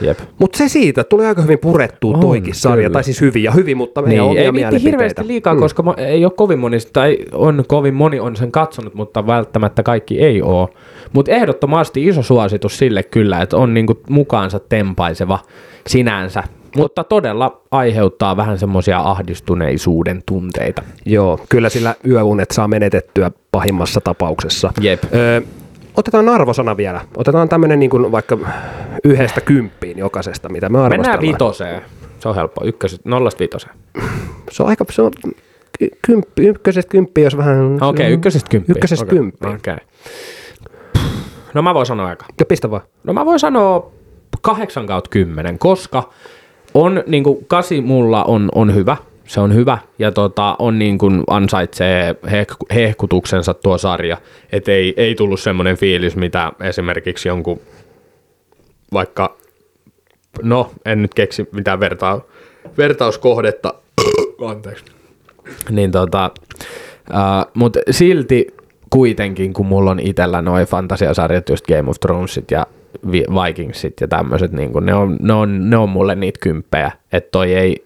Jep. 0.00 0.18
Mutta 0.38 0.58
se 0.58 0.68
siitä, 0.68 1.04
tuli 1.04 1.26
aika 1.26 1.42
hyvin 1.42 1.58
purettua 1.58 2.14
On, 2.14 2.20
toikin 2.20 2.54
sarja, 2.54 2.76
kyllä. 2.76 2.92
tai 2.92 3.04
siis 3.04 3.20
hyvin 3.20 3.42
ja 3.42 3.50
hyvin, 3.52 3.76
mutta 3.76 4.02
meidän 4.02 4.18
Niin, 4.18 4.30
omia 4.30 4.42
ei 4.42 4.52
mielipiteitä. 4.52 4.88
hirveästi 4.88 5.26
liikaa, 5.26 5.54
mm. 5.54 5.60
koska 5.60 5.94
ei 5.96 6.24
ole 6.24 6.32
kovin 6.36 6.58
moni, 6.58 6.78
tai 6.92 7.18
on 7.32 7.64
kovin 7.68 7.94
moni 7.94 8.20
on 8.20 8.36
sen 8.36 8.52
katsonut, 8.52 8.94
mutta 8.94 9.26
välttämättä 9.26 9.82
kaikki 9.82 10.20
ei 10.20 10.42
ole. 10.42 10.68
Mutta 11.12 11.32
ehdottomasti 11.32 12.06
iso 12.06 12.22
suositus 12.22 12.78
sille 12.78 13.02
kyllä, 13.02 13.42
että 13.42 13.56
on 13.56 13.74
niinku 13.74 14.00
mukaansa 14.08 14.58
tempaiseva 14.60 15.38
sinänsä, 15.86 16.42
mutta 16.76 17.04
todella 17.04 17.60
aiheuttaa 17.70 18.36
vähän 18.36 18.58
semmoisia 18.58 18.98
ahdistuneisuuden 18.98 20.22
tunteita. 20.26 20.82
Joo, 21.06 21.40
kyllä 21.48 21.68
sillä 21.68 21.94
yöunet 22.06 22.50
saa 22.50 22.68
menetettyä 22.68 23.30
pahimmassa 23.52 24.00
tapauksessa. 24.00 24.72
Jep. 24.80 25.04
Öö, 25.14 25.40
otetaan 25.96 26.28
arvosana 26.28 26.76
vielä. 26.76 27.00
Otetaan 27.16 27.48
tämmöinen 27.48 27.78
niin 27.78 27.90
kuin 27.90 28.12
vaikka 28.12 28.38
yhdestä 29.04 29.40
kymppiin 29.40 29.98
jokaisesta, 29.98 30.48
mitä 30.48 30.68
me 30.68 30.78
arvostellaan. 30.78 31.20
Mennään 31.20 31.34
vitoseen. 31.34 31.82
Se 32.20 32.28
on 32.28 32.34
helppo. 32.34 32.64
Ykköset, 32.64 33.04
nollasta 33.04 33.38
vitoseen. 33.38 33.74
Se 34.50 34.62
on 34.62 34.68
aika, 34.68 34.84
se 34.90 35.02
on 35.02 35.10
ky- 35.78 35.90
kymppi, 36.06 36.46
ykkösestä 36.46 36.90
kymppiin, 36.90 37.24
jos 37.24 37.36
vähän... 37.36 37.74
Okei, 37.74 37.88
okay, 37.88 38.12
ykkösestä 38.12 38.50
kymppiin. 38.50 38.76
Ykkösestä 38.76 39.04
Okei, 39.04 39.18
kymppiin. 39.18 39.54
Okei. 39.54 39.76
No 41.54 41.62
mä 41.62 41.74
voin 41.74 41.86
sanoa 41.86 42.06
aika. 42.06 42.26
Ja 42.40 42.46
pistä 42.46 42.70
vaan. 42.70 42.82
No 43.04 43.12
mä 43.12 43.24
voin 43.24 43.40
sanoa 43.40 43.92
8 44.40 44.86
kautta 44.86 45.10
10, 45.10 45.58
koska 45.58 46.10
on 46.74 47.02
niin 47.06 47.24
kuin, 47.24 47.46
kasi 47.46 47.80
mulla 47.80 48.24
on, 48.24 48.48
on 48.54 48.74
hyvä. 48.74 48.96
Se 49.26 49.40
on 49.40 49.54
hyvä 49.54 49.78
ja 49.98 50.12
tota, 50.12 50.56
on 50.58 50.78
niin 50.78 50.98
kuin 50.98 51.22
ansaitsee 51.26 52.16
heh- 52.26 52.74
hehkutuksensa 52.74 53.54
tuo 53.54 53.78
sarja. 53.78 54.16
Että 54.52 54.72
ei, 54.72 54.94
ei 54.96 55.14
tullut 55.14 55.40
semmoinen 55.40 55.76
fiilis, 55.76 56.16
mitä 56.16 56.52
esimerkiksi 56.60 57.28
jonkun 57.28 57.60
vaikka, 58.92 59.36
no 60.42 60.70
en 60.84 61.02
nyt 61.02 61.14
keksi 61.14 61.48
mitään 61.52 61.80
verta, 61.80 62.20
vertauskohdetta, 62.78 63.74
anteeksi. 64.50 64.84
Niin 65.70 65.90
tota, 65.90 66.30
uh, 67.10 67.50
mutta 67.54 67.80
silti 67.90 68.46
kuitenkin, 68.90 69.52
kun 69.52 69.66
mulla 69.66 69.90
on 69.90 70.00
itsellä 70.00 70.42
noin 70.42 70.66
fantasiasarjat, 70.66 71.48
just 71.48 71.66
Game 71.66 71.90
of 71.90 71.96
Thronesit 72.00 72.50
ja 72.50 72.66
Vi- 73.12 73.26
Vikingsit 73.44 74.00
ja 74.00 74.08
tämmöiset, 74.08 74.52
niin 74.52 74.70
ne, 74.80 74.94
on, 74.94 75.16
ne, 75.20 75.32
on, 75.32 75.70
ne 75.70 75.76
on 75.76 75.88
mulle 75.88 76.14
niitä 76.14 76.38
kymppejä, 76.42 76.92
että 77.12 77.28
toi 77.32 77.54
ei, 77.54 77.84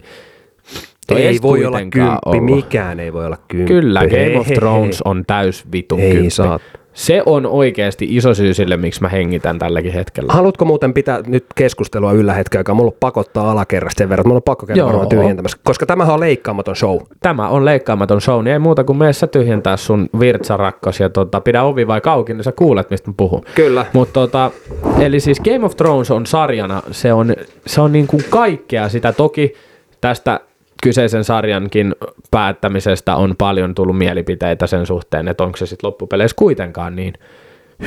toi 1.09 1.21
ei 1.25 1.39
voi 1.41 1.65
olla 1.65 1.79
kymppi, 1.79 1.99
ollut. 2.25 2.45
mikään 2.45 2.99
ei 2.99 3.13
voi 3.13 3.25
olla 3.25 3.37
kymppi. 3.47 3.73
Kyllä, 3.73 3.99
Game 3.99 4.11
Hei, 4.11 4.37
of 4.37 4.47
Thrones 4.47 4.95
hei. 4.95 5.11
on 5.11 5.23
täys 5.27 5.63
vitun 5.71 5.99
Ei 5.99 6.11
kymppi. 6.11 6.29
saa. 6.29 6.59
Se 6.93 7.23
on 7.25 7.45
oikeasti 7.45 8.07
iso 8.09 8.33
syy 8.33 8.53
sille, 8.53 8.77
miksi 8.77 9.01
mä 9.01 9.07
hengitän 9.09 9.59
tälläkin 9.59 9.93
hetkellä. 9.93 10.33
Haluatko 10.33 10.65
muuten 10.65 10.93
pitää 10.93 11.21
nyt 11.27 11.45
keskustelua 11.55 12.11
yllä 12.11 12.33
hetken 12.33 12.59
aikaa? 12.59 12.75
Mulla 12.75 12.93
pakottaa 12.99 13.51
alakerrasta 13.51 13.97
sen 13.97 14.09
verran, 14.09 14.21
että 14.21 14.27
mulla 14.27 14.37
on 14.37 14.43
pakko 14.43 14.65
käydä 14.65 14.85
varmaan 14.85 15.09
tyhjentämässä, 15.09 15.57
koska 15.63 15.85
tämähän 15.85 16.13
on 16.13 16.19
leikkaamaton 16.19 16.75
show. 16.75 16.97
Tämä 17.19 17.49
on 17.49 17.65
leikkaamaton 17.65 18.21
show, 18.21 18.43
niin 18.43 18.53
ei 18.53 18.59
muuta 18.59 18.83
kuin 18.83 18.97
mene 18.97 19.13
sä 19.13 19.27
tyhjentää 19.27 19.77
sun 19.77 20.09
virtsarakkas 20.19 20.99
ja 20.99 21.09
tota, 21.09 21.41
pidä 21.41 21.63
ovi 21.63 21.87
vai 21.87 22.01
auki, 22.05 22.33
niin 22.33 22.43
sä 22.43 22.51
kuulet, 22.51 22.89
mistä 22.89 23.09
mä 23.09 23.13
puhun. 23.17 23.41
Kyllä. 23.55 23.85
Mutta 23.93 24.13
tota, 24.13 24.51
eli 24.99 25.19
siis 25.19 25.39
Game 25.39 25.65
of 25.65 25.75
Thrones 25.75 26.11
on 26.11 26.25
sarjana, 26.25 26.81
se 26.91 27.13
on, 27.13 27.33
se 27.67 27.81
on 27.81 27.91
niin 27.91 28.07
kuin 28.07 28.23
kaikkea 28.29 28.89
sitä. 28.89 29.13
Toki 29.13 29.53
tästä 30.01 30.39
kyseisen 30.83 31.23
sarjankin 31.23 31.95
päättämisestä 32.31 33.15
on 33.15 33.35
paljon 33.37 33.75
tullut 33.75 33.97
mielipiteitä 33.97 34.67
sen 34.67 34.85
suhteen, 34.85 35.27
että 35.27 35.43
onko 35.43 35.57
se 35.57 35.65
sitten 35.65 35.87
loppupeleissä 35.87 36.35
kuitenkaan 36.35 36.95
niin 36.95 37.13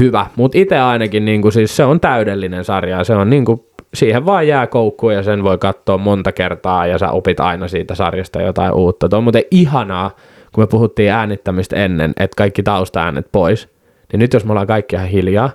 hyvä. 0.01 0.27
Mutta 0.37 0.59
itse 0.59 0.79
ainakin 0.79 1.25
niin 1.25 1.43
kuin, 1.43 1.53
siis 1.53 1.77
se 1.77 1.85
on 1.85 2.01
täydellinen 2.01 2.65
sarja 2.65 2.99
ja 2.99 3.05
se 3.05 3.15
on 3.15 3.31
niin 3.31 3.45
kuin, 3.45 3.61
siihen 3.95 4.27
vaan 4.27 4.49
jää 4.49 4.67
koukkuun 4.67 5.15
ja 5.15 5.23
sen 5.23 5.45
voi 5.45 5.59
katsoa 5.59 5.99
monta 5.99 6.33
kertaa 6.33 6.87
ja 6.87 6.99
sä 6.99 7.11
opit 7.11 7.41
aina 7.41 7.69
siitä 7.69 7.95
sarjasta 7.95 8.43
jotain 8.43 8.73
uutta. 8.73 9.09
Tuo 9.09 9.17
on 9.17 9.25
muuten 9.25 9.45
ihanaa, 9.51 10.11
kun 10.53 10.63
me 10.63 10.67
puhuttiin 10.67 11.13
äänittämistä 11.13 11.77
ennen, 11.77 12.13
että 12.17 12.37
kaikki 12.37 12.63
taustaäänet 12.63 13.27
pois. 13.33 13.69
Niin 14.13 14.21
nyt 14.21 14.33
jos 14.33 14.45
me 14.45 14.53
ollaan 14.53 14.67
kaikki 14.67 14.97
ihan 14.97 15.09
hiljaa, 15.09 15.51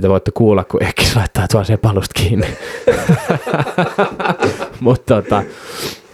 te 0.00 0.08
voitte 0.08 0.30
kuulla, 0.34 0.64
kun 0.64 0.82
Ekkis 0.82 1.16
laittaa 1.16 1.46
tuon 1.48 1.64
se 1.64 1.76
palusta 1.76 2.20
kiinni. 2.22 2.46
mutta 4.80 5.22
tota, 5.22 5.42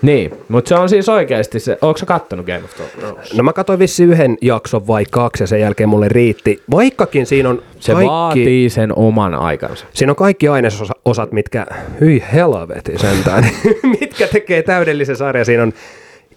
niin, 0.03 0.31
mutta 0.49 0.68
se 0.68 0.74
on 0.74 0.89
siis 0.89 1.09
oikeasti 1.09 1.61
se, 1.61 1.79
onko 1.83 1.99
sä 1.99 2.07
kattonut 2.07 2.47
Game 2.47 2.62
of 2.64 2.70
Thrones? 2.99 3.35
No 3.35 3.43
mä 3.43 3.53
katsoin 3.53 3.79
vissi 3.79 4.05
yhden 4.05 4.37
jakson 4.43 4.87
vai 4.87 5.05
kaksi 5.11 5.43
ja 5.43 5.47
sen 5.47 5.61
jälkeen 5.61 5.89
mulle 5.89 6.09
riitti. 6.09 6.62
Vaikkakin 6.70 7.27
siinä 7.27 7.49
on 7.49 7.62
Se 7.81 7.93
kaikki, 7.93 8.09
vaatii 8.11 8.70
sen 8.70 8.99
oman 8.99 9.35
aikansa. 9.35 9.87
siinä 9.93 10.12
on 10.12 10.16
kaikki 10.16 10.49
ainesosat, 10.49 11.33
mitkä, 11.33 11.66
hyi 12.01 12.24
helveti 12.33 12.99
sentään, 12.99 13.47
mitkä 14.01 14.27
tekee 14.27 14.62
täydellisen 14.62 15.16
sarjan. 15.16 15.47
Siinä 15.47 15.62
on 15.62 15.72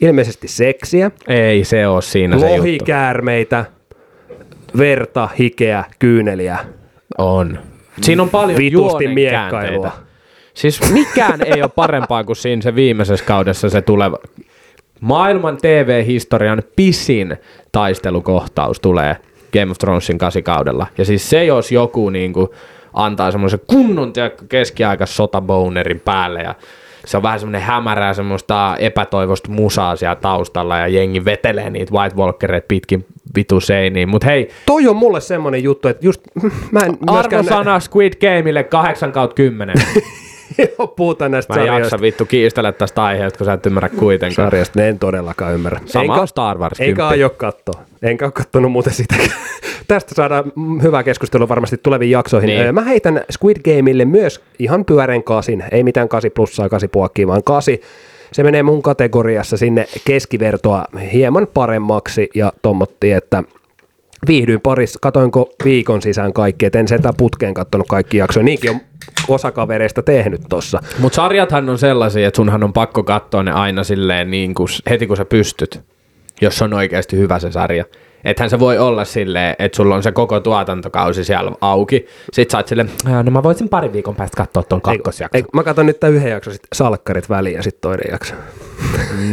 ilmeisesti 0.01 0.47
seksiä, 0.47 1.11
Ei 1.27 1.63
se 1.63 1.87
ole 1.87 2.01
siinä 2.01 2.39
se 2.39 2.45
juttu. 2.45 2.57
lohikäärmeitä, 2.57 3.65
verta, 4.77 5.29
hikeä, 5.39 5.83
kyyneliä. 5.99 6.57
On. 7.17 7.59
Siinä 8.01 8.23
on 8.23 8.29
paljon 8.29 8.57
Vitusti 8.57 9.07
miekkailua. 9.07 9.91
Siis 10.53 10.93
mikään 10.93 11.41
ei 11.45 11.61
ole 11.61 11.71
parempaa 11.75 12.23
kuin 12.23 12.35
siinä 12.35 12.61
se 12.61 12.75
viimeisessä 12.75 13.25
kaudessa 13.25 13.69
se 13.69 13.81
tuleva. 13.81 14.17
Maailman 15.01 15.57
TV-historian 15.57 16.63
pisin 16.75 17.37
taistelukohtaus 17.71 18.79
tulee 18.79 19.17
Game 19.53 19.71
of 19.71 19.77
Thronesin 19.77 20.17
kasikaudella. 20.17 20.87
Ja 20.97 21.05
siis 21.05 21.29
se, 21.29 21.45
jos 21.45 21.71
joku 21.71 22.09
niin 22.09 22.33
kuin, 22.33 22.47
antaa 22.93 23.31
semmoisen 23.31 23.59
kunnon 23.67 24.13
keskiaikas 24.49 25.15
sotabownerin 25.15 25.99
päälle 25.99 26.41
ja 26.41 26.55
se 27.05 27.17
on 27.17 27.23
vähän 27.23 27.39
semmoinen 27.39 27.61
hämärää 27.61 28.13
semmoista 28.13 28.75
epätoivosta 28.79 29.51
musaa 29.51 29.95
siellä 29.95 30.15
taustalla 30.15 30.77
ja 30.77 30.87
jengi 30.87 31.25
vetelee 31.25 31.69
niitä 31.69 31.93
White 31.93 32.15
Walkereita 32.15 32.65
pitkin 32.67 33.05
vitu 33.35 33.59
seiniin. 33.59 34.09
Mutta 34.09 34.27
hei, 34.27 34.49
Toi 34.65 34.87
on 34.87 34.95
mulle 34.95 35.21
semmonen 35.21 35.63
juttu, 35.63 35.87
että 35.87 36.05
just 36.05 36.21
mä 36.71 36.79
en 36.79 36.97
myöskään 37.11 37.45
Arvosana 37.45 37.79
Squid 37.79 38.13
Gameille 38.21 38.63
8 38.63 39.11
kautta 39.11 39.35
10. 39.35 39.75
Joo, 40.57 40.87
puhutaan 40.87 41.31
näistä 41.31 41.53
Mä 41.53 41.59
en 41.59 41.67
sarjoista. 41.67 41.95
jaksa 41.95 42.01
vittu 42.01 42.25
kiistellä 42.25 42.71
tästä 42.71 43.03
aiheesta, 43.03 43.37
kun 43.37 43.45
sä 43.45 43.53
et 43.53 43.65
ymmärrä 43.65 43.89
kuitenkaan. 43.89 44.45
Sarjasta, 44.45 44.79
ne 44.79 44.89
en 44.89 44.99
todellakaan 44.99 45.53
ymmärrä. 45.53 45.79
Sama 45.85 46.15
on 46.15 46.27
Star 46.27 46.57
Wars 46.57 46.79
Eikä 46.79 46.93
10. 46.95 47.07
aio 47.11 47.29
katsoa. 47.29 47.81
Enkä 48.01 48.25
ole 48.25 48.31
kattonut 48.31 48.71
muuten 48.71 48.93
sitä. 48.93 49.15
Tästä 49.87 50.15
saadaan 50.15 50.43
hyvää 50.83 51.03
keskustelua 51.03 51.49
varmasti 51.49 51.77
tuleviin 51.77 52.11
jaksoihin. 52.11 52.47
Niin. 52.47 52.75
Mä 52.75 52.81
heitän 52.81 53.21
Squid 53.31 53.57
Gameille 53.63 54.05
myös 54.05 54.41
ihan 54.59 54.85
pyöreän 54.85 55.23
kasin. 55.23 55.63
Ei 55.71 55.83
mitään 55.83 56.09
kasi 56.09 56.29
plussaa, 56.29 56.69
kasi 56.69 56.87
puokkiä, 56.87 57.27
vaan 57.27 57.43
kasi. 57.43 57.81
Se 58.31 58.43
menee 58.43 58.63
mun 58.63 58.81
kategoriassa 58.81 59.57
sinne 59.57 59.87
keskivertoa 60.05 60.85
hieman 61.13 61.47
paremmaksi 61.53 62.29
ja 62.35 62.53
tommottiin, 62.61 63.15
että 63.15 63.43
viihdyin 64.27 64.61
parissa, 64.61 64.99
katoinko 65.01 65.49
viikon 65.65 66.01
sisään 66.01 66.33
kaikki, 66.33 66.65
et 66.65 66.75
en 66.75 66.87
sitä 66.87 67.13
putkeen 67.17 67.53
kattonut 67.53 67.87
kaikki 67.87 68.17
jaksoja. 68.17 68.43
Niinkin 68.43 68.71
on 68.71 68.81
osa 69.27 69.51
kavereista 69.51 70.03
tehnyt 70.03 70.41
tossa. 70.49 70.79
Mutta 70.99 71.15
sarjathan 71.15 71.69
on 71.69 71.77
sellaisia, 71.77 72.27
että 72.27 72.35
sunhan 72.35 72.63
on 72.63 72.73
pakko 72.73 73.03
katsoa 73.03 73.43
ne 73.43 73.51
aina 73.51 73.83
silleen 73.83 74.31
niin 74.31 74.53
kuin, 74.53 74.67
heti 74.89 75.07
kun 75.07 75.17
sä 75.17 75.25
pystyt, 75.25 75.81
jos 76.41 76.61
on 76.61 76.73
oikeasti 76.73 77.17
hyvä 77.17 77.39
se 77.39 77.51
sarja. 77.51 77.85
Ethän 78.23 78.49
se 78.49 78.59
voi 78.59 78.77
olla 78.77 79.05
silleen, 79.05 79.55
että 79.59 79.75
sulla 79.75 79.95
on 79.95 80.03
se 80.03 80.11
koko 80.11 80.39
tuotantokausi 80.39 81.23
siellä 81.23 81.51
auki. 81.61 82.05
Sitten 82.33 82.51
sä 82.51 82.57
oot 82.57 82.67
silleen, 82.67 82.89
"Ää, 83.05 83.23
no 83.23 83.31
mä 83.31 83.43
voisin 83.43 83.69
pari 83.69 83.93
viikon 83.93 84.15
päästä 84.15 84.37
katsoa 84.37 84.63
ton 84.63 84.81
kakkosjakson. 84.81 85.37
Ei, 85.37 85.45
mä 85.53 85.63
katson 85.63 85.85
nyt 85.85 85.99
tämän 85.99 86.15
yhden 86.15 86.31
jakson, 86.31 86.53
sitten 86.53 86.67
salkkarit 86.73 87.29
väliin 87.29 87.55
ja 87.55 87.63
sitten 87.63 87.81
toinen 87.81 88.11
jakso. 88.11 88.33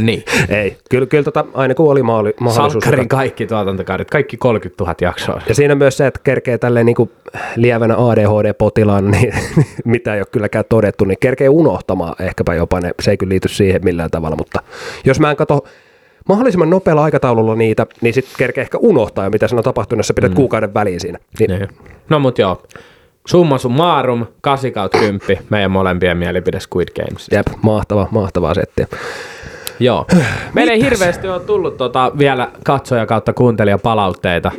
Niin. 0.03 0.25
Ei, 0.49 0.77
kyllä, 0.91 1.07
kyllä 1.07 1.25
tota, 1.25 1.45
aina 1.55 1.75
kun 1.75 1.91
oli 1.91 2.03
maali, 2.03 2.35
mahdollisuus. 2.41 2.73
Salkkarin 2.85 3.09
kaikki 3.09 3.47
tuotantokaudet, 3.47 4.11
kaikki 4.11 4.37
30 4.37 4.85
000 4.85 4.95
jaksoa. 5.01 5.41
Ja 5.49 5.55
siinä 5.55 5.75
myös 5.75 5.97
se, 5.97 6.07
että 6.07 6.21
kerkee 6.25 6.59
tälleen 6.59 6.87
niin 6.87 6.97
kuin 6.97 7.11
lievänä 7.57 7.95
ADHD-potilaana, 7.95 9.11
niin 9.21 9.35
mitä 9.85 10.15
ei 10.15 10.21
ole 10.21 10.27
kylläkään 10.33 10.65
todettu, 10.69 11.05
niin 11.05 11.19
kerkee 11.21 11.49
unohtamaan 11.49 12.15
ehkäpä 12.21 12.55
jopa 12.55 12.81
ne. 12.81 12.91
Se 13.03 13.11
ei 13.11 13.17
kyllä 13.17 13.31
liity 13.31 13.49
siihen 13.49 13.81
millään 13.85 14.11
tavalla, 14.11 14.37
mutta 14.37 14.63
jos 15.05 15.21
mä 15.21 15.31
en 15.31 15.37
katso 15.37 15.65
mahdollisimman 16.29 16.71
nopealla 16.71 17.03
aikataululla 17.03 17.55
niitä, 17.55 17.87
niin 18.01 18.15
sitten 18.15 18.35
kerkee 18.39 18.63
ehkä 18.63 18.79
unohtaa 18.79 19.31
mitä 19.31 19.49
siinä 19.49 19.61
on 19.61 19.65
tapahtunut, 19.65 19.99
jos 19.99 20.09
sä 20.09 20.15
pidät 20.15 20.31
mm. 20.31 20.37
kuukauden 20.37 20.75
väliin 20.75 21.01
siinä. 21.01 21.19
Niin, 21.39 21.51
Niin. 21.51 21.69
No 22.09 22.19
mut 22.19 22.39
joo. 22.39 22.63
Summa 23.27 23.59
summarum, 23.59 24.27
8 24.41 24.73
kautta 24.73 24.99
10, 24.99 25.45
meidän 25.51 25.71
molempien 25.71 26.17
mielipide 26.17 26.61
Squid 26.61 26.89
Games. 26.97 27.29
Jep, 27.33 27.47
mahtava, 27.63 28.09
mahtavaa 28.11 28.55
settiä. 28.55 28.87
Joo. 29.81 30.07
Meillä 30.55 30.73
ei 30.73 30.83
hirveästi 30.83 31.29
ole 31.29 31.41
tullut 31.41 31.77
tota 31.77 32.13
vielä 32.19 32.51
katsoja 32.65 33.07
kautta 33.07 33.33
kuuntelijapalautteita. 33.33 34.53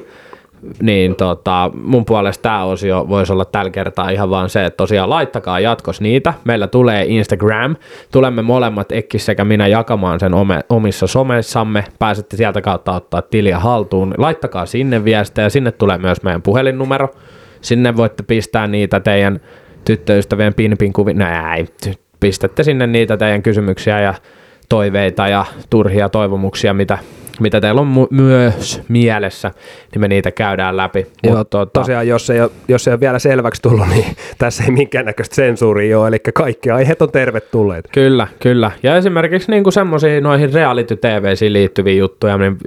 Niin 0.81 1.15
tota, 1.15 1.71
mun 1.83 2.05
puolesta 2.05 2.41
tämä 2.41 2.63
osio 2.63 3.05
voisi 3.09 3.33
olla 3.33 3.45
tällä 3.45 3.71
kertaa 3.71 4.09
ihan 4.09 4.29
vaan 4.29 4.49
se, 4.49 4.65
että 4.65 4.77
tosiaan 4.77 5.09
laittakaa 5.09 5.59
jatkos 5.59 6.01
niitä. 6.01 6.33
Meillä 6.43 6.67
tulee 6.67 7.05
Instagram. 7.05 7.75
Tulemme 8.11 8.41
molemmat 8.41 8.91
Ekkis 8.91 9.25
sekä 9.25 9.45
minä 9.45 9.67
jakamaan 9.67 10.19
sen 10.19 10.33
ome, 10.33 10.59
omissa 10.69 11.07
somessamme. 11.07 11.83
Pääsette 11.99 12.37
sieltä 12.37 12.61
kautta 12.61 12.95
ottaa 12.95 13.21
tiliä 13.21 13.59
haltuun. 13.59 14.13
Laittakaa 14.17 14.65
sinne 14.65 15.05
viestejä. 15.05 15.49
Sinne 15.49 15.71
tulee 15.71 15.97
myös 15.97 16.23
meidän 16.23 16.41
puhelinnumero. 16.41 17.09
Sinne 17.61 17.95
voitte 17.97 18.23
pistää 18.23 18.67
niitä 18.67 18.99
teidän 18.99 19.39
tyttöystävien 19.85 20.53
pinpin 20.53 20.93
kuvia. 20.93 21.13
Näin. 21.13 21.67
Pistätte 22.19 22.63
sinne 22.63 22.87
niitä 22.87 23.17
teidän 23.17 23.43
kysymyksiä 23.43 24.01
ja 24.01 24.13
toiveita 24.69 25.27
ja 25.27 25.45
turhia 25.69 26.09
toivomuksia, 26.09 26.73
mitä, 26.73 26.97
mitä 27.41 27.61
teillä 27.61 27.81
on 27.81 27.87
mu- 27.95 28.15
myös 28.15 28.81
mielessä, 28.87 29.51
niin 29.93 30.01
me 30.01 30.07
niitä 30.07 30.31
käydään 30.31 30.77
läpi. 30.77 31.07
Joo, 31.23 31.37
Mut 31.37 31.49
tota, 31.49 31.79
tosiaan, 31.79 32.07
jos 32.07 32.29
ei, 32.29 32.41
ole, 32.41 32.51
jos 32.67 32.87
ei 32.87 32.91
ole 32.91 32.99
vielä 32.99 33.19
selväksi 33.19 33.61
tullut, 33.61 33.87
niin 33.87 34.05
tässä 34.37 34.63
ei 34.63 34.71
minkäännäköistä 34.71 35.35
sensuuria 35.35 35.99
ole, 35.99 36.07
eli 36.07 36.19
kaikki 36.19 36.71
aiheet 36.71 37.01
on 37.01 37.11
tervetulleet. 37.11 37.87
Kyllä, 37.93 38.27
kyllä. 38.39 38.71
Ja 38.83 38.95
esimerkiksi 38.97 39.51
niin 39.51 39.71
semmoisia 39.71 40.21
noihin 40.21 40.53
reality 40.53 40.95
TVsiin 40.95 41.53
liittyviä 41.53 41.93
juttuja, 41.93 42.37
niin 42.37 42.57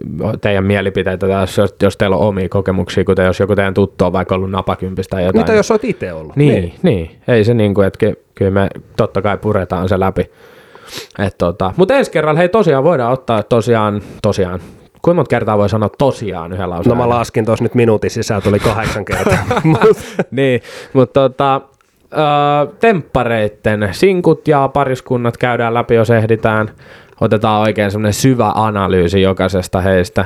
teidän 0.40 0.64
mielipiteitä 0.64 1.28
tässä, 1.28 1.62
jos, 1.62 1.74
jos 1.82 1.96
teillä 1.96 2.16
on 2.16 2.28
omia 2.28 2.48
kokemuksia, 2.48 3.04
kuten 3.04 3.26
jos 3.26 3.40
joku 3.40 3.56
teidän 3.56 3.74
tuttu 3.74 4.04
on 4.04 4.12
vaikka 4.12 4.34
ollut 4.34 4.50
napakympistä 4.50 5.10
tai 5.10 5.24
jotain. 5.24 5.42
Mitä 5.42 5.52
jos 5.54 5.70
olet 5.70 5.84
itse 5.84 6.12
ollut? 6.12 6.36
Niin, 6.36 6.62
niin. 6.62 6.74
niin. 6.82 7.10
Ei 7.28 7.44
se 7.44 7.54
niin 7.54 7.74
kuin, 7.74 7.86
että 7.86 7.98
ky- 7.98 8.24
kyllä 8.34 8.50
me 8.50 8.68
totta 8.96 9.22
kai 9.22 9.38
puretaan 9.38 9.88
se 9.88 10.00
läpi. 10.00 10.30
Et 11.18 11.38
tota. 11.38 11.72
Mutta 11.76 11.94
ensi 11.94 12.10
kerralla, 12.10 12.38
hei 12.38 12.48
tosiaan 12.48 12.84
voidaan 12.84 13.12
ottaa 13.12 13.42
tosiaan, 13.42 14.02
tosiaan, 14.22 14.60
kuinka 15.02 15.14
monta 15.14 15.28
kertaa 15.28 15.58
voi 15.58 15.68
sanoa 15.68 15.88
tosiaan 15.98 16.52
yhdellä 16.52 16.66
No 16.66 16.74
lauseella? 16.74 16.96
mä 16.98 17.08
laskin 17.08 17.44
tuossa 17.44 17.64
nyt 17.64 17.74
minuutin 17.74 18.10
sisään, 18.10 18.42
tuli 18.42 18.58
kahdeksan 18.58 19.04
kertaa. 19.04 19.38
Niin, 20.30 20.60
mutta 20.92 21.20
tota, 21.28 21.60
temppareitten 22.80 23.88
sinkut 23.92 24.48
ja 24.48 24.68
pariskunnat 24.72 25.36
käydään 25.36 25.74
läpi, 25.74 25.94
jos 25.94 26.10
ehditään. 26.10 26.70
Otetaan 27.20 27.60
oikein 27.60 27.90
semmoinen 27.90 28.12
syvä 28.12 28.52
analyysi 28.54 29.22
jokaisesta 29.22 29.80
heistä, 29.80 30.24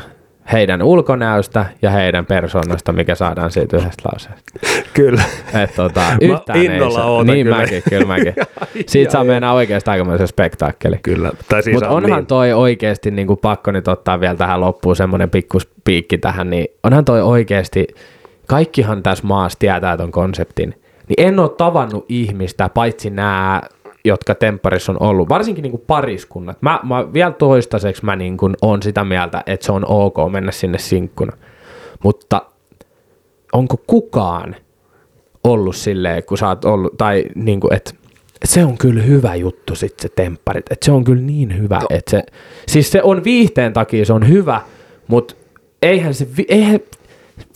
heidän 0.52 0.82
ulkonäöstä 0.82 1.66
ja 1.82 1.90
heidän 1.90 2.26
persoonasta, 2.26 2.92
mikä 2.92 3.14
saadaan 3.14 3.50
siitä 3.50 3.76
yhdestä 3.76 4.02
lauseesta. 4.12 4.52
Kyllä. 4.94 5.22
Et 5.62 5.74
tota, 5.74 6.02
yhtään 6.20 6.58
ei 6.58 6.64
innolla 6.64 6.94
saa. 6.94 7.10
ootan 7.10 7.34
Niin 7.34 7.46
kyllä. 7.46 7.56
mäkin, 7.56 7.82
kyllä 7.88 8.06
mäkin. 8.06 8.34
Siitä 8.86 9.12
saa 9.12 9.24
mennä 9.24 9.52
oikeastaan 9.52 9.92
aikamoisen 9.92 10.28
spektaakkeli. 10.28 10.98
Kyllä. 11.02 11.32
Tai 11.48 11.62
siis 11.62 11.74
Mutta 11.74 11.88
on 11.88 11.96
onhan 11.96 12.18
niin. 12.18 12.26
toi 12.26 12.52
oikeasti 12.52 13.10
niin 13.10 13.26
kuin 13.26 13.38
pakko 13.38 13.70
nyt 13.70 13.88
ottaa 13.88 14.20
vielä 14.20 14.34
tähän 14.34 14.60
loppuun 14.60 14.96
semmoinen 14.96 15.30
pikkuspiikki 15.30 16.18
tähän, 16.18 16.50
niin 16.50 16.66
onhan 16.82 17.04
toi 17.04 17.22
oikeasti, 17.22 17.86
kaikkihan 18.46 19.02
tässä 19.02 19.26
maassa 19.26 19.58
tietää 19.58 19.96
ton 19.96 20.10
konseptin, 20.12 20.74
niin 21.08 21.28
en 21.28 21.38
ole 21.38 21.50
tavannut 21.50 22.06
ihmistä, 22.08 22.68
paitsi 22.68 23.10
nämä, 23.10 23.62
jotka 24.04 24.34
tempparissa 24.34 24.92
on 24.92 25.02
ollut, 25.02 25.28
varsinkin 25.28 25.62
niin 25.62 25.70
kuin 25.70 25.84
pariskunnat. 25.86 26.62
Mä, 26.62 26.80
mä 26.82 27.12
vielä 27.12 27.32
toistaiseksi 27.32 28.04
mä 28.04 28.16
niin 28.16 28.36
kuin 28.36 28.54
on 28.62 28.82
sitä 28.82 29.04
mieltä, 29.04 29.42
että 29.46 29.66
se 29.66 29.72
on 29.72 29.84
ok 29.88 30.16
mennä 30.32 30.52
sinne 30.52 30.78
sinkkuna. 30.78 31.32
Mutta 32.02 32.42
onko 33.52 33.76
kukaan 33.86 34.56
ollut 35.44 35.76
silleen, 35.76 36.24
kun 36.24 36.38
sä 36.38 36.48
oot 36.48 36.64
ollut, 36.64 36.96
tai 36.96 37.24
niin 37.34 37.60
kuin, 37.60 37.74
että 37.74 37.90
se 38.44 38.64
on 38.64 38.78
kyllä 38.78 39.02
hyvä 39.02 39.34
juttu 39.34 39.74
sitten 39.74 40.02
se 40.02 40.14
tempparit, 40.16 40.72
että 40.72 40.84
se 40.84 40.92
on 40.92 41.04
kyllä 41.04 41.22
niin 41.22 41.58
hyvä, 41.58 41.78
no. 41.78 41.86
että 41.90 42.10
se, 42.10 42.22
siis 42.68 42.90
se 42.90 43.02
on 43.02 43.24
viihteen 43.24 43.72
takia 43.72 44.04
se 44.04 44.12
on 44.12 44.28
hyvä, 44.28 44.60
mutta 45.06 45.34
eihän 45.82 46.14
se, 46.14 46.28
eihän, 46.48 46.80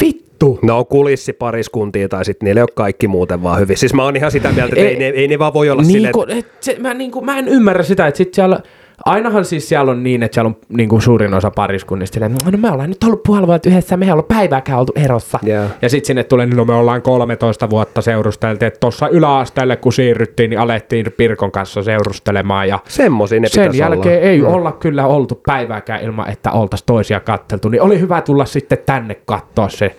vittu, 0.03 0.28
vittu. 0.45 0.59
No 0.63 0.79
on 0.79 0.87
kulissipariskuntia 0.87 2.09
tai 2.09 2.25
sitten 2.25 2.47
niillä 2.47 2.59
ei 2.59 2.63
ole 2.63 2.69
kaikki 2.75 3.09
muuten 3.09 3.43
vaan 3.43 3.61
hyvin. 3.61 3.77
Siis 3.77 3.95
mä 3.95 4.05
oon 4.05 4.17
ihan 4.17 4.31
sitä 4.31 4.53
mieltä, 4.53 4.77
että 4.77 4.81
ei, 4.81 4.87
Ei- 4.87 4.99
ne, 4.99 5.07
ei 5.07 5.29
ne 5.29 5.39
vaan 5.39 5.55
voi 5.55 5.71
olla 5.71 5.83
niin 5.83 5.93
silleen, 5.93 6.13
kun, 6.13 6.31
et 6.31 6.47
se, 6.61 6.77
mä, 6.81 6.95
niin 6.95 7.11
kun, 7.11 7.25
mä 7.25 7.39
en 7.39 7.49
ymmärrä 7.49 7.83
sitä, 7.83 8.07
että 8.07 8.19
sit 8.19 8.35
siellä, 8.35 8.61
ainahan 9.05 9.45
siis 9.45 9.69
siellä 9.69 9.91
on 9.93 10.03
niin, 10.03 10.23
että 10.23 10.35
siellä 10.35 10.49
on 10.49 10.57
niin 10.69 10.89
kuin 10.89 11.03
suurin 11.03 11.35
osa 11.35 11.51
pariskunnista 11.51 12.15
silleen, 12.15 12.37
no 12.45 12.59
me 12.59 12.71
ollaan 12.71 12.89
nyt 12.89 13.05
ollut 13.05 13.23
puoli 13.23 13.47
vuotta 13.47 13.69
yhdessä, 13.69 13.97
me 13.97 14.07
ei 14.07 14.13
olla 14.13 14.23
päivääkään 14.23 14.79
oltu 14.79 14.93
erossa. 14.97 15.39
Joo. 15.43 15.65
Ja 15.83 15.89
sitten 15.89 16.07
sinne 16.07 16.25
tulee, 16.25 16.47
no 16.47 16.65
me 16.65 16.75
ollaan 16.75 17.03
13 17.03 17.71
vuotta 17.71 18.03
seurusteltu, 18.03 18.65
että 18.65 18.81
tuossa 18.81 19.09
yläasteelle 19.09 19.77
kun 19.77 19.93
siirryttiin, 19.93 20.51
niin 20.51 20.61
alettiin 20.61 21.07
Pirkon 21.17 21.53
kanssa 21.53 21.83
seurustelemaan 21.83 22.69
ja 22.69 22.79
semmosia 22.89 23.41
ne 23.41 23.49
sen 23.49 23.75
jälkeen 23.75 24.19
olla. 24.19 24.29
ei 24.31 24.43
olla 24.43 24.73
kyllä 24.73 25.07
oltu 25.07 25.41
päivääkään 25.47 26.03
ilman, 26.03 26.31
että 26.31 26.53
oltaisiin 26.53 26.87
toisia 26.87 27.21
katteltu, 27.21 27.69
niin 27.69 27.83
oli 27.83 28.01
hyvä 28.01 28.21
tulla 28.21 28.45
sitten 28.45 28.79
tänne 28.87 29.17
katsoa 29.27 29.69
se. 29.69 29.97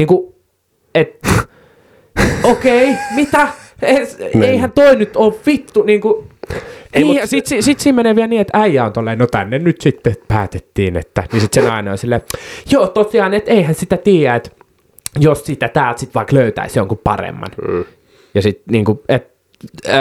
Niin 0.00 0.08
kuin, 0.08 0.34
et, 0.94 1.26
okei, 2.42 2.90
okay, 2.90 3.02
mitä? 3.14 3.48
Es, 3.82 4.18
eihän 4.42 4.72
toi 4.72 4.96
nyt 4.96 5.16
ole 5.16 5.34
vittu, 5.46 5.82
niin 5.82 6.00
kuin, 6.00 6.28
Ei, 6.94 7.04
niin, 7.04 7.22
mut- 7.22 7.26
sit, 7.26 7.46
sit, 7.46 7.64
sit 7.64 7.80
siinä 7.80 7.96
menee 7.96 8.16
vielä 8.16 8.28
niin, 8.28 8.40
että 8.40 8.58
äijä 8.58 8.84
on 8.84 8.92
tolleen, 8.92 9.18
no 9.18 9.26
tänne 9.26 9.58
nyt 9.58 9.80
sitten 9.80 10.16
päätettiin, 10.28 10.96
että, 10.96 11.24
niin 11.32 11.40
sit 11.40 11.52
se 11.52 11.60
nainen 11.60 11.92
on 11.92 11.98
silleen, 11.98 12.22
joo 12.70 12.86
tosiaan, 12.86 13.34
että 13.34 13.50
eihän 13.50 13.74
sitä 13.74 13.96
tiedä, 13.96 14.34
että 14.34 14.50
jos 15.18 15.44
sitä 15.44 15.68
täältä 15.68 16.00
sitten 16.00 16.14
vaikka 16.14 16.36
löytäisi 16.36 16.78
jonkun 16.78 17.00
paremman. 17.04 17.50
Mm. 17.68 17.84
Ja 18.34 18.42
sitten 18.42 18.72
niin 18.72 18.84
kuin, 18.84 19.00
että 19.08 19.29
Öö, 19.88 19.94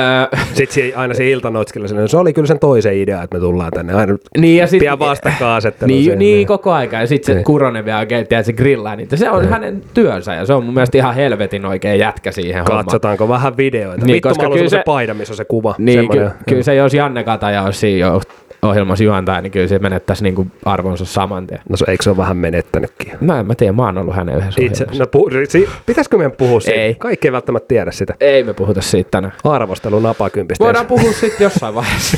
Sitten 0.54 0.74
si- 0.74 0.94
aina 0.94 1.14
se 1.14 1.30
iltanotskilla 1.30 1.88
silleen, 1.88 2.08
se 2.08 2.18
oli 2.18 2.34
kyllä 2.34 2.48
sen 2.48 2.60
toisen 2.60 2.94
idea, 2.98 3.24
että 3.24 3.38
me 3.38 3.42
tullaan 3.42 3.72
tänne. 3.72 3.94
Aina 3.94 4.18
niin 4.38 4.58
ja 4.58 4.68
sit, 4.68 4.80
pian 4.80 5.00
vastakkainasettelu 5.00 5.88
Niin, 5.88 6.04
siihen, 6.04 6.20
niin 6.20 6.36
niin. 6.36 6.48
koko 6.48 6.72
aika. 6.72 6.98
Ja 6.98 7.08
sitten 7.08 7.26
se 7.26 7.34
Niin. 7.38 7.44
Kuronen 7.46 7.86
vielä 7.86 8.00
oikein, 8.00 8.28
tiedät, 8.28 8.46
se 8.46 8.54
grillaa 8.54 8.96
niitä. 8.96 9.16
Se 9.18 9.30
on 9.30 9.50
hänen 9.50 9.82
työnsä 9.94 10.34
ja 10.34 10.46
se 10.46 10.54
on 10.54 10.64
mun 10.66 10.74
mielestä 10.74 10.98
ihan 10.98 11.16
helvetin 11.16 11.66
oikein 11.66 12.00
jätkä 12.00 12.32
siihen 12.32 12.64
hommaan. 12.64 12.86
Katsotaanko 12.86 13.28
vähän 13.30 13.58
videoita. 13.58 13.98
Niin, 13.98 14.06
Niin, 14.08 14.14
Vittu, 14.16 14.30
koska 14.30 14.44
mä 14.44 14.48
kyllä 14.48 14.58
semmoisen 14.58 14.80
se- 14.80 14.84
paidan, 14.86 15.18
missä 15.18 15.34
on 15.34 15.38
se 15.38 15.46
kuva. 15.46 15.76
Niin, 15.78 16.10
ky- 16.10 16.30
kyllä 16.50 16.64
se, 16.64 16.76
jos 16.76 16.94
Janne 16.94 17.24
Kataja 17.24 17.64
olisi 17.64 17.80
siinä 17.80 18.08
jo 18.08 18.22
ohjelmassa 18.62 19.04
juontaja, 19.04 19.42
niin 19.42 19.52
kyllä 19.52 19.68
se 19.68 19.80
menettäisi 19.80 20.24
niinku 20.24 20.48
arvonsa 20.66 21.06
saman 21.06 21.48
tien. 21.48 21.62
No 21.70 21.78
se, 21.78 21.86
eikö 21.88 22.04
se 22.04 22.10
ole 22.10 22.18
vähän 22.18 22.38
menettänytkin? 22.38 23.14
No 23.22 23.36
en 23.36 23.46
mä 23.46 23.56
tiedä, 23.56 23.74
mä 23.74 23.86
oon 23.86 23.98
ollut 23.98 24.16
hänen 24.16 24.38
yhdessä 24.38 24.62
Itse, 24.62 24.86
no, 25.00 25.08
puhu, 25.08 25.30
si, 25.48 25.70
pitäisikö 25.86 26.18
meidän 26.18 26.32
puhua 26.32 26.60
siitä? 26.60 26.80
Ei. 26.80 26.96
Kaikki 26.96 27.28
ei 27.28 27.32
välttämättä 27.32 27.68
tiedä 27.68 27.92
sitä. 27.92 28.16
Ei 28.20 28.44
me 28.44 28.54
puhuta 28.54 28.82
siitä 28.82 29.12
tänään. 29.12 29.34
Arvostelu 29.44 30.00
napakympistä. 30.00 30.64
Voidaan 30.66 30.86
puhua 30.86 31.12
sitten 31.12 31.46
jossain 31.46 31.76
vaiheessa. 31.76 32.18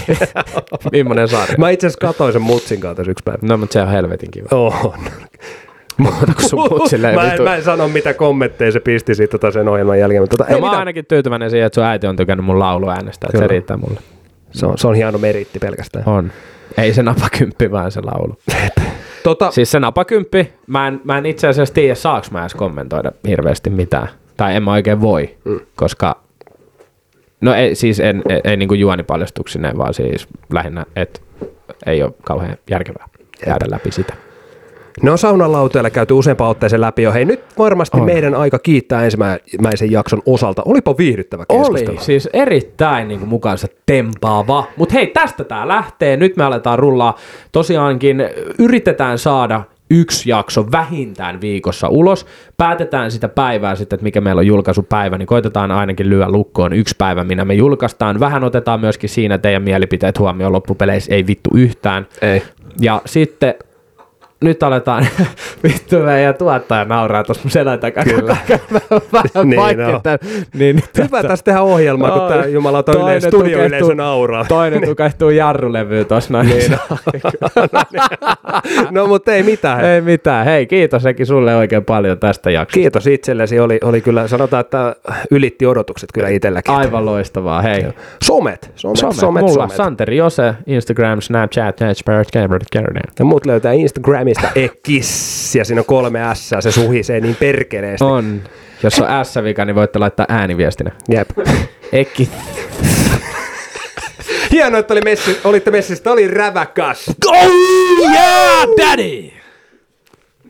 Millainen 0.91 1.27
sarja? 1.27 1.55
Mä 1.57 1.69
itse 1.69 1.87
asiassa 1.87 2.07
katsoin 2.07 2.33
sen 2.33 2.41
mutsin 2.41 2.79
kanssa 2.79 2.95
tässä 2.95 3.11
yksi 3.11 3.23
päivä. 3.23 3.39
No, 3.41 3.57
mutta 3.57 3.73
se 3.73 3.81
on 3.81 3.87
helvetin 3.87 4.31
kiva. 4.31 4.47
On. 4.51 4.93
sun 6.49 6.69
mä, 7.15 7.33
en, 7.33 7.43
mä 7.43 7.55
en 7.55 7.63
sano 7.63 7.87
mitä 7.87 8.13
kommentteja 8.13 8.71
se 8.71 8.79
pisti 8.79 9.15
siitä 9.15 9.31
tota 9.31 9.51
sen 9.51 9.67
ohjelman 9.67 9.99
jälkeen, 9.99 10.21
mutta 10.21 10.37
tota, 10.37 10.49
No, 10.49 10.55
ei 10.55 10.61
mä 10.61 10.69
oon 10.69 10.79
ainakin 10.79 11.05
tyytyväinen 11.05 11.49
siihen, 11.49 11.67
että 11.67 11.75
sun 11.75 11.83
äiti 11.83 12.07
on 12.07 12.15
tykännyt 12.15 12.45
mun 12.45 12.59
lauluäänestä, 12.59 13.27
että 13.27 13.37
se 13.37 13.47
riittää 13.47 13.77
mulle. 13.77 13.99
Se 14.51 14.65
on, 14.65 14.77
se 14.77 14.87
on 14.87 14.95
hieno 14.95 15.17
meritti 15.17 15.59
pelkästään. 15.59 16.03
On. 16.07 16.31
Ei 16.77 16.93
se 16.93 17.03
napakymppi, 17.03 17.71
vaan 17.71 17.91
se 17.91 18.01
laulu. 18.01 18.37
Tota, 19.23 19.51
Siis 19.51 19.71
se 19.71 19.79
napakymppi, 19.79 20.53
mä 20.67 20.87
en, 20.87 21.01
mä 21.03 21.17
en 21.17 21.25
itse 21.25 21.47
asiassa 21.47 21.73
tiedä, 21.73 21.95
saaks 21.95 22.31
mä 22.31 22.41
edes 22.41 22.55
kommentoida 22.55 23.11
hirveästi 23.27 23.69
mitään. 23.69 24.07
Tai 24.37 24.55
en 24.55 24.63
mä 24.63 24.71
oikein 24.71 25.01
voi, 25.01 25.37
mm. 25.45 25.59
koska... 25.75 26.21
No 27.41 27.53
ei, 27.53 27.75
siis 27.75 27.99
en, 27.99 28.21
ei, 28.29 28.41
ei 28.43 28.57
niinku 28.57 28.73
juonipaljastuksineen, 28.73 29.77
vaan 29.77 29.93
siis 29.93 30.27
lähinnä, 30.53 30.85
että 30.95 31.19
ei 31.85 32.03
ole 32.03 32.13
kauhean 32.23 32.57
järkevää 32.69 33.07
jäädä 33.47 33.65
läpi 33.69 33.91
sitä. 33.91 34.13
Ne 35.01 35.11
on 35.11 35.17
saunalauteilla 35.17 35.89
käyty 35.89 36.13
useampaan 36.13 36.51
otteeseen 36.51 36.81
läpi 36.81 37.01
jo. 37.01 37.13
Hei, 37.13 37.25
nyt 37.25 37.43
varmasti 37.57 37.97
On. 37.97 38.05
meidän 38.05 38.35
aika 38.35 38.59
kiittää 38.59 39.03
ensimmäisen 39.03 39.91
jakson 39.91 40.21
osalta. 40.25 40.61
Olipa 40.65 40.97
viihdyttävä 40.97 41.45
keskustelu. 41.49 41.89
Oli 41.89 42.05
siis 42.05 42.29
erittäin 42.33 43.07
niin 43.07 43.19
kuin 43.19 43.29
mukaansa 43.29 43.67
tempaava. 43.85 44.67
Mutta 44.77 44.93
hei, 44.93 45.07
tästä 45.07 45.43
tää 45.43 45.67
lähtee. 45.67 46.17
Nyt 46.17 46.37
me 46.37 46.43
aletaan 46.43 46.79
rullaa. 46.79 47.17
Tosiaankin 47.51 48.23
yritetään 48.59 49.17
saada 49.17 49.61
yksi 49.89 50.29
jakso 50.29 50.71
vähintään 50.71 51.41
viikossa 51.41 51.87
ulos. 51.87 52.25
Päätetään 52.57 53.11
sitä 53.11 53.27
päivää 53.27 53.75
sitten, 53.75 53.97
että 53.97 54.03
mikä 54.03 54.21
meillä 54.21 54.39
on 54.39 54.47
julkaisupäivä, 54.47 55.17
niin 55.17 55.27
koitetaan 55.27 55.71
ainakin 55.71 56.09
lyödä 56.09 56.29
lukkoon 56.29 56.73
yksi 56.73 56.95
päivä, 56.97 57.23
minä 57.23 57.45
me 57.45 57.53
julkaistaan. 57.53 58.19
Vähän 58.19 58.43
otetaan 58.43 58.79
myöskin 58.79 59.09
siinä 59.09 59.37
teidän 59.37 59.63
mielipiteet 59.63 60.19
huomioon 60.19 60.53
loppupeleissä, 60.53 61.15
ei 61.15 61.27
vittu 61.27 61.49
yhtään. 61.55 62.07
Ei. 62.21 62.43
Ja 62.81 63.01
sitten 63.05 63.55
nyt 64.41 64.63
aletaan, 64.63 65.07
vittu 65.63 65.99
meidän 65.99 66.35
tuottaja 66.35 66.85
nauraa 66.85 67.23
tuossa 67.23 67.43
mun 67.43 67.51
selän 67.51 67.79
takaa. 67.79 68.03
Kyllä. 68.03 68.37
Vähän 69.13 69.47
Niin 69.49 69.61
vaikea 69.61 69.87
on. 69.87 69.95
tän- 69.95 70.27
niin, 70.53 70.75
niin 70.75 71.05
Hyvä 71.05 71.23
tästä 71.23 71.45
tehdä 71.45 71.61
ohjelmaa, 71.61 72.11
kun 72.11 72.21
Oi. 72.21 72.29
tämä 72.31 72.45
jumalauta 72.45 72.91
yle, 72.91 73.01
Toinen 73.01 73.21
studioyleisö 73.21 73.95
nauraa. 73.95 74.45
Toinen 74.45 74.85
tukehtuu 74.85 75.29
jarrulevyyn 75.29 76.05
tossa 76.05 76.33
noin. 76.33 76.47
Niin. 76.47 76.71
no 78.91 79.07
mutta 79.07 79.33
ei 79.33 79.43
mitään. 79.43 79.85
Ei 79.85 80.01
mitään. 80.01 80.45
Hei, 80.45 80.65
kiitos 80.65 81.03
sekin 81.03 81.25
sulle 81.25 81.55
oikein 81.55 81.85
paljon 81.85 82.19
tästä 82.19 82.51
jaksosta. 82.51 82.73
Kiitos 82.73 83.07
itsellesi. 83.07 83.59
Oli, 83.59 83.79
oli 83.83 84.01
kyllä, 84.01 84.27
sanotaan, 84.27 84.61
että 84.61 84.95
ylitti 85.31 85.65
odotukset 85.65 86.09
kyllä 86.13 86.29
itselläkin. 86.29 86.73
Aivan 86.73 87.05
loistavaa. 87.05 87.61
Hei. 87.61 87.85
Somet. 88.23 88.71
Somet, 88.75 88.97
Some, 88.97 89.13
somet, 89.13 89.41
mulla 89.41 89.53
somet. 89.53 89.75
Santeri 89.75 90.17
Jose, 90.17 90.53
Instagram, 90.67 91.21
Snapchat, 91.21 91.77
Snapchat, 91.77 92.27
Snapchat. 92.71 93.19
Ja 93.19 93.25
muut 93.25 93.45
löytää 93.45 93.71
Instagramista 94.31 94.59
Ekis, 94.59 95.55
ja 95.55 95.65
siinä 95.65 95.81
on 95.81 95.85
kolme 95.85 96.19
S, 96.33 96.49
se 96.59 96.71
suhisee 96.71 97.19
niin 97.19 97.35
perkeleesti. 97.35 98.03
On. 98.03 98.41
Jos 98.83 98.99
on 98.99 99.25
S-vika, 99.25 99.65
niin 99.65 99.75
voitte 99.75 99.99
laittaa 99.99 100.25
ääniviestinä. 100.29 100.91
Jep. 101.09 101.29
Ekki. 101.93 102.29
Hienoa, 104.51 104.79
että 104.79 104.93
oli 104.93 105.01
messi, 105.01 105.39
olitte 105.43 105.71
messissä. 105.71 106.03
Tämä 106.03 106.13
oli 106.13 106.27
räväkäs. 106.27 107.11
Oh 107.25 107.47
yeah, 108.11 108.67
daddy! 108.77 109.40